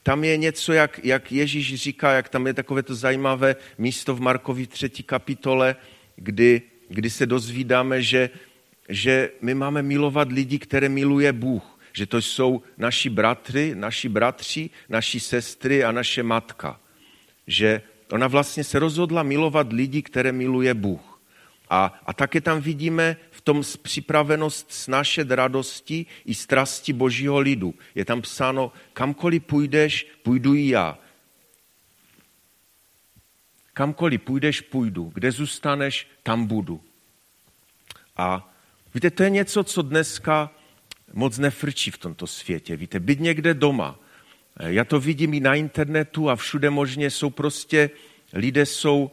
tam 0.05 0.23
je 0.23 0.37
něco, 0.37 0.73
jak, 0.73 0.99
jak 1.03 1.31
Ježíš 1.31 1.75
říká, 1.75 2.11
jak 2.11 2.29
tam 2.29 2.47
je 2.47 2.53
takové 2.53 2.83
to 2.83 2.95
zajímavé 2.95 3.55
místo 3.77 4.15
v 4.15 4.21
Markovi 4.21 4.67
třetí 4.67 5.03
kapitole, 5.03 5.75
kdy, 6.15 6.61
kdy 6.89 7.09
se 7.09 7.25
dozvídáme, 7.25 8.01
že, 8.01 8.29
že 8.89 9.31
my 9.41 9.53
máme 9.53 9.81
milovat 9.81 10.31
lidi, 10.31 10.59
které 10.59 10.89
miluje 10.89 11.33
Bůh. 11.33 11.79
Že 11.93 12.05
to 12.05 12.21
jsou 12.21 12.61
naši 12.77 13.09
bratři, 13.09 13.75
naši 13.75 14.09
bratři, 14.09 14.69
naši 14.89 15.19
sestry 15.19 15.83
a 15.83 15.91
naše 15.91 16.23
matka. 16.23 16.79
Že 17.47 17.81
ona 18.11 18.27
vlastně 18.27 18.63
se 18.63 18.79
rozhodla 18.79 19.23
milovat 19.23 19.73
lidi, 19.73 20.01
které 20.01 20.31
miluje 20.31 20.73
Bůh. 20.73 21.14
A, 21.69 22.03
a 22.05 22.13
také 22.13 22.41
tam 22.41 22.61
vidíme 22.61 23.17
tom 23.45 23.63
připravenost 23.81 24.71
snášet 24.71 25.31
radosti 25.31 26.05
i 26.25 26.35
strasti 26.35 26.93
božího 26.93 27.39
lidu. 27.39 27.73
Je 27.95 28.05
tam 28.05 28.21
psáno, 28.21 28.71
kamkoliv 28.93 29.43
půjdeš, 29.43 30.07
půjdu 30.23 30.53
i 30.53 30.67
já. 30.67 30.97
Kamkoliv 33.73 34.21
půjdeš, 34.21 34.61
půjdu. 34.61 35.11
Kde 35.13 35.31
zůstaneš, 35.31 36.07
tam 36.23 36.45
budu. 36.45 36.81
A 38.17 38.53
víte, 38.93 39.11
to 39.11 39.23
je 39.23 39.29
něco, 39.29 39.63
co 39.63 39.81
dneska 39.81 40.51
moc 41.13 41.37
nefrčí 41.37 41.91
v 41.91 41.97
tomto 41.97 42.27
světě. 42.27 42.75
Víte, 42.75 42.99
být 42.99 43.19
někde 43.19 43.53
doma. 43.53 43.99
Já 44.59 44.83
to 44.83 44.99
vidím 44.99 45.33
i 45.33 45.39
na 45.39 45.55
internetu 45.55 46.29
a 46.29 46.35
všude 46.35 46.69
možně 46.69 47.11
jsou 47.11 47.29
prostě, 47.29 47.89
lidé 48.33 48.65
jsou 48.65 49.11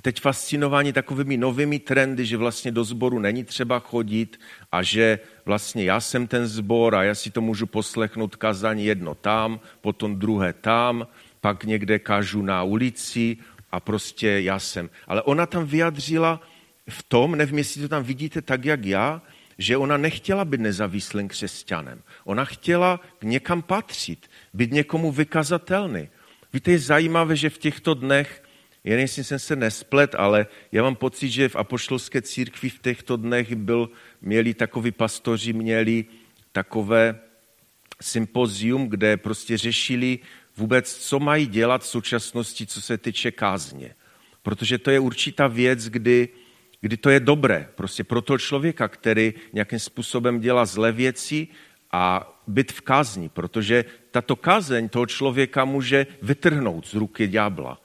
teď 0.00 0.20
fascinováni 0.20 0.92
takovými 0.92 1.36
novými 1.36 1.78
trendy, 1.78 2.26
že 2.26 2.36
vlastně 2.36 2.72
do 2.72 2.84
sboru 2.84 3.18
není 3.18 3.44
třeba 3.44 3.78
chodit 3.78 4.40
a 4.72 4.82
že 4.82 5.18
vlastně 5.44 5.84
já 5.84 6.00
jsem 6.00 6.26
ten 6.26 6.46
sbor 6.46 6.94
a 6.94 7.02
já 7.02 7.14
si 7.14 7.30
to 7.30 7.40
můžu 7.40 7.66
poslechnout 7.66 8.36
kazání 8.36 8.84
jedno 8.84 9.14
tam, 9.14 9.60
potom 9.80 10.16
druhé 10.16 10.52
tam, 10.52 11.06
pak 11.40 11.64
někde 11.64 11.98
kažu 11.98 12.42
na 12.42 12.62
ulici 12.62 13.36
a 13.72 13.80
prostě 13.80 14.28
já 14.28 14.58
jsem. 14.58 14.90
Ale 15.06 15.22
ona 15.22 15.46
tam 15.46 15.66
vyjadřila 15.66 16.40
v 16.88 17.02
tom, 17.02 17.36
nevím, 17.36 17.58
jestli 17.58 17.82
to 17.82 17.88
tam 17.88 18.02
vidíte 18.02 18.42
tak, 18.42 18.64
jak 18.64 18.84
já, 18.84 19.22
že 19.58 19.76
ona 19.76 19.96
nechtěla 19.96 20.44
být 20.44 20.60
nezávislým 20.60 21.28
křesťanem. 21.28 22.02
Ona 22.24 22.44
chtěla 22.44 23.00
někam 23.22 23.62
patřit, 23.62 24.30
být 24.54 24.72
někomu 24.72 25.12
vykazatelný. 25.12 26.08
Víte, 26.52 26.70
je 26.70 26.78
zajímavé, 26.78 27.36
že 27.36 27.50
v 27.50 27.58
těchto 27.58 27.94
dnech 27.94 28.41
jen 28.84 28.98
jestli 28.98 29.24
jsem 29.24 29.38
se 29.38 29.56
nesplet, 29.56 30.14
ale 30.14 30.46
já 30.72 30.82
mám 30.82 30.96
pocit, 30.96 31.30
že 31.30 31.48
v 31.48 31.56
apoštolské 31.56 32.22
církvi 32.22 32.68
v 32.68 32.78
těchto 32.78 33.16
dnech 33.16 33.54
byl, 33.54 33.90
měli 34.20 34.54
takový 34.54 34.90
pastoři, 34.90 35.52
měli 35.52 36.04
takové 36.52 37.20
sympozium, 38.00 38.88
kde 38.88 39.16
prostě 39.16 39.58
řešili 39.58 40.18
vůbec, 40.56 40.94
co 40.94 41.20
mají 41.20 41.46
dělat 41.46 41.82
v 41.82 41.86
současnosti, 41.86 42.66
co 42.66 42.80
se 42.80 42.98
týče 42.98 43.30
kázně. 43.30 43.94
Protože 44.42 44.78
to 44.78 44.90
je 44.90 45.00
určitá 45.00 45.46
věc, 45.46 45.88
kdy, 45.88 46.28
kdy 46.80 46.96
to 46.96 47.10
je 47.10 47.20
dobré 47.20 47.68
prostě 47.74 48.04
pro 48.04 48.22
toho 48.22 48.38
člověka, 48.38 48.88
který 48.88 49.34
nějakým 49.52 49.78
způsobem 49.78 50.40
dělá 50.40 50.64
zlé 50.64 50.92
věci 50.92 51.48
a 51.92 52.28
být 52.46 52.72
v 52.72 52.80
kázni, 52.80 53.28
protože 53.28 53.84
tato 54.10 54.36
kázeň 54.36 54.88
toho 54.88 55.06
člověka 55.06 55.64
může 55.64 56.06
vytrhnout 56.22 56.86
z 56.86 56.94
ruky 56.94 57.28
ďábla. 57.28 57.78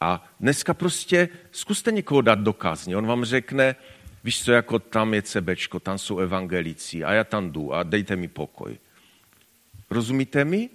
A 0.00 0.24
dneska 0.40 0.74
prostě 0.74 1.28
zkuste 1.52 1.92
někoho 1.92 2.20
dát 2.20 2.38
do 2.38 2.52
kázně. 2.52 2.96
On 2.96 3.06
vám 3.06 3.24
řekne, 3.24 3.76
víš 4.24 4.44
co, 4.44 4.52
jako 4.52 4.78
tam 4.78 5.14
je 5.14 5.22
cebečko, 5.22 5.80
tam 5.80 5.98
jsou 5.98 6.18
evangelici 6.18 7.04
a 7.04 7.12
já 7.12 7.24
tam 7.24 7.52
jdu 7.52 7.74
a 7.74 7.82
dejte 7.82 8.16
mi 8.16 8.28
pokoj. 8.28 8.78
Rozumíte 9.90 10.44
mi? 10.44 10.70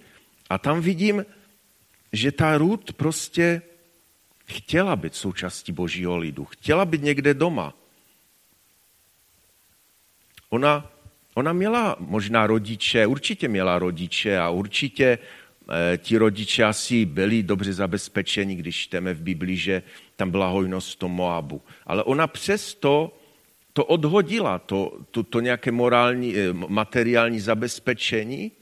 A 0.50 0.58
tam 0.58 0.80
vidím, 0.80 1.26
že 2.12 2.32
ta 2.32 2.58
Ruth 2.58 2.92
prostě 2.92 3.62
chtěla 4.44 4.96
být 4.96 5.14
součástí 5.14 5.72
božího 5.72 6.16
lidu, 6.16 6.44
chtěla 6.44 6.84
být 6.84 7.02
někde 7.02 7.34
doma. 7.34 7.74
Ona, 10.50 10.90
ona 11.34 11.52
měla 11.52 11.96
možná 11.98 12.46
rodiče, 12.46 13.06
určitě 13.06 13.48
měla 13.48 13.78
rodiče 13.78 14.38
a 14.38 14.48
určitě 14.48 15.18
ti 15.96 16.18
rodiče 16.18 16.64
asi 16.64 17.04
byli 17.04 17.42
dobře 17.42 17.72
zabezpečeni, 17.72 18.54
když 18.54 18.76
čteme 18.76 19.14
v 19.14 19.22
Biblii, 19.22 19.56
že 19.56 19.82
tam 20.16 20.30
byla 20.30 20.48
hojnost 20.48 20.92
v 20.92 20.96
tom 20.96 21.12
Moabu. 21.12 21.62
Ale 21.86 22.02
ona 22.02 22.26
přesto 22.26 23.16
to 23.72 23.84
odhodila, 23.84 24.58
to, 24.58 24.98
to, 25.10 25.22
to 25.22 25.40
nějaké 25.40 25.72
morální, 25.72 26.36
eh, 26.36 26.52
materiální 26.52 27.40
zabezpečení 27.40 28.52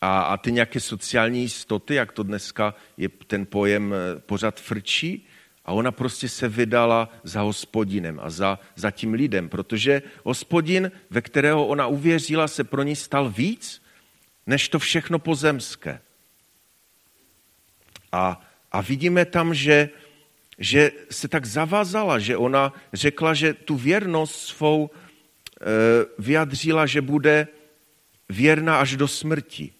a, 0.00 0.20
a 0.20 0.36
ty 0.36 0.52
nějaké 0.52 0.80
sociální 0.80 1.40
jistoty, 1.40 1.94
jak 1.94 2.12
to 2.12 2.22
dneska 2.22 2.74
je 2.96 3.08
ten 3.08 3.46
pojem 3.46 3.94
eh, 3.94 4.20
pořád 4.20 4.60
frčí, 4.60 5.26
a 5.64 5.72
ona 5.72 5.92
prostě 5.92 6.28
se 6.28 6.48
vydala 6.48 7.12
za 7.24 7.40
hospodinem 7.40 8.20
a 8.22 8.30
za, 8.30 8.58
za 8.76 8.90
tím 8.90 9.12
lidem, 9.12 9.48
protože 9.48 10.02
hospodin, 10.24 10.92
ve 11.10 11.20
kterého 11.20 11.66
ona 11.66 11.86
uvěřila, 11.86 12.48
se 12.48 12.64
pro 12.64 12.82
ní 12.82 12.96
stal 12.96 13.30
víc, 13.30 13.82
než 14.46 14.68
to 14.68 14.78
všechno 14.78 15.18
pozemské. 15.18 16.00
A, 18.12 18.40
a 18.72 18.80
vidíme 18.80 19.24
tam, 19.24 19.54
že, 19.54 19.88
že 20.58 20.90
se 21.10 21.28
tak 21.28 21.46
zavázala, 21.46 22.18
že 22.18 22.36
ona 22.36 22.72
řekla, 22.92 23.34
že 23.34 23.54
tu 23.54 23.76
věrnost 23.76 24.34
svou 24.34 24.90
e, 24.90 25.64
vyjadřila, 26.18 26.86
že 26.86 27.00
bude 27.00 27.48
věrná 28.28 28.80
až 28.80 28.96
do 28.96 29.08
smrti. 29.08 29.72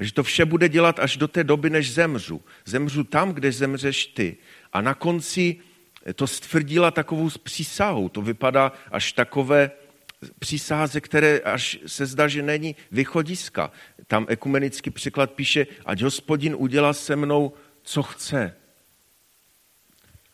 Že 0.00 0.12
to 0.12 0.22
vše 0.22 0.44
bude 0.44 0.68
dělat 0.68 0.98
až 0.98 1.16
do 1.16 1.28
té 1.28 1.44
doby, 1.44 1.70
než 1.70 1.92
zemřu. 1.92 2.42
Zemřu 2.64 3.04
tam, 3.04 3.32
kde 3.32 3.52
zemřeš 3.52 4.06
ty. 4.06 4.36
A 4.72 4.80
na 4.80 4.94
konci 4.94 5.56
to 6.14 6.26
stvrdila 6.26 6.90
takovou 6.90 7.30
přísahou. 7.42 8.08
To 8.08 8.22
vypadá 8.22 8.72
až 8.90 9.12
takové 9.12 9.70
přísáze, 10.38 11.00
které 11.00 11.38
až 11.38 11.78
se 11.86 12.06
zdá, 12.06 12.28
že 12.28 12.42
není 12.42 12.76
vychodiska. 12.90 13.70
Tam 14.06 14.26
ekumenický 14.28 14.90
překlad 14.90 15.32
píše, 15.32 15.66
ať 15.86 16.02
hospodin 16.02 16.56
udělá 16.58 16.92
se 16.92 17.16
mnou, 17.16 17.52
co 17.82 18.02
chce. 18.02 18.56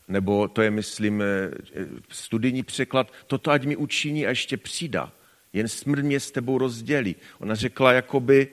Nebo 0.08 0.48
to 0.48 0.62
je, 0.62 0.70
myslím, 0.70 1.22
eh, 1.22 1.50
studijní 2.08 2.62
překlad, 2.62 3.12
toto 3.26 3.50
ať 3.50 3.64
mi 3.64 3.76
učiní 3.76 4.26
a 4.26 4.28
ještě 4.28 4.56
přidá. 4.56 5.12
Jen 5.52 5.68
smrt 5.68 6.04
mě 6.04 6.20
s 6.20 6.30
tebou 6.30 6.58
rozdělí. 6.58 7.16
Ona 7.38 7.54
řekla, 7.54 7.92
jakoby, 7.92 8.48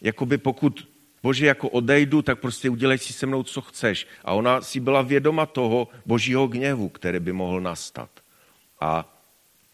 jakoby 0.00 0.38
pokud 0.38 0.88
Bože, 1.24 1.46
jako 1.46 1.68
odejdu, 1.68 2.22
tak 2.22 2.40
prostě 2.40 2.70
udělej 2.70 2.98
si 2.98 3.12
se 3.12 3.26
mnou, 3.26 3.42
co 3.42 3.60
chceš. 3.60 4.06
A 4.24 4.32
ona 4.32 4.60
si 4.60 4.80
byla 4.80 5.02
vědoma 5.02 5.46
toho 5.46 5.88
božího 6.06 6.46
gněvu, 6.46 6.88
který 6.88 7.20
by 7.20 7.32
mohl 7.32 7.60
nastat. 7.60 8.10
A 8.80 9.13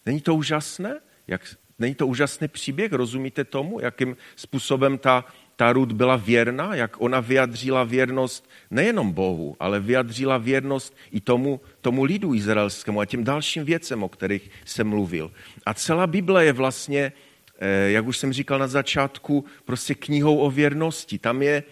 není 0.06 0.20
to 0.20 0.34
úžasné? 0.34 1.00
Jak, 1.26 1.42
není 1.78 1.94
to 1.94 2.06
úžasný 2.06 2.48
příběh? 2.48 2.92
Rozumíte 2.92 3.44
tomu, 3.44 3.80
jakým 3.80 4.16
způsobem 4.36 4.98
ta, 4.98 5.24
ta 5.56 5.72
Rud 5.72 5.92
byla 5.92 6.16
věrná, 6.16 6.74
jak 6.74 7.00
ona 7.00 7.20
vyjadřila 7.20 7.84
věrnost 7.84 8.50
nejenom 8.70 9.12
Bohu, 9.12 9.56
ale 9.60 9.80
vyjadřila 9.80 10.38
věrnost 10.38 10.96
i 11.10 11.20
tomu, 11.20 11.60
tomu 11.80 12.04
lidu 12.04 12.34
izraelskému 12.34 13.00
a 13.00 13.06
těm 13.06 13.24
dalším 13.24 13.64
věcem, 13.64 14.02
o 14.02 14.08
kterých 14.08 14.50
jsem 14.64 14.88
mluvil. 14.88 15.32
A 15.66 15.74
celá 15.74 16.06
Bible 16.06 16.44
je 16.44 16.52
vlastně 16.52 17.12
Eh, 17.60 17.90
jak 17.90 18.06
už 18.06 18.18
jsem 18.18 18.32
říkal 18.32 18.58
na 18.58 18.66
začátku, 18.66 19.44
prostě 19.64 19.94
knihou 19.94 20.38
o 20.38 20.50
věrnosti. 20.50 21.18
Tam 21.18 21.42
je 21.42 21.62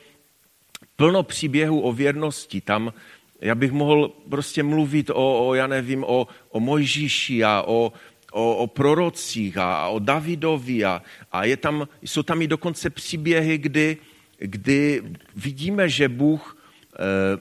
plno 0.96 1.22
příběhů 1.22 1.80
o 1.80 1.92
věrnosti. 1.92 2.60
Tam 2.60 2.92
já 3.40 3.54
bych 3.54 3.72
mohl 3.72 4.08
prostě 4.30 4.62
mluvit 4.62 5.10
o, 5.10 5.48
o 5.48 5.54
já 5.54 5.66
nevím, 5.66 6.04
o, 6.04 6.26
o 6.50 6.60
Mojžíši 6.60 7.44
a 7.44 7.64
o, 7.66 7.92
o, 8.32 8.56
o 8.56 8.66
prorocích 8.66 9.58
a, 9.58 9.74
a 9.74 9.88
o 9.88 9.98
Davidovi 9.98 10.84
a, 10.84 11.02
a 11.32 11.44
je 11.44 11.56
tam, 11.56 11.88
jsou 12.02 12.22
tam 12.22 12.42
i 12.42 12.46
dokonce 12.46 12.90
příběhy, 12.90 13.58
kdy, 13.58 13.96
kdy 14.38 15.02
vidíme, 15.36 15.88
že 15.88 16.08
Bůh, 16.08 16.56
eh, 16.98 17.38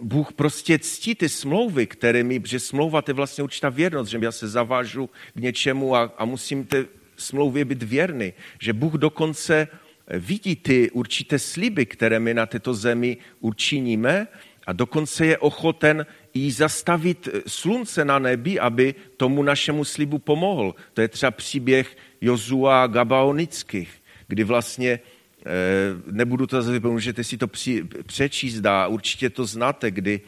Bůh 0.00 0.32
prostě 0.32 0.78
ctí 0.78 1.14
ty 1.14 1.28
smlouvy, 1.28 1.86
které 1.86 2.22
mi, 2.22 2.42
že 2.44 2.60
smlouva 2.60 3.02
to 3.02 3.10
je 3.10 3.14
vlastně 3.14 3.44
určitá 3.44 3.68
věrnost, 3.68 4.08
že 4.08 4.18
já 4.22 4.32
se 4.32 4.48
zavážu 4.48 5.10
k 5.34 5.40
něčemu 5.40 5.96
a, 5.96 6.12
a 6.18 6.24
musím 6.24 6.64
te, 6.64 6.86
smlouvě 7.16 7.64
být 7.64 7.82
věrný, 7.82 8.32
že 8.58 8.72
Bůh 8.72 8.94
dokonce 8.94 9.68
vidí 10.10 10.56
ty 10.56 10.90
určité 10.90 11.38
sliby, 11.38 11.86
které 11.86 12.20
my 12.20 12.34
na 12.34 12.46
této 12.46 12.74
zemi 12.74 13.16
učiníme 13.40 14.26
a 14.66 14.72
dokonce 14.72 15.26
je 15.26 15.38
ochoten 15.38 16.06
i 16.34 16.50
zastavit 16.50 17.28
slunce 17.46 18.04
na 18.04 18.18
nebi, 18.18 18.60
aby 18.60 18.94
tomu 19.16 19.42
našemu 19.42 19.84
slibu 19.84 20.18
pomohl. 20.18 20.74
To 20.94 21.00
je 21.00 21.08
třeba 21.08 21.30
příběh 21.30 21.96
Jozua 22.20 22.86
Gabaonických, 22.86 24.02
kdy 24.28 24.44
vlastně 24.44 25.00
eh, 25.46 25.50
nebudu 26.10 26.46
to 26.46 26.62
zase, 26.62 26.80
můžete 26.80 27.24
si 27.24 27.38
to 27.38 27.46
přečíst 28.06 28.66
a 28.66 28.86
určitě 28.86 29.30
to 29.30 29.44
znáte, 29.44 29.90
kdy, 29.90 30.20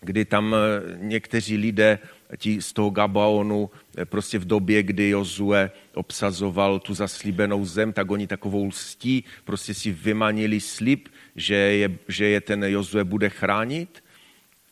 kdy 0.00 0.24
tam 0.24 0.54
eh, 0.54 0.58
někteří 0.96 1.56
lidé 1.56 1.98
ti 2.36 2.62
z 2.62 2.72
toho 2.72 2.90
Gabaonu 2.90 3.70
eh, 3.96 4.04
prostě 4.04 4.38
v 4.38 4.44
době, 4.44 4.82
kdy 4.82 5.08
Jozue 5.08 5.70
obsazoval 5.94 6.78
tu 6.78 6.94
zaslíbenou 6.94 7.64
zem, 7.64 7.92
tak 7.92 8.10
oni 8.10 8.26
takovou 8.26 8.66
lstí 8.66 9.24
prostě 9.44 9.74
si 9.74 9.92
vymanili 9.92 10.60
slib, 10.60 11.08
že 11.40 11.54
je, 11.54 11.88
že 12.08 12.24
je 12.26 12.40
ten 12.40 12.64
Jozue 12.64 13.04
bude 13.04 13.30
chránit. 13.30 14.04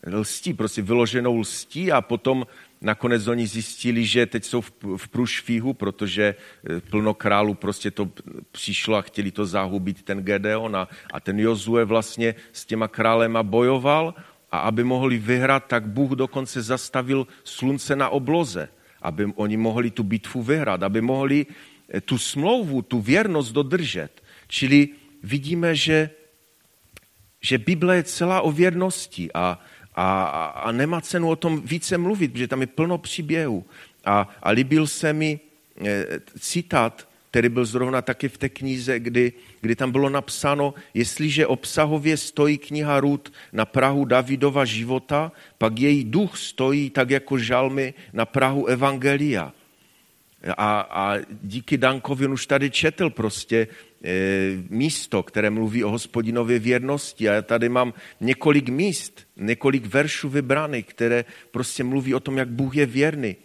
Lstí, 0.07 0.55
prostě 0.55 0.83
vyloženou 0.83 1.39
lstí 1.39 1.93
a 1.93 2.01
potom 2.01 2.47
nakonec 2.81 3.27
oni 3.27 3.47
zjistili, 3.47 4.07
že 4.07 4.27
teď 4.27 4.45
jsou 4.45 4.61
v, 4.61 4.73
v 4.97 5.09
protože 5.73 6.35
eh, 6.35 6.81
plno 6.81 7.15
králů 7.15 7.55
prostě 7.55 7.91
to 7.91 8.11
přišlo 8.53 8.97
a 8.97 9.03
chtěli 9.03 9.31
to 9.31 9.47
zahubit 9.47 10.03
ten 10.03 10.23
Gedeon 10.23 10.77
a, 10.77 10.89
a 11.13 11.21
ten 11.21 11.41
Jozue 11.41 11.85
vlastně 11.85 12.35
s 12.53 12.65
těma 12.65 12.89
králema 12.89 13.43
bojoval 13.43 14.15
a 14.51 14.59
aby 14.59 14.85
mohli 14.85 15.19
vyhrát, 15.19 15.65
tak 15.67 15.87
Bůh 15.87 16.11
dokonce 16.11 16.63
zastavil 16.63 17.27
slunce 17.45 17.97
na 17.97 18.09
obloze, 18.09 18.69
aby 19.03 19.25
oni 19.35 19.57
mohli 19.57 19.91
tu 19.91 20.03
bitvu 20.03 20.43
vyhrát, 20.43 20.83
aby 20.83 21.01
mohli 21.01 21.47
eh, 21.89 22.01
tu 22.01 22.19
smlouvu, 22.19 22.83
tu 22.83 23.01
věrnost 23.01 23.53
dodržet. 23.53 24.23
Čili 24.49 24.89
vidíme, 25.23 25.75
že, 25.75 26.11
že 27.41 27.59
Bible 27.59 27.97
je 27.97 28.03
celá 28.03 28.41
o 28.41 28.53
věrnosti 28.53 29.31
a, 29.35 29.61
a, 29.95 30.25
a 30.47 30.73
nemá 30.73 31.01
cenu 31.01 31.29
o 31.29 31.37
tom 31.37 31.61
více 31.61 31.99
mluvit, 31.99 32.33
protože 32.33 32.49
tam 32.49 32.61
je 32.61 32.67
plno 32.67 32.99
příběhů. 32.99 33.65
A, 34.05 34.29
a 34.43 34.51
líbil 34.51 34.87
se 34.87 35.13
mi 35.13 35.41
eh, 35.85 36.07
citát 36.39 37.09
který 37.31 37.49
byl 37.49 37.65
zrovna 37.65 38.03
taky 38.03 38.29
v 38.29 38.39
té 38.39 38.49
knize, 38.49 39.01
kdy, 39.01 39.33
kdy 39.61 39.77
tam 39.77 39.93
bylo 39.93 40.09
napsáno, 40.09 40.75
jestliže 40.95 41.47
obsahově 41.47 42.17
stojí 42.17 42.59
kniha 42.59 43.01
Rud 43.01 43.33
na 43.53 43.65
Prahu 43.65 44.05
Davidova 44.05 44.65
života, 44.65 45.33
pak 45.59 45.79
její 45.79 46.05
duch 46.05 46.37
stojí 46.37 46.91
tak 46.91 47.11
jako 47.11 47.39
žalmy 47.39 47.95
na 48.13 48.25
Prahu 48.25 48.67
Evangelia. 48.67 49.53
A, 50.57 50.81
a 50.81 51.19
díky 51.43 51.79
Dankovi 51.79 52.27
on 52.27 52.33
už 52.33 52.47
tady 52.47 52.71
četl 52.71 53.11
prostě 53.11 53.69
e, 54.05 54.11
místo, 54.71 55.23
které 55.23 55.51
mluví 55.51 55.85
o 55.85 55.91
hospodinově 55.91 56.59
věrnosti. 56.59 57.29
A 57.29 57.33
já 57.33 57.43
tady 57.43 57.69
mám 57.69 57.95
několik 58.21 58.69
míst, 58.69 59.27
několik 59.37 59.87
veršů 59.87 60.29
vybraných, 60.29 60.87
které 60.87 61.25
prostě 61.51 61.85
mluví 61.85 62.15
o 62.15 62.21
tom, 62.21 62.39
jak 62.39 62.49
Bůh 62.49 62.77
je 62.77 62.87
věrný 62.87 63.37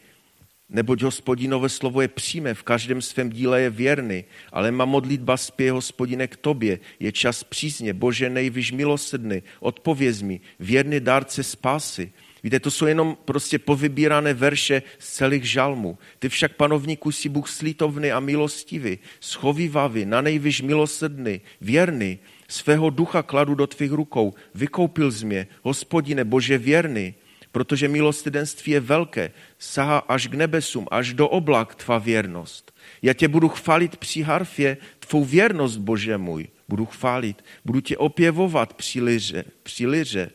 neboť 0.73 1.01
hospodinové 1.01 1.69
slovo 1.69 2.01
je 2.01 2.08
přímé, 2.08 2.53
v 2.53 2.63
každém 2.63 3.01
svém 3.01 3.29
díle 3.29 3.62
je 3.62 3.69
věrný, 3.69 4.23
ale 4.51 4.71
má 4.71 4.86
modlitba 4.86 5.38
spěje 5.38 5.71
hospodine 5.71 6.27
k 6.27 6.36
tobě, 6.36 6.79
je 6.99 7.12
čas 7.12 7.43
přízně, 7.43 7.93
bože 7.93 8.29
nejvyš 8.29 8.71
milosrdný, 8.71 9.43
odpověz 9.60 10.21
mi, 10.21 10.41
věrný 10.60 10.99
dárce 10.99 11.43
spásy. 11.43 12.12
Víte, 12.43 12.60
to 12.60 12.71
jsou 12.71 12.86
jenom 12.86 13.17
prostě 13.25 13.60
povybírané 13.60 14.34
verše 14.34 14.84
z 14.99 15.13
celých 15.13 15.43
žalmů. 15.43 15.97
Ty 16.19 16.29
však, 16.29 16.56
panovníku, 16.56 17.12
si 17.12 17.29
Bůh 17.29 17.49
slítovný 17.49 18.12
a 18.12 18.19
milostivý, 18.19 18.99
schovivavý, 19.19 20.06
na 20.06 20.21
nejvyš 20.21 20.62
milosrdný, 20.62 21.41
věrný, 21.62 22.19
svého 22.47 22.89
ducha 22.89 23.23
kladu 23.23 23.56
do 23.56 23.67
tvých 23.67 23.91
rukou, 23.91 24.34
vykoupil 24.56 25.12
z 25.12 25.23
mě, 25.23 25.47
hospodine, 25.62 26.23
bože 26.23 26.58
věrný, 26.58 27.13
protože 27.51 27.88
milostidenství 27.88 28.71
je 28.71 28.79
velké, 28.79 29.32
sahá 29.60 29.97
až 29.97 30.27
k 30.27 30.34
nebesům, 30.34 30.88
až 30.91 31.13
do 31.13 31.27
oblak 31.27 31.75
tvá 31.75 31.97
věrnost. 31.97 32.73
Já 33.01 33.13
tě 33.13 33.27
budu 33.27 33.49
chválit 33.49 33.97
při 33.97 34.21
harfě, 34.21 34.77
tvou 34.99 35.25
věrnost, 35.25 35.77
Bože 35.77 36.17
můj, 36.17 36.47
budu 36.69 36.86
chválit, 36.86 37.45
budu 37.65 37.82
tě 37.82 37.97
opěvovat 37.97 38.73
při 38.73 39.01
liře, 39.01 39.43
při 39.63 39.88
liře. 39.88 40.29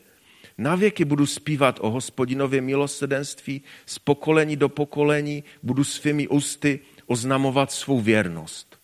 Na 0.59 0.75
věky 0.75 1.05
budu 1.05 1.25
zpívat 1.25 1.79
o 1.81 1.89
hospodinově 1.89 2.61
milosedenství, 2.61 3.61
z 3.85 3.99
pokolení 3.99 4.55
do 4.55 4.69
pokolení 4.69 5.43
budu 5.63 5.83
svými 5.83 6.27
ústy 6.27 6.79
oznamovat 7.05 7.71
svou 7.71 8.01
věrnost. 8.01 8.79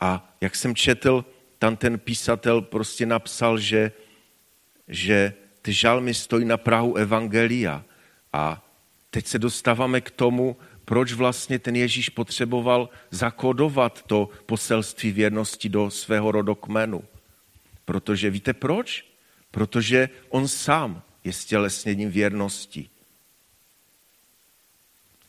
A 0.00 0.34
jak 0.40 0.56
jsem 0.56 0.74
četl, 0.74 1.24
tam 1.58 1.76
ten 1.76 1.98
písatel 1.98 2.60
prostě 2.60 3.06
napsal, 3.06 3.58
že, 3.58 3.92
že 4.88 5.34
ty 5.62 5.72
žalmy 5.72 6.14
stojí 6.14 6.44
na 6.44 6.56
Prahu 6.56 6.96
Evangelia. 6.96 7.84
A 8.32 8.64
teď 9.10 9.26
se 9.26 9.38
dostáváme 9.38 10.00
k 10.00 10.10
tomu, 10.10 10.56
proč 10.84 11.12
vlastně 11.12 11.58
ten 11.58 11.76
Ježíš 11.76 12.08
potřeboval 12.08 12.88
zakodovat 13.10 14.02
to 14.02 14.28
poselství 14.46 15.12
věrnosti 15.12 15.68
do 15.68 15.90
svého 15.90 16.32
rodokmenu. 16.32 17.04
Protože 17.84 18.30
víte 18.30 18.52
proč? 18.52 19.04
Protože 19.50 20.08
on 20.28 20.48
sám 20.48 21.02
je 21.24 21.32
stělesněním 21.32 22.10
věrnosti. 22.10 22.88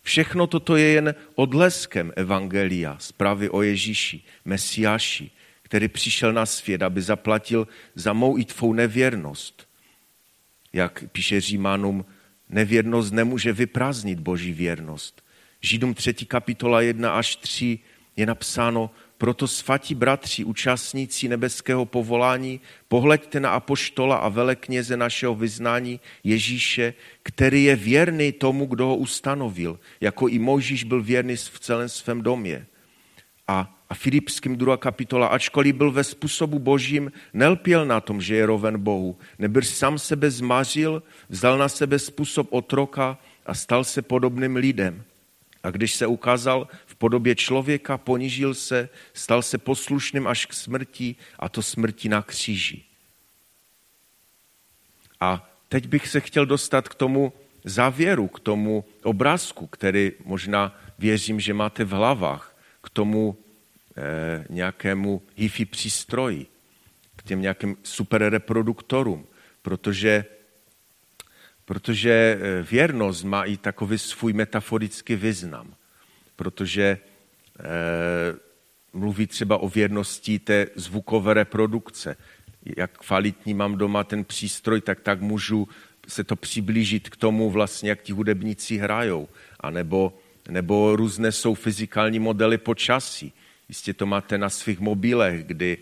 Všechno 0.01 0.47
toto 0.47 0.75
je 0.75 0.87
jen 0.87 1.15
odleskem 1.35 2.13
Evangelia, 2.15 2.97
zprávy 2.99 3.49
o 3.49 3.61
Ježíši, 3.61 4.23
Mesiáši, 4.45 5.31
který 5.61 5.87
přišel 5.87 6.33
na 6.33 6.45
svět, 6.45 6.81
aby 6.81 7.01
zaplatil 7.01 7.67
za 7.95 8.13
mou 8.13 8.37
i 8.37 8.45
tvou 8.45 8.73
nevěrnost 8.73 9.67
jak 10.75 11.03
píše 11.11 11.41
Římanům, 11.41 12.05
nevěrnost 12.49 13.13
nemůže 13.13 13.53
vyprázdnit 13.53 14.19
boží 14.19 14.53
věrnost. 14.53 15.23
Židům 15.61 15.93
3. 15.93 16.13
kapitola 16.13 16.81
1 16.81 17.17
až 17.17 17.35
3 17.35 17.79
je 18.15 18.25
napsáno, 18.25 18.89
proto 19.17 19.47
svatí 19.47 19.95
bratři, 19.95 20.43
účastníci 20.43 21.27
nebeského 21.27 21.85
povolání, 21.85 22.61
pohleďte 22.87 23.39
na 23.39 23.49
apoštola 23.49 24.15
a 24.15 24.29
velekněze 24.29 24.97
našeho 24.97 25.35
vyznání 25.35 25.99
Ježíše, 26.23 26.93
který 27.23 27.63
je 27.63 27.75
věrný 27.75 28.31
tomu, 28.31 28.65
kdo 28.65 28.85
ho 28.85 28.95
ustanovil, 28.95 29.79
jako 30.01 30.27
i 30.27 30.39
Mojžíš 30.39 30.83
byl 30.83 31.03
věrný 31.03 31.35
v 31.35 31.59
celém 31.59 31.89
svém 31.89 32.21
domě. 32.21 32.65
A 33.47 33.75
a 33.89 33.93
Filipským 33.93 34.55
druhá 34.55 34.77
kapitola, 34.77 35.27
ačkoliv 35.27 35.75
byl 35.75 35.91
ve 35.91 36.03
způsobu 36.03 36.59
božím, 36.59 37.11
nelpěl 37.33 37.85
na 37.85 38.01
tom, 38.01 38.21
že 38.21 38.35
je 38.35 38.45
roven 38.45 38.79
Bohu. 38.79 39.17
Nebrž 39.39 39.67
sám 39.67 39.99
sebe 39.99 40.31
zmařil, 40.31 41.03
vzal 41.29 41.57
na 41.57 41.69
sebe 41.69 41.99
způsob 41.99 42.47
otroka 42.51 43.17
a 43.45 43.53
stal 43.53 43.83
se 43.83 44.01
podobným 44.01 44.55
lidem. 44.55 45.03
A 45.63 45.71
když 45.71 45.95
se 45.95 46.07
ukázal 46.07 46.67
podobě 46.97 47.35
člověka, 47.35 47.97
ponížil 47.97 48.53
se, 48.53 48.89
stal 49.13 49.41
se 49.41 49.57
poslušným 49.57 50.27
až 50.27 50.45
k 50.45 50.53
smrti 50.53 51.15
a 51.39 51.49
to 51.49 51.61
smrti 51.61 52.09
na 52.09 52.21
kříži. 52.21 52.83
A 55.19 55.49
teď 55.69 55.87
bych 55.87 56.07
se 56.07 56.19
chtěl 56.19 56.45
dostat 56.45 56.89
k 56.89 56.95
tomu 56.95 57.33
závěru, 57.63 58.27
k 58.27 58.39
tomu 58.39 58.85
obrázku, 59.03 59.67
který 59.67 60.11
možná 60.25 60.79
věřím, 60.99 61.39
že 61.39 61.53
máte 61.53 61.83
v 61.83 61.89
hlavách, 61.89 62.57
k 62.83 62.89
tomu 62.89 63.37
eh, 63.97 64.45
nějakému 64.49 65.21
hi-fi 65.35 65.65
přístroji, 65.65 66.45
k 67.15 67.23
těm 67.23 67.41
nějakým 67.41 67.77
superreproduktorům, 67.83 69.27
protože, 69.61 70.25
protože 71.65 72.11
eh, 72.11 72.63
věrnost 72.63 73.23
má 73.23 73.43
i 73.43 73.57
takový 73.57 73.97
svůj 73.97 74.33
metaforický 74.33 75.15
význam, 75.15 75.75
protože 76.35 76.97
eh, 77.59 77.63
mluví 78.93 79.27
třeba 79.27 79.57
o 79.57 79.69
věrnosti 79.69 80.39
té 80.39 80.67
zvukové 80.75 81.33
reprodukce. 81.33 82.17
Jak 82.77 82.97
kvalitní 82.97 83.53
mám 83.53 83.77
doma 83.77 84.03
ten 84.03 84.23
přístroj, 84.23 84.81
tak 84.81 84.99
tak 84.99 85.21
můžu 85.21 85.67
se 86.07 86.23
to 86.23 86.35
přiblížit 86.35 87.09
k 87.09 87.15
tomu 87.15 87.51
vlastně, 87.51 87.89
jak 87.89 88.01
ti 88.01 88.13
hudebníci 88.13 88.77
hrajou. 88.77 89.27
A 89.59 89.69
nebo, 89.69 90.17
nebo 90.49 90.95
různé 90.95 91.31
jsou 91.31 91.53
fyzikální 91.53 92.19
modely 92.19 92.57
počasí. 92.57 93.33
Jistě 93.69 93.93
to 93.93 94.05
máte 94.05 94.37
na 94.37 94.49
svých 94.49 94.79
mobilech, 94.79 95.43
kdy, 95.43 95.77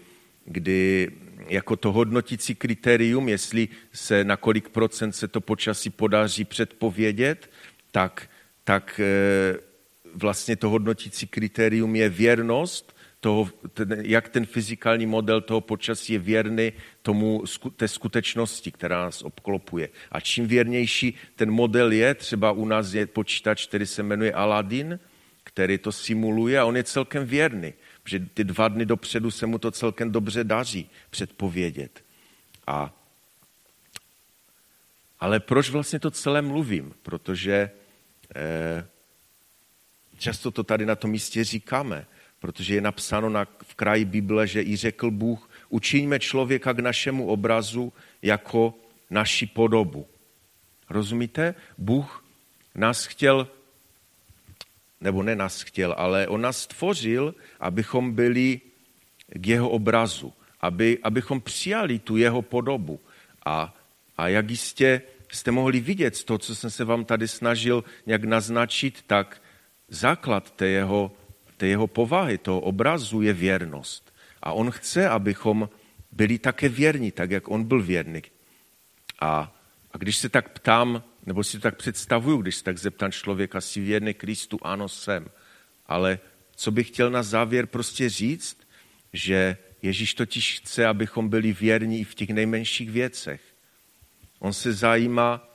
kdy 0.45 1.11
jako 1.47 1.75
to 1.75 1.91
hodnotící 1.91 2.55
kritérium, 2.55 3.29
jestli 3.29 3.67
se 3.93 4.23
na 4.23 4.37
kolik 4.37 4.69
procent 4.69 5.11
se 5.11 5.27
to 5.27 5.41
počasí 5.41 5.89
podaří 5.89 6.45
předpovědět, 6.45 7.51
tak, 7.91 8.29
tak 8.63 8.99
eh, 9.03 9.57
vlastně 10.13 10.55
to 10.55 10.69
hodnotící 10.69 11.27
kritérium 11.27 11.95
je 11.95 12.09
věrnost 12.09 12.95
toho, 13.19 13.49
ten, 13.73 13.97
jak 14.01 14.29
ten 14.29 14.45
fyzikální 14.45 15.05
model 15.05 15.41
toho 15.41 15.61
počasí 15.61 16.13
je 16.13 16.19
věrný 16.19 16.73
tomu, 17.01 17.43
té 17.75 17.87
skutečnosti, 17.87 18.71
která 18.71 18.99
nás 18.99 19.21
obklopuje. 19.21 19.89
A 20.11 20.19
čím 20.19 20.47
věrnější 20.47 21.15
ten 21.35 21.51
model 21.51 21.91
je, 21.91 22.15
třeba 22.15 22.51
u 22.51 22.65
nás 22.65 22.93
je 22.93 23.07
počítač, 23.07 23.67
který 23.67 23.85
se 23.85 24.03
jmenuje 24.03 24.33
Aladdin, 24.33 24.99
který 25.43 25.77
to 25.77 25.91
simuluje 25.91 26.59
a 26.59 26.65
on 26.65 26.77
je 26.77 26.83
celkem 26.83 27.25
věrný, 27.25 27.73
protože 28.03 28.19
ty 28.19 28.43
dva 28.43 28.67
dny 28.67 28.85
dopředu 28.85 29.31
se 29.31 29.45
mu 29.45 29.57
to 29.57 29.71
celkem 29.71 30.11
dobře 30.11 30.43
daří 30.43 30.89
předpovědět. 31.09 32.03
A, 32.67 32.93
ale 35.19 35.39
proč 35.39 35.69
vlastně 35.69 35.99
to 35.99 36.11
celé 36.11 36.41
mluvím? 36.41 36.93
Protože 37.03 37.71
eh, 38.35 38.85
často 40.23 40.51
to 40.51 40.63
tady 40.63 40.85
na 40.85 40.95
tom 40.95 41.11
místě 41.11 41.43
říkáme 41.43 42.05
protože 42.43 42.75
je 42.75 42.81
napsáno 42.81 43.29
na, 43.29 43.47
v 43.63 43.75
kraji 43.75 44.05
Bible, 44.05 44.47
že 44.47 44.61
i 44.61 44.75
řekl 44.75 45.11
Bůh, 45.11 45.49
učiňme 45.69 46.19
člověka 46.19 46.73
k 46.73 46.79
našemu 46.79 47.27
obrazu 47.27 47.93
jako 48.21 48.75
naši 49.09 49.47
podobu. 49.47 50.07
Rozumíte? 50.89 51.55
Bůh 51.77 52.25
nás 52.75 53.05
chtěl, 53.05 53.47
nebo 55.01 55.23
ne 55.23 55.35
nás 55.35 55.61
chtěl, 55.61 55.95
ale 55.97 56.27
on 56.27 56.41
nás 56.41 56.67
stvořil, 56.67 57.35
abychom 57.59 58.11
byli 58.11 58.61
k 59.27 59.47
jeho 59.47 59.69
obrazu, 59.69 60.33
aby, 60.59 60.99
abychom 61.03 61.41
přijali 61.41 61.99
tu 61.99 62.17
jeho 62.17 62.41
podobu. 62.41 62.99
A, 63.45 63.71
a 64.17 64.27
jak 64.27 64.49
jistě 64.49 65.01
jste 65.31 65.51
mohli 65.51 65.79
vidět 65.79 66.23
to, 66.23 66.37
co 66.37 66.55
jsem 66.55 66.69
se 66.69 66.83
vám 66.83 67.05
tady 67.05 67.27
snažil 67.27 67.83
nějak 68.05 68.23
naznačit, 68.23 69.03
tak 69.07 69.42
základ 69.93 70.51
té 70.51 70.67
jeho 70.67 71.11
té 71.63 71.67
jeho 71.67 71.87
povahy, 71.87 72.37
toho 72.37 72.59
obrazu 72.59 73.21
je 73.21 73.33
věrnost. 73.33 74.13
A 74.41 74.51
on 74.51 74.71
chce, 74.71 75.09
abychom 75.09 75.69
byli 76.11 76.39
také 76.39 76.69
věrní, 76.69 77.11
tak 77.11 77.31
jak 77.31 77.47
on 77.47 77.63
byl 77.63 77.83
věrný. 77.83 78.21
A, 79.21 79.55
a 79.91 79.97
když 79.97 80.17
se 80.17 80.29
tak 80.29 80.49
ptám, 80.49 81.03
nebo 81.25 81.43
si 81.43 81.57
to 81.57 81.61
tak 81.61 81.77
představuju, 81.77 82.37
když 82.37 82.55
se 82.55 82.63
tak 82.63 82.77
zeptám 82.77 83.11
člověka, 83.11 83.61
si 83.61 83.81
věrný 83.81 84.13
Kristu, 84.13 84.59
ano, 84.61 84.89
jsem. 84.89 85.27
Ale 85.85 86.19
co 86.55 86.71
bych 86.71 86.87
chtěl 86.87 87.09
na 87.11 87.23
závěr 87.23 87.67
prostě 87.67 88.09
říct, 88.09 88.57
že 89.13 89.57
Ježíš 89.81 90.13
totiž 90.13 90.59
chce, 90.59 90.85
abychom 90.85 91.29
byli 91.29 91.53
věrní 91.53 91.99
i 91.99 92.03
v 92.03 92.15
těch 92.15 92.29
nejmenších 92.29 92.91
věcech. 92.91 93.41
On 94.39 94.53
se 94.53 94.73
zajímá, 94.73 95.52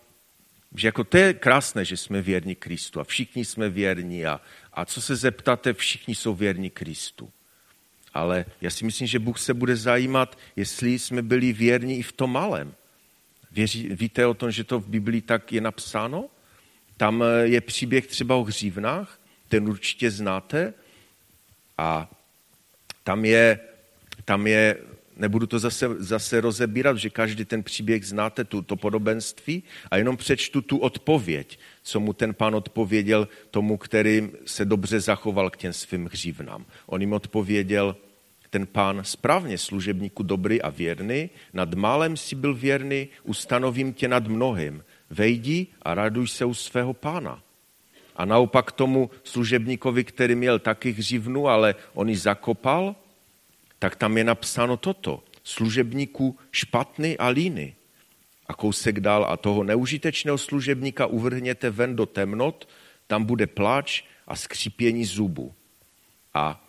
že 0.74 0.88
jako 0.88 1.04
to 1.04 1.16
je 1.16 1.35
krásné, 1.35 1.85
že 1.85 1.96
jsme 1.96 2.22
věrní 2.22 2.54
Kristu 2.54 3.00
a 3.00 3.04
všichni 3.04 3.44
jsme 3.44 3.68
věrní 3.68 4.26
a, 4.26 4.40
a 4.72 4.85
co 4.85 5.02
se 5.02 5.16
zeptáte, 5.16 5.74
všichni 5.74 6.14
jsou 6.14 6.35
věrní 6.35 6.70
Kristu. 6.70 7.31
Ale 8.14 8.44
já 8.61 8.70
si 8.70 8.85
myslím, 8.85 9.07
že 9.07 9.18
Bůh 9.18 9.38
se 9.38 9.54
bude 9.54 9.76
zajímat, 9.76 10.38
jestli 10.57 10.98
jsme 10.98 11.22
byli 11.22 11.52
věrní 11.52 11.98
i 11.98 12.02
v 12.02 12.12
tom 12.12 12.33
malém. 12.33 12.74
Věří, 13.52 13.88
víte 13.88 14.26
o 14.26 14.35
tom, 14.35 14.50
že 14.50 14.64
to 14.64 14.81
v 14.81 14.88
Biblii 14.88 15.20
tak 15.20 15.52
je 15.52 15.61
napsáno? 15.61 16.28
Tam 16.96 17.22
eh, 17.22 17.46
je 17.46 17.61
příběh 17.61 18.07
třeba 18.07 18.37
o 18.37 18.44
hřívnách, 18.44 19.20
ten 19.48 19.68
určitě 19.68 20.11
znáte. 20.11 20.74
A 21.78 22.11
tam 23.04 23.24
je, 23.24 23.61
tam 24.24 24.46
je 24.46 24.76
nebudu 25.18 25.46
to 25.46 25.59
zase, 25.59 25.88
zase 25.98 26.40
rozebírat, 26.40 26.96
že 26.96 27.11
každý 27.11 27.44
ten 27.44 27.62
příběh 27.62 28.07
znáte, 28.07 28.44
tu, 28.44 28.62
to 28.62 28.76
podobenství, 28.76 29.62
a 29.90 29.96
jenom 29.96 30.16
přečtu 30.16 30.62
tu 30.62 30.78
odpověď, 30.78 31.59
co 31.83 32.00
mu 32.00 32.12
ten 32.12 32.35
pán 32.35 32.54
odpověděl 32.54 33.28
tomu, 33.50 33.76
který 33.76 34.31
se 34.46 34.64
dobře 34.64 35.00
zachoval 35.00 35.50
k 35.50 35.57
těm 35.57 35.72
svým 35.72 36.07
hřívnám. 36.07 36.66
On 36.87 37.00
jim 37.00 37.12
odpověděl, 37.12 37.96
ten 38.50 38.66
pán 38.66 39.00
správně 39.04 39.59
služebníku 39.59 40.22
dobrý 40.22 40.62
a 40.62 40.70
věrný, 40.70 41.31
nad 41.52 41.74
málem 41.74 42.16
si 42.16 42.37
byl 42.37 42.54
věrný, 42.54 43.09
ustanovím 43.22 43.92
tě 43.92 44.09
nad 44.09 44.26
mnohým. 44.26 44.85
Vejdi 45.11 45.66
a 45.83 45.94
raduj 45.94 46.28
se 46.28 46.44
u 46.44 46.54
svého 46.54 46.94
pána. 46.94 47.42
A 48.16 48.24
naopak 48.24 48.72
tomu 48.72 49.11
služebníkovi, 49.24 50.04
který 50.04 50.35
měl 50.35 50.59
taky 50.59 50.90
hřivnu, 50.90 51.48
ale 51.48 51.74
on 51.94 52.09
ji 52.09 52.16
zakopal, 52.16 52.96
tak 53.78 53.96
tam 53.96 54.18
je 54.18 54.24
napsáno 54.24 54.76
toto. 54.76 55.24
Služebníku 55.44 56.38
špatný 56.52 57.18
a 57.18 57.28
líny. 57.28 57.74
A 58.46 58.54
kousek 58.54 59.00
dál 59.00 59.26
a 59.28 59.36
toho 59.36 59.64
neužitečného 59.64 60.38
služebníka 60.38 61.06
uvrhněte 61.06 61.70
ven 61.70 61.96
do 61.96 62.06
temnot, 62.06 62.68
tam 63.06 63.24
bude 63.24 63.46
pláč 63.46 64.02
a 64.26 64.36
skřípění 64.36 65.04
zubu. 65.04 65.54
A 66.34 66.64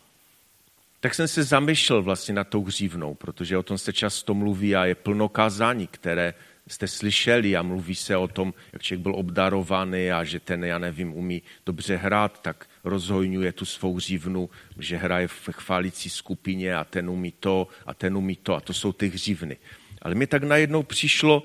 tak 1.00 1.15
jsem 1.15 1.28
se 1.28 1.43
zamýšlel 1.43 2.04
vlastně 2.04 2.34
na 2.34 2.43
tou 2.43 2.63
hřívnou, 2.63 3.13
protože 3.13 3.58
o 3.58 3.63
tom 3.63 3.78
se 3.78 3.93
často 3.93 4.34
mluví 4.34 4.76
a 4.76 4.86
je 4.86 4.95
plno 4.95 5.30
kázání, 5.30 5.88
které 5.88 6.34
jste 6.70 6.88
slyšeli 6.88 7.56
a 7.56 7.62
mluví 7.62 7.96
se 7.96 8.18
o 8.18 8.28
tom, 8.28 8.54
jak 8.74 8.82
člověk 8.82 9.04
byl 9.04 9.16
obdarovaný 9.16 10.12
a 10.12 10.24
že 10.24 10.40
ten, 10.40 10.64
já 10.64 10.78
nevím, 10.78 11.14
umí 11.14 11.42
dobře 11.66 11.96
hrát, 11.96 12.42
tak 12.42 12.70
rozhojňuje 12.84 13.52
tu 13.52 13.66
svou 13.66 14.00
řívnu, 14.00 14.50
že 14.80 14.98
hraje 14.98 15.28
v 15.28 15.50
chválící 15.52 16.10
skupině 16.10 16.76
a 16.76 16.84
ten 16.84 17.10
umí 17.10 17.32
to 17.32 17.68
a 17.86 17.94
ten 17.94 18.18
umí 18.18 18.36
to 18.36 18.56
a 18.56 18.62
to 18.62 18.74
jsou 18.74 18.94
ty 18.94 19.08
hřívny. 19.08 19.58
Ale 20.02 20.16
mi 20.16 20.28
tak 20.28 20.44
najednou 20.44 20.84
přišlo, 20.84 21.44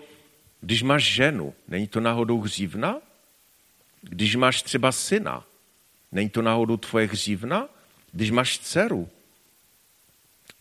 když 0.61 0.83
máš 0.83 1.15
ženu, 1.15 1.55
není 1.69 1.89
to 1.89 2.01
náhodou 2.01 2.41
hřívna? 2.41 2.97
Když 4.03 4.37
máš 4.37 4.63
třeba 4.63 4.93
syna, 4.93 5.45
není 6.13 6.31
to 6.31 6.43
náhodou 6.43 6.77
tvoje 6.77 7.07
hřívna? 7.07 7.69
Když 8.13 8.31
máš 8.31 8.59
dceru, 8.59 9.09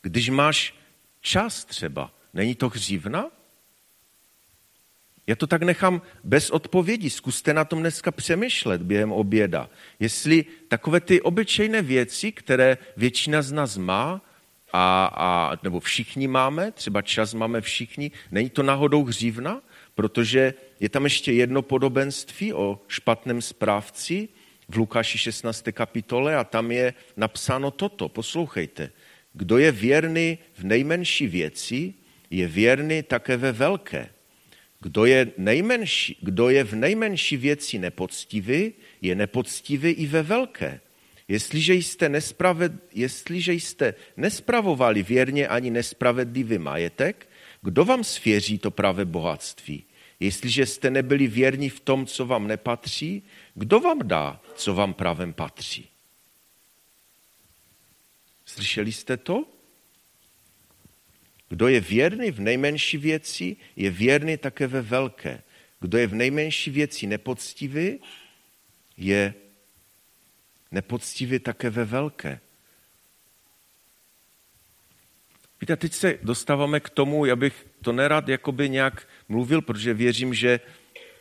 když 0.01 0.29
máš 0.29 0.75
čas 1.21 1.65
třeba, 1.65 2.11
není 2.33 2.55
to 2.55 2.69
hřívna? 2.69 3.25
Já 5.27 5.35
to 5.35 5.47
tak 5.47 5.63
nechám 5.63 6.01
bez 6.23 6.49
odpovědi. 6.49 7.09
Zkuste 7.09 7.53
na 7.53 7.65
tom 7.65 7.79
dneska 7.79 8.11
přemýšlet 8.11 8.81
během 8.81 9.11
oběda. 9.11 9.69
Jestli 9.99 10.45
takové 10.67 10.99
ty 10.99 11.21
obyčejné 11.21 11.81
věci, 11.81 12.31
které 12.31 12.77
většina 12.97 13.41
z 13.41 13.51
nás 13.51 13.77
má, 13.77 14.21
a, 14.73 15.05
a, 15.05 15.57
nebo 15.63 15.79
všichni 15.79 16.27
máme, 16.27 16.71
třeba 16.71 17.01
čas 17.01 17.33
máme 17.33 17.61
všichni, 17.61 18.11
není 18.31 18.49
to 18.49 18.63
náhodou 18.63 19.03
hřívna, 19.03 19.61
protože 19.95 20.53
je 20.79 20.89
tam 20.89 21.03
ještě 21.03 21.31
jedno 21.31 21.61
podobenství 21.61 22.53
o 22.53 22.81
špatném 22.87 23.41
správci 23.41 24.29
v 24.69 24.77
Lukáši 24.77 25.17
16. 25.17 25.63
kapitole 25.71 26.35
a 26.35 26.43
tam 26.43 26.71
je 26.71 26.93
napsáno 27.17 27.71
toto. 27.71 28.09
Poslouchejte. 28.09 28.89
Kdo 29.33 29.57
je 29.57 29.71
věrný 29.71 30.37
v 30.53 30.63
nejmenší 30.63 31.27
věci, 31.27 31.93
je 32.29 32.47
věrný 32.47 33.03
také 33.03 33.37
ve 33.37 33.51
velké. 33.51 34.09
Kdo 34.83 35.05
je, 35.05 35.31
nejmenší, 35.37 36.17
kdo 36.21 36.49
je 36.49 36.63
v 36.63 36.75
nejmenší 36.75 37.37
věci 37.37 37.79
nepoctivý, 37.79 38.73
je 39.01 39.15
nepoctivý 39.15 39.89
i 39.89 40.05
ve 40.07 40.23
velké. 40.23 40.79
Jestliže 41.27 41.73
jste, 41.73 42.11
jestliže 42.93 43.53
jste 43.53 43.93
nespravovali 44.17 45.03
věrně 45.03 45.47
ani 45.47 45.71
nespravedlivý 45.71 46.57
majetek, 46.57 47.29
kdo 47.61 47.85
vám 47.85 48.03
svěří 48.03 48.57
to 48.57 48.71
pravé 48.71 49.05
bohatství? 49.05 49.83
Jestliže 50.19 50.65
jste 50.65 50.89
nebyli 50.89 51.27
věrní 51.27 51.69
v 51.69 51.79
tom, 51.79 52.05
co 52.05 52.25
vám 52.25 52.47
nepatří, 52.47 53.23
kdo 53.55 53.79
vám 53.79 53.99
dá, 54.03 54.41
co 54.55 54.73
vám 54.73 54.93
pravem 54.93 55.33
patří? 55.33 55.87
Slyšeli 58.45 58.91
jste 58.91 59.17
to? 59.17 59.52
Kdo 61.53 61.67
je 61.67 61.79
věrný 61.79 62.31
v 62.31 62.39
nejmenší 62.39 62.97
věci, 62.97 63.55
je 63.75 63.89
věrný 63.89 64.37
také 64.37 64.67
ve 64.67 64.81
velké. 64.81 65.41
Kdo 65.79 65.97
je 65.97 66.07
v 66.07 66.13
nejmenší 66.13 66.71
věci 66.71 67.07
nepoctivý, 67.07 67.99
je 68.97 69.33
nepoctivý 70.71 71.39
také 71.39 71.69
ve 71.69 71.85
velké. 71.85 72.39
Víte, 75.61 75.75
teď 75.75 75.93
se 75.93 76.19
dostáváme 76.23 76.79
k 76.79 76.89
tomu, 76.89 77.25
já 77.25 77.35
bych 77.35 77.65
to 77.81 77.91
nerad 77.91 78.27
jakoby 78.27 78.69
nějak 78.69 79.07
mluvil, 79.29 79.61
protože 79.61 79.93
věřím, 79.93 80.33
že 80.33 80.59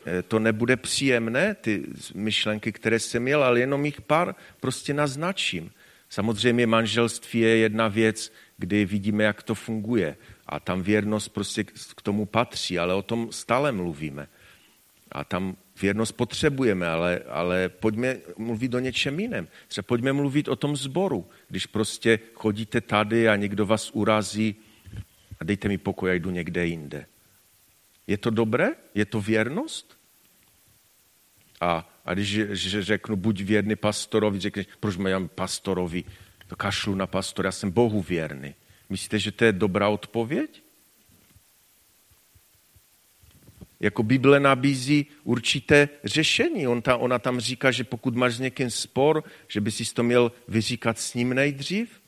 eh, 0.07 0.23
to 0.23 0.39
nebude 0.39 0.77
příjemné, 0.77 1.55
ty 1.55 1.85
myšlenky, 2.15 2.73
které 2.73 2.99
jsem 2.99 3.23
měl, 3.23 3.45
ale 3.45 3.61
jenom 3.61 3.85
jich 3.85 4.01
pár 4.01 4.35
prostě 4.61 4.95
naznačím. 4.95 5.73
Samozřejmě 6.09 6.67
manželství 6.67 7.41
je 7.41 7.57
jedna 7.57 7.89
věc, 7.89 8.33
kdy 8.63 8.85
vidíme, 8.85 9.25
jak 9.25 9.43
to 9.43 9.55
funguje 9.55 10.17
a 10.47 10.61
tam 10.61 10.83
věrnost 10.83 11.29
prostě 11.29 11.65
k 11.97 12.03
tomu 12.03 12.27
patří, 12.27 12.79
ale 12.79 12.95
o 12.95 13.03
tom 13.03 13.33
stále 13.33 13.73
mluvíme. 13.73 14.29
A 15.13 15.25
tam 15.25 15.57
věrnost 15.83 16.13
potřebujeme, 16.13 16.87
ale, 16.87 17.21
ale 17.29 17.69
pojďme 17.69 18.17
mluvit 18.39 18.75
o 18.75 18.79
něčem 18.79 19.21
jiném. 19.21 19.49
Třeba 19.69 19.83
pojďme 19.83 20.13
mluvit 20.13 20.49
o 20.49 20.57
tom 20.57 20.77
zboru. 20.77 21.27
Když 21.49 21.67
prostě 21.67 22.19
chodíte 22.35 22.81
tady 22.81 23.29
a 23.29 23.37
někdo 23.37 23.67
vás 23.67 23.91
urazí 23.91 24.55
a 25.41 25.45
dejte 25.45 25.69
mi 25.69 25.79
pokoj, 25.79 26.09
já 26.11 26.15
jdu 26.15 26.31
někde 26.31 26.67
jinde. 26.67 27.07
Je 28.07 28.19
to 28.19 28.31
dobré? 28.31 28.69
Je 28.95 29.05
to 29.05 29.21
věrnost? 29.21 29.99
A, 31.61 31.91
a 32.05 32.15
když 32.15 32.29
že 32.51 32.83
řeknu, 32.83 33.17
buď 33.17 33.43
věrný 33.43 33.77
pastorovi, 33.77 34.41
řekneš, 34.41 34.67
proč 34.81 34.97
mám 34.97 35.29
pastorovi, 35.29 36.05
to 36.53 36.57
kašlu 36.57 36.95
na 36.95 37.07
pastora, 37.07 37.47
já 37.47 37.53
jsem 37.53 37.71
Bohu 37.71 38.03
věrný. 38.03 38.55
Myslíte, 38.91 39.19
že 39.19 39.33
to 39.33 39.45
je 39.45 39.53
dobrá 39.53 39.89
odpověď? 39.89 40.63
Jako 43.81 44.03
Bible 44.03 44.41
nabízí 44.41 45.07
určité 45.25 45.89
řešení. 46.05 46.69
On 46.69 46.83
ta, 46.83 46.97
ona 46.97 47.19
tam 47.19 47.41
říká, 47.41 47.71
že 47.71 47.85
pokud 47.85 48.17
máš 48.17 48.35
s 48.35 48.41
někým 48.41 48.71
spor, 48.71 49.25
že 49.49 49.61
by 49.61 49.71
si 49.71 49.95
to 49.95 50.03
měl 50.03 50.33
vyříkat 50.49 50.99
s 50.99 51.15
ním 51.15 51.35
nejdřív, 51.35 52.01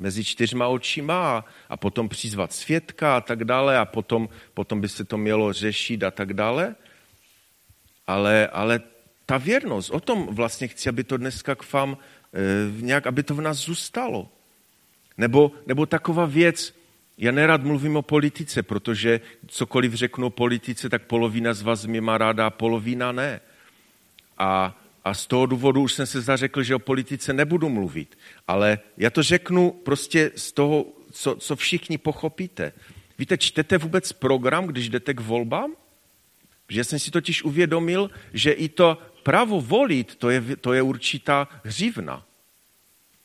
mezi 0.00 0.24
čtyřma 0.24 0.68
očima 0.68 1.44
a, 1.68 1.76
potom 1.76 2.08
přizvat 2.08 2.52
svědka 2.52 3.16
a 3.16 3.20
tak 3.20 3.44
dále 3.44 3.78
a 3.78 3.84
potom, 3.84 4.28
potom 4.54 4.80
by 4.80 4.88
se 4.88 5.04
to 5.04 5.18
mělo 5.18 5.52
řešit 5.52 6.02
a 6.02 6.10
tak 6.10 6.32
dále. 6.32 6.74
Ale, 8.06 8.48
ale 8.48 8.80
ta 9.26 9.38
věrnost, 9.38 9.90
o 9.90 10.00
tom 10.00 10.26
vlastně 10.30 10.68
chci, 10.68 10.88
aby 10.88 11.04
to 11.04 11.16
dneska 11.16 11.54
k 11.54 11.72
vám 11.72 11.98
nějak, 12.80 13.06
aby 13.06 13.22
to 13.22 13.34
v 13.34 13.40
nás 13.40 13.58
zůstalo. 13.58 14.28
Nebo, 15.18 15.52
nebo 15.66 15.86
taková 15.86 16.26
věc, 16.26 16.74
já 17.18 17.32
nerad 17.32 17.62
mluvím 17.62 17.96
o 17.96 18.02
politice, 18.02 18.62
protože 18.62 19.20
cokoliv 19.46 19.94
řeknu 19.94 20.26
o 20.26 20.30
politice, 20.30 20.88
tak 20.88 21.02
polovina 21.02 21.54
z 21.54 21.62
vás 21.62 21.86
mě 21.86 22.00
má 22.00 22.18
ráda 22.18 22.46
a 22.46 22.50
polovina 22.50 23.12
ne. 23.12 23.40
A, 24.38 24.80
a 25.04 25.14
z 25.14 25.26
toho 25.26 25.46
důvodu 25.46 25.82
už 25.82 25.92
jsem 25.92 26.06
se 26.06 26.20
zařekl, 26.20 26.62
že 26.62 26.74
o 26.74 26.78
politice 26.78 27.32
nebudu 27.32 27.68
mluvit. 27.68 28.18
Ale 28.48 28.78
já 28.96 29.10
to 29.10 29.22
řeknu 29.22 29.70
prostě 29.70 30.30
z 30.36 30.52
toho, 30.52 30.86
co, 31.12 31.36
co 31.36 31.56
všichni 31.56 31.98
pochopíte. 31.98 32.72
Víte, 33.18 33.38
čtete 33.38 33.78
vůbec 33.78 34.12
program, 34.12 34.66
když 34.66 34.88
jdete 34.88 35.14
k 35.14 35.20
volbám? 35.20 35.72
Že 36.68 36.84
jsem 36.84 36.98
si 36.98 37.10
totiž 37.10 37.42
uvědomil, 37.42 38.10
že 38.32 38.52
i 38.52 38.68
to 38.68 38.98
právo 39.24 39.60
volit, 39.60 40.14
to 40.14 40.30
je, 40.30 40.56
to 40.60 40.72
je 40.72 40.82
určitá 40.82 41.48
hřivna. 41.64 42.24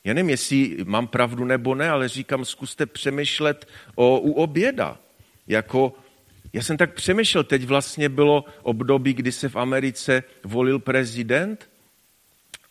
Já 0.03 0.13
nevím, 0.13 0.29
jestli 0.29 0.77
mám 0.85 1.07
pravdu 1.07 1.45
nebo 1.45 1.75
ne, 1.75 1.89
ale 1.89 2.07
říkám, 2.07 2.45
zkuste 2.45 2.85
přemýšlet 2.85 3.67
o, 3.95 4.19
u 4.19 4.31
oběda. 4.31 4.97
Jako, 5.47 5.93
já 6.53 6.63
jsem 6.63 6.77
tak 6.77 6.93
přemýšlel, 6.93 7.43
teď 7.43 7.63
vlastně 7.63 8.09
bylo 8.09 8.45
období, 8.63 9.13
kdy 9.13 9.31
se 9.31 9.49
v 9.49 9.55
Americe 9.55 10.23
volil 10.43 10.79
prezident 10.79 11.69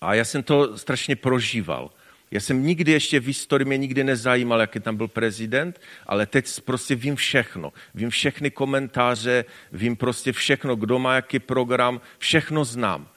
a 0.01 0.15
já 0.15 0.25
jsem 0.25 0.43
to 0.43 0.79
strašně 0.79 1.17
prožíval. 1.17 1.91
Já 2.31 2.41
jsem 2.41 2.67
nikdy 2.67 2.93
ještě 2.93 3.21
v 3.21 3.27
historii 3.27 3.65
mě 3.65 3.77
nikdy 3.77 4.05
nezajímal, 4.05 4.61
jaký 4.61 4.81
tam 4.81 4.97
byl 4.97 5.09
prezident, 5.09 5.81
ale 6.07 6.27
teď 6.27 6.61
prostě 6.61 6.95
vím 6.95 7.17
všechno. 7.17 7.73
Vím 7.95 8.11
všechny 8.11 8.51
komentáře, 8.51 9.45
vím 9.73 9.97
prostě 9.97 10.33
všechno, 10.33 10.77
kdo 10.77 10.99
má 10.99 11.15
jaký 11.15 11.39
program, 11.39 12.01
všechno 12.19 12.65
znám. 12.65 13.09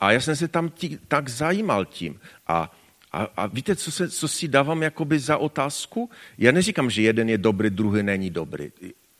A 0.00 0.12
já 0.12 0.20
jsem 0.20 0.36
se 0.36 0.48
tam 0.48 0.68
tí, 0.68 0.98
tak 1.08 1.28
zajímal 1.28 1.84
tím. 1.84 2.20
A 2.46 2.76
a, 3.16 3.28
a 3.36 3.46
víte, 3.46 3.76
co, 3.76 3.92
se, 3.92 4.10
co 4.10 4.28
si 4.28 4.48
dávám 4.48 4.82
jakoby 4.82 5.18
za 5.18 5.36
otázku? 5.36 6.10
Já 6.38 6.52
neříkám, 6.52 6.90
že 6.90 7.02
jeden 7.02 7.28
je 7.28 7.38
dobrý, 7.38 7.70
druhý 7.70 8.02
není 8.02 8.30
dobrý. 8.30 8.72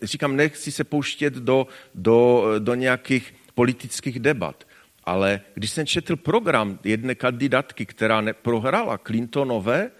Říkám, 0.02 0.36
nechci 0.36 0.72
se 0.72 0.84
pouštět 0.84 1.34
do, 1.34 1.66
do, 1.94 2.44
do 2.58 2.74
nějakých 2.74 3.34
politických 3.54 4.20
debat. 4.20 4.64
Ale 5.04 5.40
když 5.54 5.70
jsem 5.70 5.86
četl 5.86 6.16
program 6.16 6.78
jedné 6.84 7.14
kandidátky, 7.14 7.86
která 7.86 8.22
prohrála 8.42 8.98
Clintonové, 8.98 9.90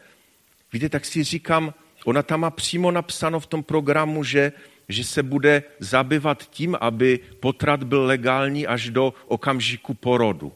víte, 0.73 0.89
tak 0.89 1.05
si 1.05 1.25
říkám, 1.25 1.75
ona 2.05 2.23
tam 2.23 2.41
má 2.41 2.51
přímo 2.51 2.91
napsáno 2.91 3.41
v 3.41 3.47
tom 3.47 3.63
programu, 3.63 4.25
že, 4.25 4.53
že 4.89 5.05
se 5.05 5.23
bude 5.23 5.63
zabývat 5.79 6.51
tím, 6.51 6.77
aby 6.81 7.21
potrat 7.41 7.85
byl 7.85 8.05
legální 8.05 8.67
až 8.67 8.91
do 8.91 9.15
okamžiku 9.27 9.95
porodu. 9.95 10.53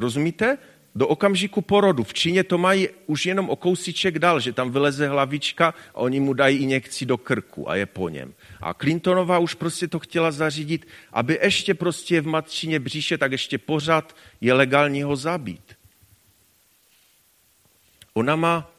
Rozumíte? 0.00 0.58
do 0.94 1.08
okamžiku 1.08 1.62
porodu. 1.62 2.04
V 2.04 2.14
Číně 2.14 2.44
to 2.44 2.58
mají 2.58 2.88
už 3.06 3.26
jenom 3.26 3.50
o 3.50 3.56
kousíček 3.56 4.18
dal, 4.18 4.40
že 4.40 4.52
tam 4.52 4.70
vyleze 4.70 5.08
hlavička 5.08 5.74
a 5.94 5.96
oni 5.96 6.20
mu 6.20 6.32
dají 6.32 6.58
injekci 6.58 7.06
do 7.06 7.18
krku 7.18 7.70
a 7.70 7.76
je 7.76 7.86
po 7.86 8.08
něm. 8.08 8.34
A 8.60 8.74
Clintonová 8.74 9.38
už 9.38 9.54
prostě 9.54 9.88
to 9.88 9.98
chtěla 9.98 10.30
zařídit, 10.30 10.86
aby 11.12 11.38
ještě 11.42 11.74
prostě 11.74 12.20
v 12.20 12.26
matčině 12.26 12.80
bříše, 12.80 13.18
tak 13.18 13.32
ještě 13.32 13.58
pořád 13.58 14.16
je 14.40 14.52
legální 14.52 15.02
ho 15.02 15.16
zabít. 15.16 15.74
Ona 18.14 18.36
má, 18.36 18.72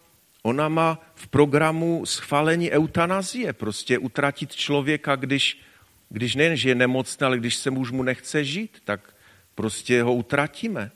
ona 0.43 0.69
má 0.69 0.99
v 1.15 1.27
programu 1.27 2.05
schválení 2.05 2.71
eutanazie, 2.71 3.53
prostě 3.53 3.97
utratit 3.97 4.55
člověka, 4.55 5.15
když, 5.15 5.61
když 6.09 6.35
nejen, 6.35 6.55
že 6.55 6.69
je 6.69 6.75
nemocný, 6.75 7.25
ale 7.25 7.37
když 7.37 7.55
se 7.55 7.71
muž 7.71 7.91
mu 7.91 8.03
nechce 8.03 8.43
žít, 8.43 8.77
tak 8.83 9.15
prostě 9.55 10.03
ho 10.03 10.13
utratíme. 10.13 10.91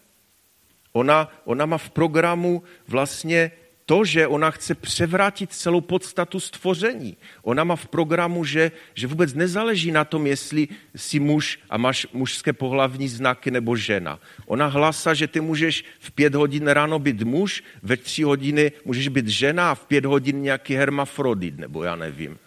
Ona, 0.95 1.27
ona 1.45 1.65
má 1.65 1.77
v 1.77 1.89
programu 1.89 2.63
vlastně 2.87 3.51
to, 3.85 4.05
že 4.05 4.27
ona 4.27 4.51
chce 4.51 4.75
převrátit 4.75 5.53
celou 5.53 5.81
podstatu 5.81 6.39
stvoření. 6.39 7.17
Ona 7.43 7.63
má 7.63 7.75
v 7.75 7.87
programu, 7.87 8.45
že, 8.45 8.71
že 8.93 9.07
vůbec 9.07 9.33
nezáleží 9.33 9.91
na 9.91 10.05
tom, 10.05 10.27
jestli 10.27 10.67
jsi 10.95 11.19
muž 11.19 11.59
a 11.69 11.77
máš 11.77 12.07
mužské 12.13 12.53
pohlavní 12.53 13.07
znaky 13.07 13.51
nebo 13.51 13.75
žena. 13.75 14.19
Ona 14.45 14.67
hlásá, 14.67 15.13
že 15.13 15.27
ty 15.27 15.41
můžeš 15.41 15.85
v 15.99 16.11
pět 16.11 16.35
hodin 16.35 16.67
ráno 16.67 16.99
být 16.99 17.21
muž, 17.21 17.63
ve 17.83 17.97
tři 17.97 18.23
hodiny 18.23 18.71
můžeš 18.85 19.07
být 19.07 19.27
žena 19.27 19.71
a 19.71 19.75
v 19.75 19.85
pět 19.85 20.05
hodin 20.05 20.41
nějaký 20.41 20.75
hermafrodit, 20.75 21.57
nebo 21.57 21.83
já 21.83 21.95
nevím. 21.95 22.39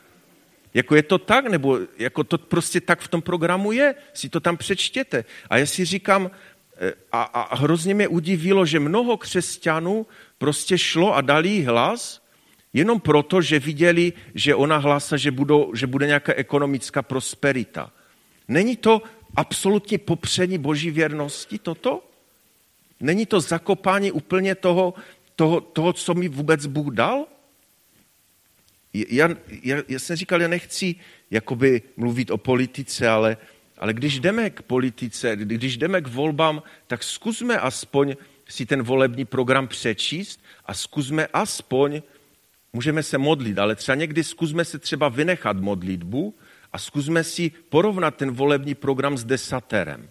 Jako 0.75 0.97
je 0.97 1.03
to 1.03 1.19
tak, 1.19 1.47
nebo 1.47 1.79
jako 1.99 2.25
to 2.25 2.39
prostě 2.39 2.81
tak 2.81 3.01
v 3.01 3.09
tom 3.09 3.23
programu 3.23 3.73
je, 3.73 3.95
si 4.13 4.29
to 4.29 4.41
tam 4.41 4.57
přečtěte. 4.57 5.25
A 5.51 5.59
já 5.59 5.67
si 5.67 5.85
říkám, 5.85 6.31
a, 7.13 7.23
a 7.23 7.57
hrozně 7.57 7.95
mě 7.95 8.09
udivilo, 8.09 8.67
že 8.67 8.81
mnoho 8.81 9.17
křesťanů 9.17 10.07
prostě 10.39 10.79
šlo 10.79 11.15
a 11.15 11.21
dali 11.21 11.63
hlas, 11.63 12.23
jenom 12.73 13.01
proto, 13.01 13.43
že 13.43 13.59
viděli, 13.59 14.13
že 14.35 14.55
ona 14.55 14.77
hlásá, 14.77 15.17
že, 15.17 15.31
budou, 15.31 15.75
že 15.75 15.87
bude 15.87 16.07
nějaká 16.07 16.33
ekonomická 16.35 17.03
prosperita. 17.03 17.93
Není 18.49 18.77
to 18.77 19.03
absolutně 19.35 19.99
popření 19.99 20.59
boží 20.59 20.91
věrnosti 20.91 21.59
toto? 21.59 22.05
Není 23.01 23.27
to 23.27 23.41
zakopání 23.41 24.13
úplně 24.13 24.55
toho, 24.55 24.95
toho, 25.37 25.61
toho 25.61 25.93
co 25.93 26.15
mi 26.15 26.29
vůbec 26.29 26.67
Bůh 26.67 26.95
dal? 26.95 27.27
Já, 28.93 29.29
já, 29.63 29.77
já 29.89 29.99
jsem 29.99 30.17
říkal, 30.17 30.43
já 30.43 30.49
nechci 30.49 30.95
jakoby 31.31 31.83
mluvit 31.97 32.31
o 32.31 32.39
politice, 32.39 33.09
ale 33.09 33.37
ale 33.79 33.95
když 33.95 34.21
jdeme 34.21 34.51
k 34.51 34.63
politice, 34.63 35.37
když 35.37 35.77
jdeme 35.77 36.01
k 36.01 36.07
volbám, 36.07 36.63
tak 36.87 37.03
zkusme 37.03 37.59
aspoň 37.59 38.17
si 38.49 38.67
ten 38.67 38.83
volební 38.83 39.25
program 39.25 39.69
přečíst 39.69 40.41
a 40.67 40.75
zkusme 40.75 41.27
aspoň, 41.33 42.03
můžeme 42.73 43.03
se 43.03 43.19
modlit, 43.19 43.59
ale 43.59 43.75
třeba 43.75 43.97
někdy 43.97 44.25
zkusme 44.25 44.65
se 44.65 44.79
třeba 44.79 45.09
vynechat 45.09 45.57
modlitbu 45.57 46.35
a 46.73 46.79
zkusme 46.79 47.25
si 47.25 47.51
porovnat 47.69 48.17
ten 48.17 48.31
volební 48.31 48.75
program 48.75 49.19
s 49.19 49.25
desaterem. 49.25 50.11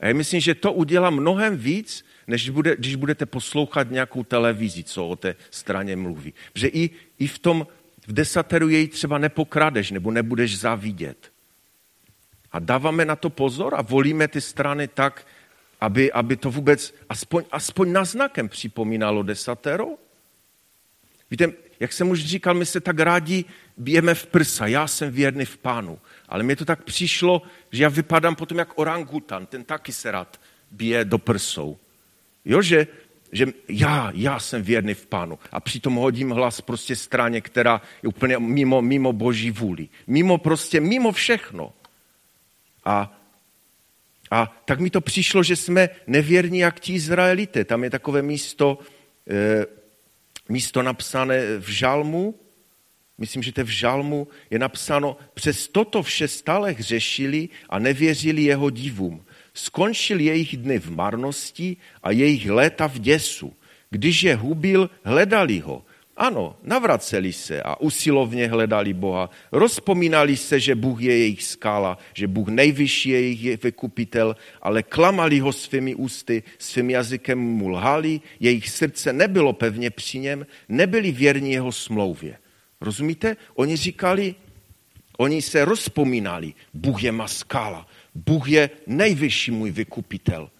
A 0.00 0.06
já 0.06 0.14
myslím, 0.14 0.40
že 0.40 0.54
to 0.54 0.72
udělá 0.72 1.10
mnohem 1.10 1.56
víc, 1.56 2.04
než 2.26 2.50
bude, 2.50 2.76
když 2.76 2.94
budete 2.94 3.26
poslouchat 3.26 3.90
nějakou 3.90 4.24
televizi, 4.24 4.84
co 4.84 5.08
o 5.08 5.16
té 5.16 5.36
straně 5.50 5.96
mluví. 5.96 6.34
Protože 6.52 6.68
i, 6.68 6.90
i 7.18 7.26
v 7.26 7.38
tom 7.38 7.66
v 8.06 8.12
desateru 8.12 8.68
jej 8.68 8.88
třeba 8.88 9.18
nepokradeš 9.18 9.90
nebo 9.90 10.10
nebudeš 10.10 10.58
závidět. 10.58 11.32
A 12.52 12.58
dáváme 12.58 13.04
na 13.04 13.16
to 13.16 13.30
pozor 13.30 13.74
a 13.74 13.82
volíme 13.82 14.28
ty 14.28 14.40
strany 14.40 14.88
tak, 14.88 15.26
aby, 15.80 16.12
aby 16.12 16.36
to 16.36 16.50
vůbec 16.50 16.94
aspoň, 17.08 17.44
aspoň 17.52 17.92
naznakem 17.92 18.48
připomínalo 18.48 19.22
desatero. 19.22 19.86
Víte, 21.30 21.52
jak 21.80 21.92
jsem 21.92 22.10
už 22.10 22.24
říkal, 22.24 22.54
my 22.54 22.66
se 22.66 22.80
tak 22.80 23.00
rádi 23.00 23.44
bijeme 23.76 24.14
v 24.14 24.26
prsa. 24.26 24.66
Já 24.66 24.86
jsem 24.86 25.10
věrný 25.10 25.44
v 25.44 25.58
pánu. 25.58 25.98
Ale 26.28 26.42
mně 26.42 26.56
to 26.56 26.64
tak 26.64 26.84
přišlo, 26.84 27.42
že 27.70 27.82
já 27.82 27.88
vypadám 27.88 28.36
potom 28.36 28.58
jak 28.58 28.78
orangutan. 28.78 29.46
Ten 29.46 29.64
taky 29.64 29.92
se 29.92 30.10
rád 30.10 30.40
bije 30.70 31.04
do 31.04 31.18
prsou. 31.18 31.78
Jo, 32.44 32.62
že, 32.62 32.86
že 33.32 33.46
já, 33.68 34.10
já 34.14 34.40
jsem 34.40 34.62
věrný 34.62 34.94
v 34.94 35.06
pánu. 35.06 35.38
A 35.52 35.60
přitom 35.60 35.94
hodím 35.94 36.30
hlas 36.30 36.60
prostě 36.60 36.96
straně, 36.96 37.40
která 37.40 37.80
je 38.02 38.08
úplně 38.08 38.38
mimo, 38.38 38.82
mimo 38.82 39.12
boží 39.12 39.50
vůli. 39.50 39.88
Mimo 40.06 40.38
prostě, 40.38 40.80
mimo 40.80 41.12
všechno. 41.12 41.72
A, 42.84 43.20
a 44.30 44.62
tak 44.64 44.80
mi 44.80 44.90
to 44.90 45.00
přišlo, 45.00 45.42
že 45.42 45.56
jsme 45.56 45.88
nevěrní 46.06 46.58
jak 46.58 46.80
ti 46.80 46.94
Izraelité. 46.94 47.64
Tam 47.64 47.84
je 47.84 47.90
takové 47.90 48.22
místo, 48.22 48.78
e, 49.30 49.66
místo 50.48 50.82
napsané 50.82 51.58
v 51.58 51.68
žalmu, 51.68 52.34
myslím, 53.18 53.42
že 53.42 53.52
to 53.52 53.64
v 53.64 53.68
žalmu 53.68 54.28
je 54.50 54.58
napsáno, 54.58 55.16
přes 55.34 55.68
toto 55.68 56.02
vše 56.02 56.28
stále 56.28 56.72
hřešili 56.72 57.48
a 57.68 57.78
nevěřili 57.78 58.42
jeho 58.42 58.70
divům. 58.70 59.24
Skončil 59.54 60.20
jejich 60.20 60.56
dny 60.56 60.78
v 60.78 60.90
marnosti 60.90 61.76
a 62.02 62.10
jejich 62.10 62.50
léta 62.50 62.86
v 62.86 62.98
děsu. 62.98 63.56
Když 63.90 64.22
je 64.22 64.36
hubil, 64.36 64.90
hledali 65.04 65.58
ho. 65.58 65.84
Ano, 66.20 66.56
navraceli 66.62 67.32
se 67.32 67.62
a 67.62 67.80
usilovně 67.80 68.48
hledali 68.48 68.92
Boha. 68.92 69.30
Rozpomínali 69.52 70.36
se, 70.36 70.60
že 70.60 70.74
Bůh 70.74 71.02
je 71.02 71.18
jejich 71.18 71.42
skala, 71.42 71.98
že 72.14 72.26
Bůh 72.26 72.48
nejvyšší 72.48 73.08
je 73.08 73.20
jejich 73.20 73.62
vykupitel, 73.62 74.36
ale 74.62 74.82
klamali 74.82 75.38
ho 75.38 75.52
svými 75.52 75.94
ústy, 75.94 76.42
svým 76.58 76.90
jazykem 76.90 77.38
mu 77.38 77.68
lhali, 77.68 78.20
jejich 78.40 78.68
srdce 78.68 79.12
nebylo 79.12 79.52
pevně 79.52 79.90
při 79.90 80.18
něm, 80.18 80.46
nebyli 80.68 81.12
věrní 81.12 81.52
jeho 81.52 81.72
smlouvě. 81.72 82.38
Rozumíte? 82.80 83.36
Oni 83.54 83.76
říkali, 83.76 84.34
oni 85.16 85.42
se 85.42 85.64
rozpomínali, 85.64 86.54
Bůh 86.74 87.02
je 87.02 87.12
má 87.12 87.28
skala, 87.28 87.86
Bůh 88.14 88.48
je 88.48 88.70
nejvyšší 88.86 89.50
můj 89.50 89.70
vykupitel. 89.70 90.50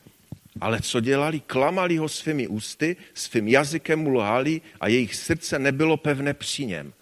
Ale 0.61 0.81
co 0.81 1.01
dělali? 1.01 1.41
Klamali 1.41 1.97
ho 1.97 2.09
svými 2.09 2.49
ústy, 2.49 2.97
svým 3.15 3.49
jazykem 3.49 3.99
mu 3.99 4.11
lhali 4.11 4.61
a 4.81 4.89
jejich 4.89 5.15
srdce 5.15 5.59
nebylo 5.59 5.97
pevné 5.97 6.35
při 6.35 6.67
něm. 6.67 6.93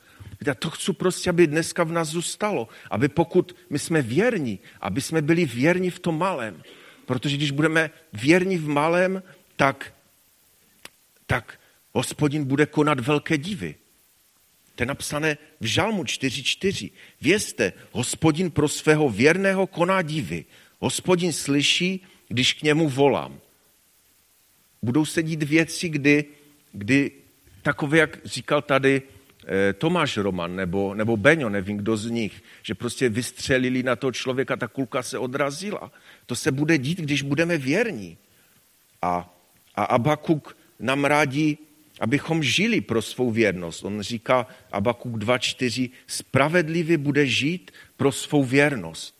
Já 0.46 0.54
to 0.54 0.70
chci 0.70 0.92
prostě, 0.92 1.30
aby 1.30 1.46
dneska 1.46 1.84
v 1.84 1.92
nás 1.92 2.08
zůstalo. 2.08 2.68
Aby 2.90 3.08
pokud 3.08 3.56
my 3.70 3.78
jsme 3.78 4.02
věrní, 4.02 4.58
aby 4.80 5.00
jsme 5.00 5.22
byli 5.22 5.44
věrní 5.44 5.90
v 5.90 5.98
tom 5.98 6.18
malém. 6.18 6.62
Protože 7.06 7.36
když 7.36 7.50
budeme 7.50 7.90
věrní 8.12 8.58
v 8.58 8.68
malém, 8.68 9.22
tak, 9.56 9.94
tak 11.26 11.60
hospodin 11.92 12.44
bude 12.44 12.66
konat 12.66 13.00
velké 13.00 13.38
divy. 13.38 13.74
To 14.74 14.82
je 14.82 14.86
napsané 14.86 15.38
v 15.60 15.64
Žalmu 15.64 16.02
4.4. 16.02 16.90
Vězte, 17.20 17.72
hospodin 17.92 18.50
pro 18.50 18.68
svého 18.68 19.08
věrného 19.08 19.66
koná 19.66 20.02
divy. 20.02 20.44
Hospodin 20.78 21.32
slyší, 21.32 22.06
když 22.28 22.52
k 22.52 22.62
němu 22.62 22.88
volám. 22.88 23.40
Budou 24.82 25.04
se 25.04 25.22
dít 25.22 25.42
věci, 25.42 25.88
kdy, 25.88 26.24
kdy 26.72 27.10
takové, 27.62 27.98
jak 27.98 28.18
říkal 28.24 28.62
tady 28.62 29.02
eh, 29.46 29.72
Tomáš 29.72 30.16
Roman 30.16 30.56
nebo, 30.56 30.94
nebo 30.94 31.16
Beňo, 31.16 31.48
nevím 31.48 31.76
kdo 31.76 31.96
z 31.96 32.10
nich, 32.10 32.42
že 32.62 32.74
prostě 32.74 33.08
vystřelili 33.08 33.82
na 33.82 33.96
toho 33.96 34.12
člověka, 34.12 34.56
ta 34.56 34.68
kulka 34.68 35.02
se 35.02 35.18
odrazila. 35.18 35.92
To 36.26 36.36
se 36.36 36.52
bude 36.52 36.78
dít, 36.78 36.98
když 36.98 37.22
budeme 37.22 37.58
věrní. 37.58 38.18
A, 39.02 39.34
a 39.74 39.84
Abakuk 39.84 40.56
nám 40.80 41.04
radí, 41.04 41.58
abychom 42.00 42.42
žili 42.42 42.80
pro 42.80 43.02
svou 43.02 43.30
věrnost. 43.30 43.84
On 43.84 44.00
říká 44.00 44.46
Abakuk 44.72 45.12
2.4, 45.12 45.90
spravedlivý 46.06 46.96
bude 46.96 47.26
žít 47.26 47.70
pro 47.96 48.12
svou 48.12 48.44
věrnost. 48.44 49.17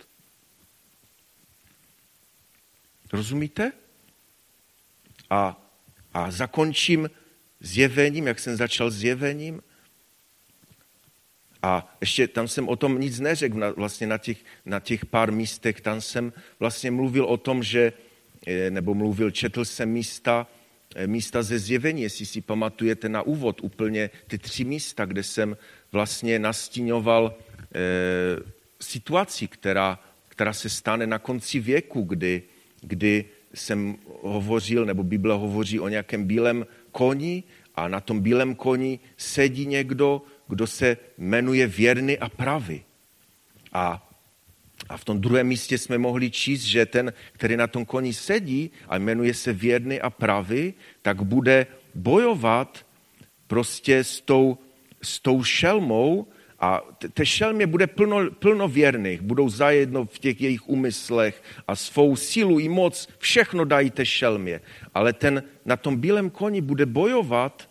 Rozumíte? 3.13 3.73
A, 5.31 5.71
a 6.15 6.31
zakončím 6.31 7.11
zjevením, 7.61 8.27
jak 8.27 8.39
jsem 8.39 8.57
začal 8.57 8.91
zjevením. 8.91 9.63
A 11.63 11.97
ještě 12.01 12.29
tam 12.29 12.49
jsem 12.49 12.69
o 12.69 12.77
tom 12.77 13.01
nic 13.01 13.21
neřekl, 13.21 13.59
na, 13.59 13.71
vlastně 13.71 14.07
na 14.07 14.19
těch, 14.19 14.45
na 14.65 14.81
těch 14.81 15.07
pár 15.07 15.33
místech, 15.33 15.81
tam 15.81 16.01
jsem 16.01 16.33
vlastně 16.61 16.91
mluvil 16.91 17.25
o 17.25 17.37
tom, 17.37 17.63
že, 17.63 17.93
eh, 18.47 18.71
nebo 18.71 18.95
mluvil, 18.95 19.31
četl 19.31 19.65
jsem 19.65 19.89
místa, 19.89 20.47
eh, 20.95 21.07
místa 21.07 21.43
ze 21.43 21.59
zjevení, 21.59 22.03
jestli 22.03 22.27
si 22.27 22.41
pamatujete 22.41 23.09
na 23.09 23.23
úvod 23.23 23.61
úplně 23.63 24.11
ty 24.27 24.39
tři 24.39 24.65
místa, 24.65 25.05
kde 25.05 25.23
jsem 25.23 25.57
vlastně 25.93 26.39
nastíňoval 26.39 27.35
e, 27.75 27.81
situaci, 28.81 29.49
která, 29.49 29.99
která 30.29 30.53
se 30.53 30.69
stane 30.69 31.07
na 31.07 31.19
konci 31.19 31.61
věku, 31.61 32.03
kdy, 32.03 32.43
kdy 32.81 33.25
jsem 33.55 33.97
hovořil, 34.23 34.87
nebo 34.87 35.03
Bible 35.03 35.35
hovoří 35.35 35.81
o 35.81 35.89
nějakém 35.89 36.25
bílém 36.25 36.67
koni 36.93 37.43
a 37.75 37.89
na 37.89 38.01
tom 38.01 38.21
bílém 38.21 38.55
koni 38.55 38.99
sedí 39.17 39.67
někdo, 39.67 40.23
kdo 40.49 40.67
se 40.67 40.97
jmenuje 41.19 41.67
věrný 41.67 42.19
a 42.19 42.29
pravý. 42.29 42.83
A, 43.73 44.09
a 44.89 44.97
v 44.97 45.05
tom 45.05 45.21
druhém 45.21 45.47
místě 45.47 45.79
jsme 45.79 45.99
mohli 45.99 46.31
číst, 46.31 46.63
že 46.63 46.87
ten, 46.87 47.13
který 47.33 47.57
na 47.57 47.67
tom 47.67 47.85
koni 47.85 48.13
sedí 48.13 48.71
a 48.89 48.99
jmenuje 48.99 49.35
se 49.35 49.53
věrný 49.53 50.01
a 50.01 50.11
pravý, 50.11 50.75
tak 51.03 51.23
bude 51.23 51.67
bojovat 51.95 52.87
prostě 53.47 54.05
s 54.05 54.21
tou, 54.21 54.59
s 55.03 55.21
tou 55.21 55.43
šelmou, 55.43 56.27
a 56.61 56.83
té 57.13 57.27
šelmě 57.27 57.67
bude 57.67 57.87
plno, 57.87 58.31
plno 58.31 58.69
věrných, 58.69 59.21
budou 59.21 59.49
zajedno 59.49 60.05
v 60.05 60.19
těch 60.19 60.41
jejich 60.41 60.69
úmyslech 60.69 61.43
a 61.69 61.77
svou 61.77 62.17
sílu 62.17 62.59
i 62.59 62.69
moc, 62.69 63.09
všechno 63.19 63.65
dají 63.65 63.91
té 63.91 64.07
šelmě. 64.07 64.61
Ale 64.95 65.13
ten 65.13 65.43
na 65.65 65.77
tom 65.77 65.97
bílém 65.97 66.31
koni 66.31 66.61
bude 66.61 66.87
bojovat, 66.87 67.71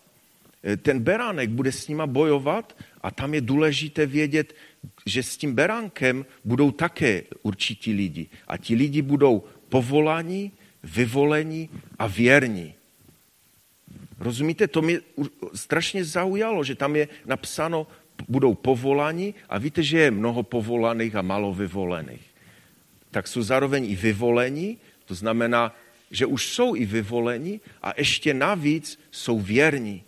eh, 0.62 0.76
ten 0.76 1.00
beránek 1.00 1.50
bude 1.50 1.72
s 1.72 1.88
nima 1.88 2.06
bojovat 2.06 2.76
a 3.00 3.10
tam 3.10 3.34
je 3.34 3.40
důležité 3.40 4.06
vědět, 4.06 4.54
že 5.06 5.22
s 5.22 5.36
tím 5.36 5.54
beránkem 5.54 6.26
budou 6.44 6.70
také 6.70 7.22
určití 7.42 7.92
lidi. 7.92 8.26
A 8.48 8.56
ti 8.56 8.74
lidi 8.74 9.02
budou 9.02 9.44
povoláni, 9.68 10.52
vyvolení 10.82 11.68
a 11.98 12.06
věrní. 12.06 12.74
Rozumíte, 14.18 14.68
to 14.68 14.82
mě 14.82 15.00
strašně 15.54 16.04
zaujalo, 16.04 16.64
že 16.64 16.74
tam 16.74 16.96
je 16.96 17.08
napsáno 17.26 17.86
budou 18.28 18.54
povoláni 18.54 19.34
a 19.48 19.58
víte, 19.58 19.82
že 19.82 19.98
je 19.98 20.10
mnoho 20.10 20.42
povolaných 20.42 21.16
a 21.16 21.22
malo 21.22 21.54
vyvolených. 21.54 22.26
Tak 23.10 23.28
jsou 23.28 23.42
zároveň 23.42 23.90
i 23.90 23.96
vyvolení, 23.96 24.78
to 25.04 25.14
znamená, 25.14 25.76
že 26.10 26.26
už 26.26 26.46
jsou 26.46 26.76
i 26.76 26.86
vyvoleni 26.86 27.60
a 27.82 27.92
ještě 27.96 28.34
navíc 28.34 29.00
jsou 29.10 29.40
věrní. 29.40 30.02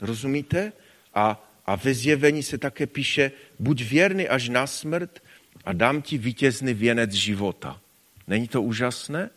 Rozumíte? 0.00 0.72
A, 1.14 1.50
a 1.66 1.76
ve 1.76 1.94
zjevení 1.94 2.42
se 2.42 2.58
také 2.58 2.86
píše, 2.86 3.32
buď 3.58 3.82
věrný 3.82 4.28
až 4.28 4.48
na 4.48 4.66
smrt 4.66 5.22
a 5.64 5.72
dám 5.72 6.02
ti 6.02 6.18
vítězný 6.18 6.74
věnec 6.74 7.12
života. 7.12 7.80
Není 8.26 8.48
to 8.48 8.62
úžasné? 8.62 9.30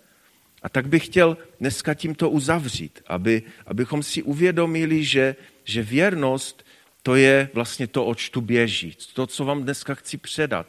A 0.63 0.69
tak 0.69 0.87
bych 0.87 1.05
chtěl 1.05 1.37
dneska 1.59 1.93
tímto 1.93 2.29
uzavřít, 2.29 3.01
aby, 3.07 3.43
abychom 3.65 4.03
si 4.03 4.23
uvědomili, 4.23 5.03
že, 5.03 5.35
že 5.63 5.83
věrnost 5.83 6.62
to 7.03 7.15
je 7.15 7.49
vlastně 7.53 7.87
to, 7.87 8.05
oč 8.05 8.29
tu 8.29 8.41
běží. 8.41 8.97
To, 9.13 9.27
co 9.27 9.45
vám 9.45 9.63
dneska 9.63 9.95
chci 9.95 10.17
předat. 10.17 10.67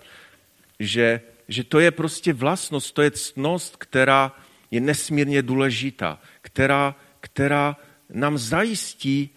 Že, 0.79 1.21
že 1.49 1.65
to 1.65 1.81
je 1.81 1.91
prostě 1.91 2.33
vlastnost, 2.33 2.95
to 2.95 3.03
je 3.03 3.11
ctnost, 3.11 3.77
která 3.77 4.37
je 4.71 4.81
nesmírně 4.81 5.43
důležitá, 5.43 6.21
která, 6.41 6.95
která 7.21 7.77
nám 8.11 8.39
zajistí 8.39 9.31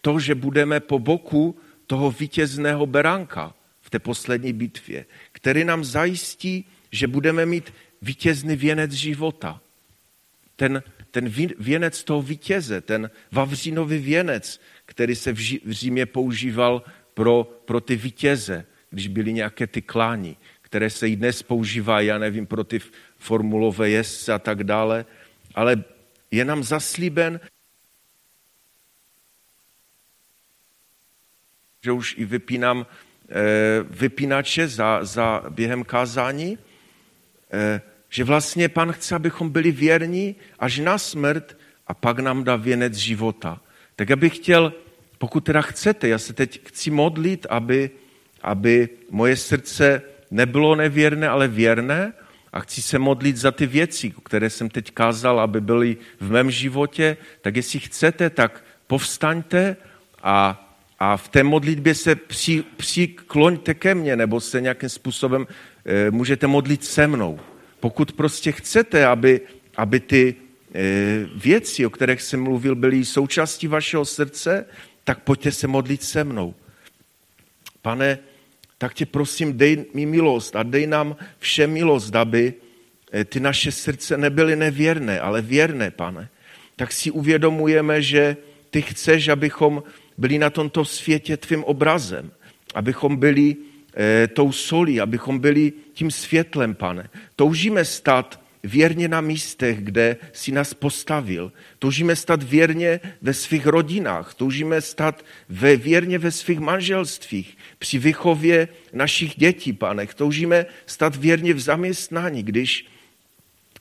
to, 0.00 0.20
že 0.20 0.34
budeme 0.34 0.80
po 0.80 0.98
boku 0.98 1.58
toho 1.86 2.10
vítězného 2.10 2.86
beránka 2.86 3.54
v 3.80 3.90
té 3.90 3.98
poslední 3.98 4.52
bitvě, 4.52 5.06
který 5.32 5.64
nám 5.64 5.84
zajistí, 5.84 6.64
že 6.92 7.06
budeme 7.06 7.46
mít 7.46 7.72
vítězný 8.02 8.56
věnec 8.56 8.92
života. 8.92 9.60
Ten, 10.56 10.82
ten 11.10 11.28
věnec 11.58 12.04
toho 12.04 12.22
vítěze, 12.22 12.80
ten 12.80 13.10
vavřínový 13.32 13.98
věnec, 13.98 14.60
který 14.86 15.14
se 15.14 15.32
v 15.32 15.70
Římě 15.70 16.06
používal 16.06 16.82
pro, 17.14 17.44
pro 17.64 17.80
ty 17.80 17.96
vítěze, 17.96 18.66
když 18.90 19.08
byly 19.08 19.32
nějaké 19.32 19.66
ty 19.66 19.82
kláni, 19.82 20.36
které 20.62 20.90
se 20.90 21.08
i 21.08 21.16
dnes 21.16 21.42
používají, 21.42 22.06
já 22.06 22.18
nevím, 22.18 22.46
pro 22.46 22.64
ty 22.64 22.80
formulové 23.18 23.90
jezdce 23.90 24.32
a 24.32 24.38
tak 24.38 24.64
dále, 24.64 25.04
ale 25.54 25.84
je 26.30 26.44
nám 26.44 26.64
zaslíben, 26.64 27.40
že 31.84 31.92
už 31.92 32.14
i 32.18 32.24
vypínám 32.24 32.86
eh, 33.28 33.34
vypínače 33.90 34.68
za, 34.68 35.04
za 35.04 35.42
během 35.50 35.84
kázání, 35.84 36.58
eh, 37.52 37.80
že 38.08 38.24
vlastně 38.24 38.68
pan 38.68 38.92
chce, 38.92 39.14
abychom 39.14 39.50
byli 39.50 39.72
věrní 39.72 40.36
až 40.58 40.78
na 40.78 40.98
smrt 40.98 41.58
a 41.86 41.94
pak 41.94 42.18
nám 42.18 42.44
dá 42.44 42.56
věnec 42.56 42.94
života. 42.94 43.60
Tak 43.96 44.08
já 44.08 44.16
bych 44.16 44.36
chtěl, 44.36 44.72
pokud 45.18 45.40
teda 45.40 45.62
chcete, 45.62 46.08
já 46.08 46.18
se 46.18 46.32
teď 46.32 46.60
chci 46.66 46.90
modlit, 46.90 47.46
aby, 47.50 47.90
aby 48.42 48.88
moje 49.10 49.36
srdce 49.36 50.02
nebylo 50.30 50.74
nevěrné, 50.74 51.28
ale 51.28 51.48
věrné 51.48 52.12
a 52.52 52.60
chci 52.60 52.82
se 52.82 52.98
modlit 52.98 53.36
za 53.36 53.50
ty 53.50 53.66
věci, 53.66 54.14
které 54.24 54.50
jsem 54.50 54.68
teď 54.68 54.90
kázal, 54.90 55.40
aby 55.40 55.60
byly 55.60 55.96
v 56.20 56.30
mém 56.30 56.50
životě, 56.50 57.16
tak 57.40 57.56
jestli 57.56 57.78
chcete, 57.80 58.30
tak 58.30 58.64
povstaňte 58.86 59.76
a, 60.22 60.62
a 60.98 61.16
v 61.16 61.28
té 61.28 61.42
modlitbě 61.42 61.94
se 61.94 62.14
při, 62.14 62.64
přikloňte 62.76 63.74
ke 63.74 63.94
mně, 63.94 64.16
nebo 64.16 64.40
se 64.40 64.60
nějakým 64.60 64.88
způsobem 64.88 65.46
e, 65.84 66.10
můžete 66.10 66.46
modlit 66.46 66.84
se 66.84 67.06
mnou. 67.06 67.40
Pokud 67.80 68.12
prostě 68.12 68.52
chcete, 68.52 69.06
aby, 69.06 69.40
aby 69.76 70.00
ty 70.00 70.34
věci, 71.34 71.86
o 71.86 71.90
kterých 71.90 72.22
jsem 72.22 72.42
mluvil, 72.42 72.74
byly 72.74 73.04
součástí 73.04 73.66
vašeho 73.66 74.04
srdce, 74.04 74.66
tak 75.04 75.22
pojďte 75.22 75.52
se 75.52 75.66
modlit 75.66 76.02
se 76.02 76.24
mnou. 76.24 76.54
Pane, 77.82 78.18
tak 78.78 78.94
tě 78.94 79.06
prosím, 79.06 79.58
dej 79.58 79.84
mi 79.94 80.06
milost 80.06 80.56
a 80.56 80.62
dej 80.62 80.86
nám 80.86 81.16
vše 81.38 81.66
milost, 81.66 82.16
aby 82.16 82.54
eh, 83.12 83.24
ty 83.24 83.40
naše 83.40 83.72
srdce 83.72 84.16
nebyly 84.16 84.56
nevěrné, 84.56 85.20
ale 85.20 85.42
věrné, 85.42 85.90
pane. 85.90 86.28
Tak 86.76 86.92
si 86.92 87.10
uvědomujeme, 87.10 88.02
že 88.02 88.36
ty 88.70 88.82
chceš, 88.82 89.28
abychom 89.28 89.82
byli 90.18 90.38
na 90.38 90.50
tomto 90.50 90.84
světě 90.84 91.36
tvým 91.36 91.64
obrazem, 91.64 92.30
abychom 92.74 93.16
byli 93.16 93.56
e, 93.96 94.28
tou 94.28 94.52
solí, 94.52 95.00
abychom 95.00 95.38
byli 95.38 95.72
tím 95.92 96.10
světlem, 96.10 96.74
pane. 96.74 97.08
Toužíme 97.36 97.84
stát 97.84 98.40
věrně 98.66 99.08
na 99.08 99.20
místech, 99.20 99.80
kde 99.80 100.16
si 100.32 100.52
nás 100.52 100.74
postavil. 100.74 101.52
Toužíme 101.78 102.16
stát 102.16 102.42
věrně 102.42 103.00
ve 103.22 103.34
svých 103.34 103.66
rodinách, 103.66 104.34
toužíme 104.34 104.80
stát 104.80 105.24
ve, 105.48 105.76
věrně 105.76 106.18
ve 106.18 106.30
svých 106.30 106.58
manželstvích, 106.58 107.56
při 107.78 107.98
vychově 107.98 108.68
našich 108.92 109.36
dětí, 109.36 109.72
pane. 109.72 110.06
Toužíme 110.06 110.66
stát 110.86 111.16
věrně 111.16 111.54
v 111.54 111.60
zaměstnání, 111.60 112.42
když, 112.42 112.86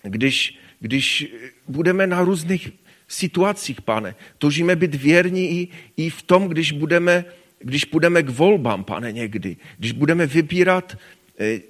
když, 0.03 0.59
když 0.79 1.27
budeme 1.67 2.07
na 2.07 2.21
různých 2.21 2.71
situacích, 3.07 3.81
pane. 3.81 4.15
Toužíme 4.37 4.75
být 4.75 4.95
věrní 4.95 5.51
i, 5.51 5.67
i 5.97 6.09
v 6.09 6.21
tom, 6.21 6.47
když 6.47 6.71
budeme, 6.71 7.25
když 7.59 7.85
budeme 7.85 8.23
k 8.23 8.29
volbám, 8.29 8.83
pane, 8.83 9.11
někdy. 9.11 9.57
Když 9.77 9.91
budeme 9.91 10.25
vybírat 10.25 10.97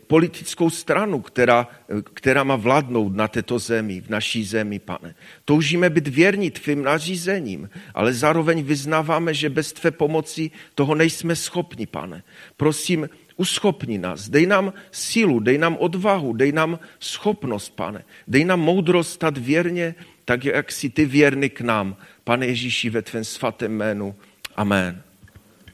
politickou 0.08 0.70
stranu, 0.70 1.22
která, 1.22 1.68
která 2.14 2.44
má 2.44 2.56
vládnout 2.56 3.16
na 3.16 3.28
této 3.28 3.60
zemi, 3.60 4.02
v 4.02 4.10
naší 4.10 4.44
zemi, 4.44 4.80
pane. 4.80 5.16
Toužíme 5.46 5.90
být 5.90 6.08
věrní 6.08 6.52
tvým 6.52 6.84
nařízením, 6.84 7.70
ale 7.94 8.14
zároveň 8.14 8.64
vyznáváme, 8.64 9.34
že 9.34 9.50
bez 9.50 9.74
tvé 9.74 9.92
pomoci 9.92 10.52
toho 10.76 10.96
nejsme 10.96 11.36
schopni, 11.36 11.86
pane. 11.86 12.24
Prosím, 12.58 13.10
uschopni 13.36 13.98
nás, 13.98 14.30
dej 14.30 14.46
nám 14.46 14.74
sílu, 14.92 15.40
dej 15.40 15.58
nám 15.58 15.78
odvahu, 15.80 16.34
dej 16.34 16.52
nám 16.52 16.80
schopnost, 17.00 17.70
pane. 17.70 18.04
Dej 18.28 18.46
nám 18.46 18.60
moudrost 18.60 19.14
stát 19.14 19.38
věrně, 19.38 19.96
tak 20.26 20.46
jak 20.46 20.72
jsi 20.72 20.90
ty 20.90 21.06
věrný 21.06 21.50
k 21.50 21.62
nám, 21.62 21.96
pane 22.24 22.46
Ježíši, 22.46 22.90
ve 22.90 23.02
tvém 23.02 23.24
svatém 23.24 23.72
jménu. 23.72 24.16
Amen. 24.56 25.02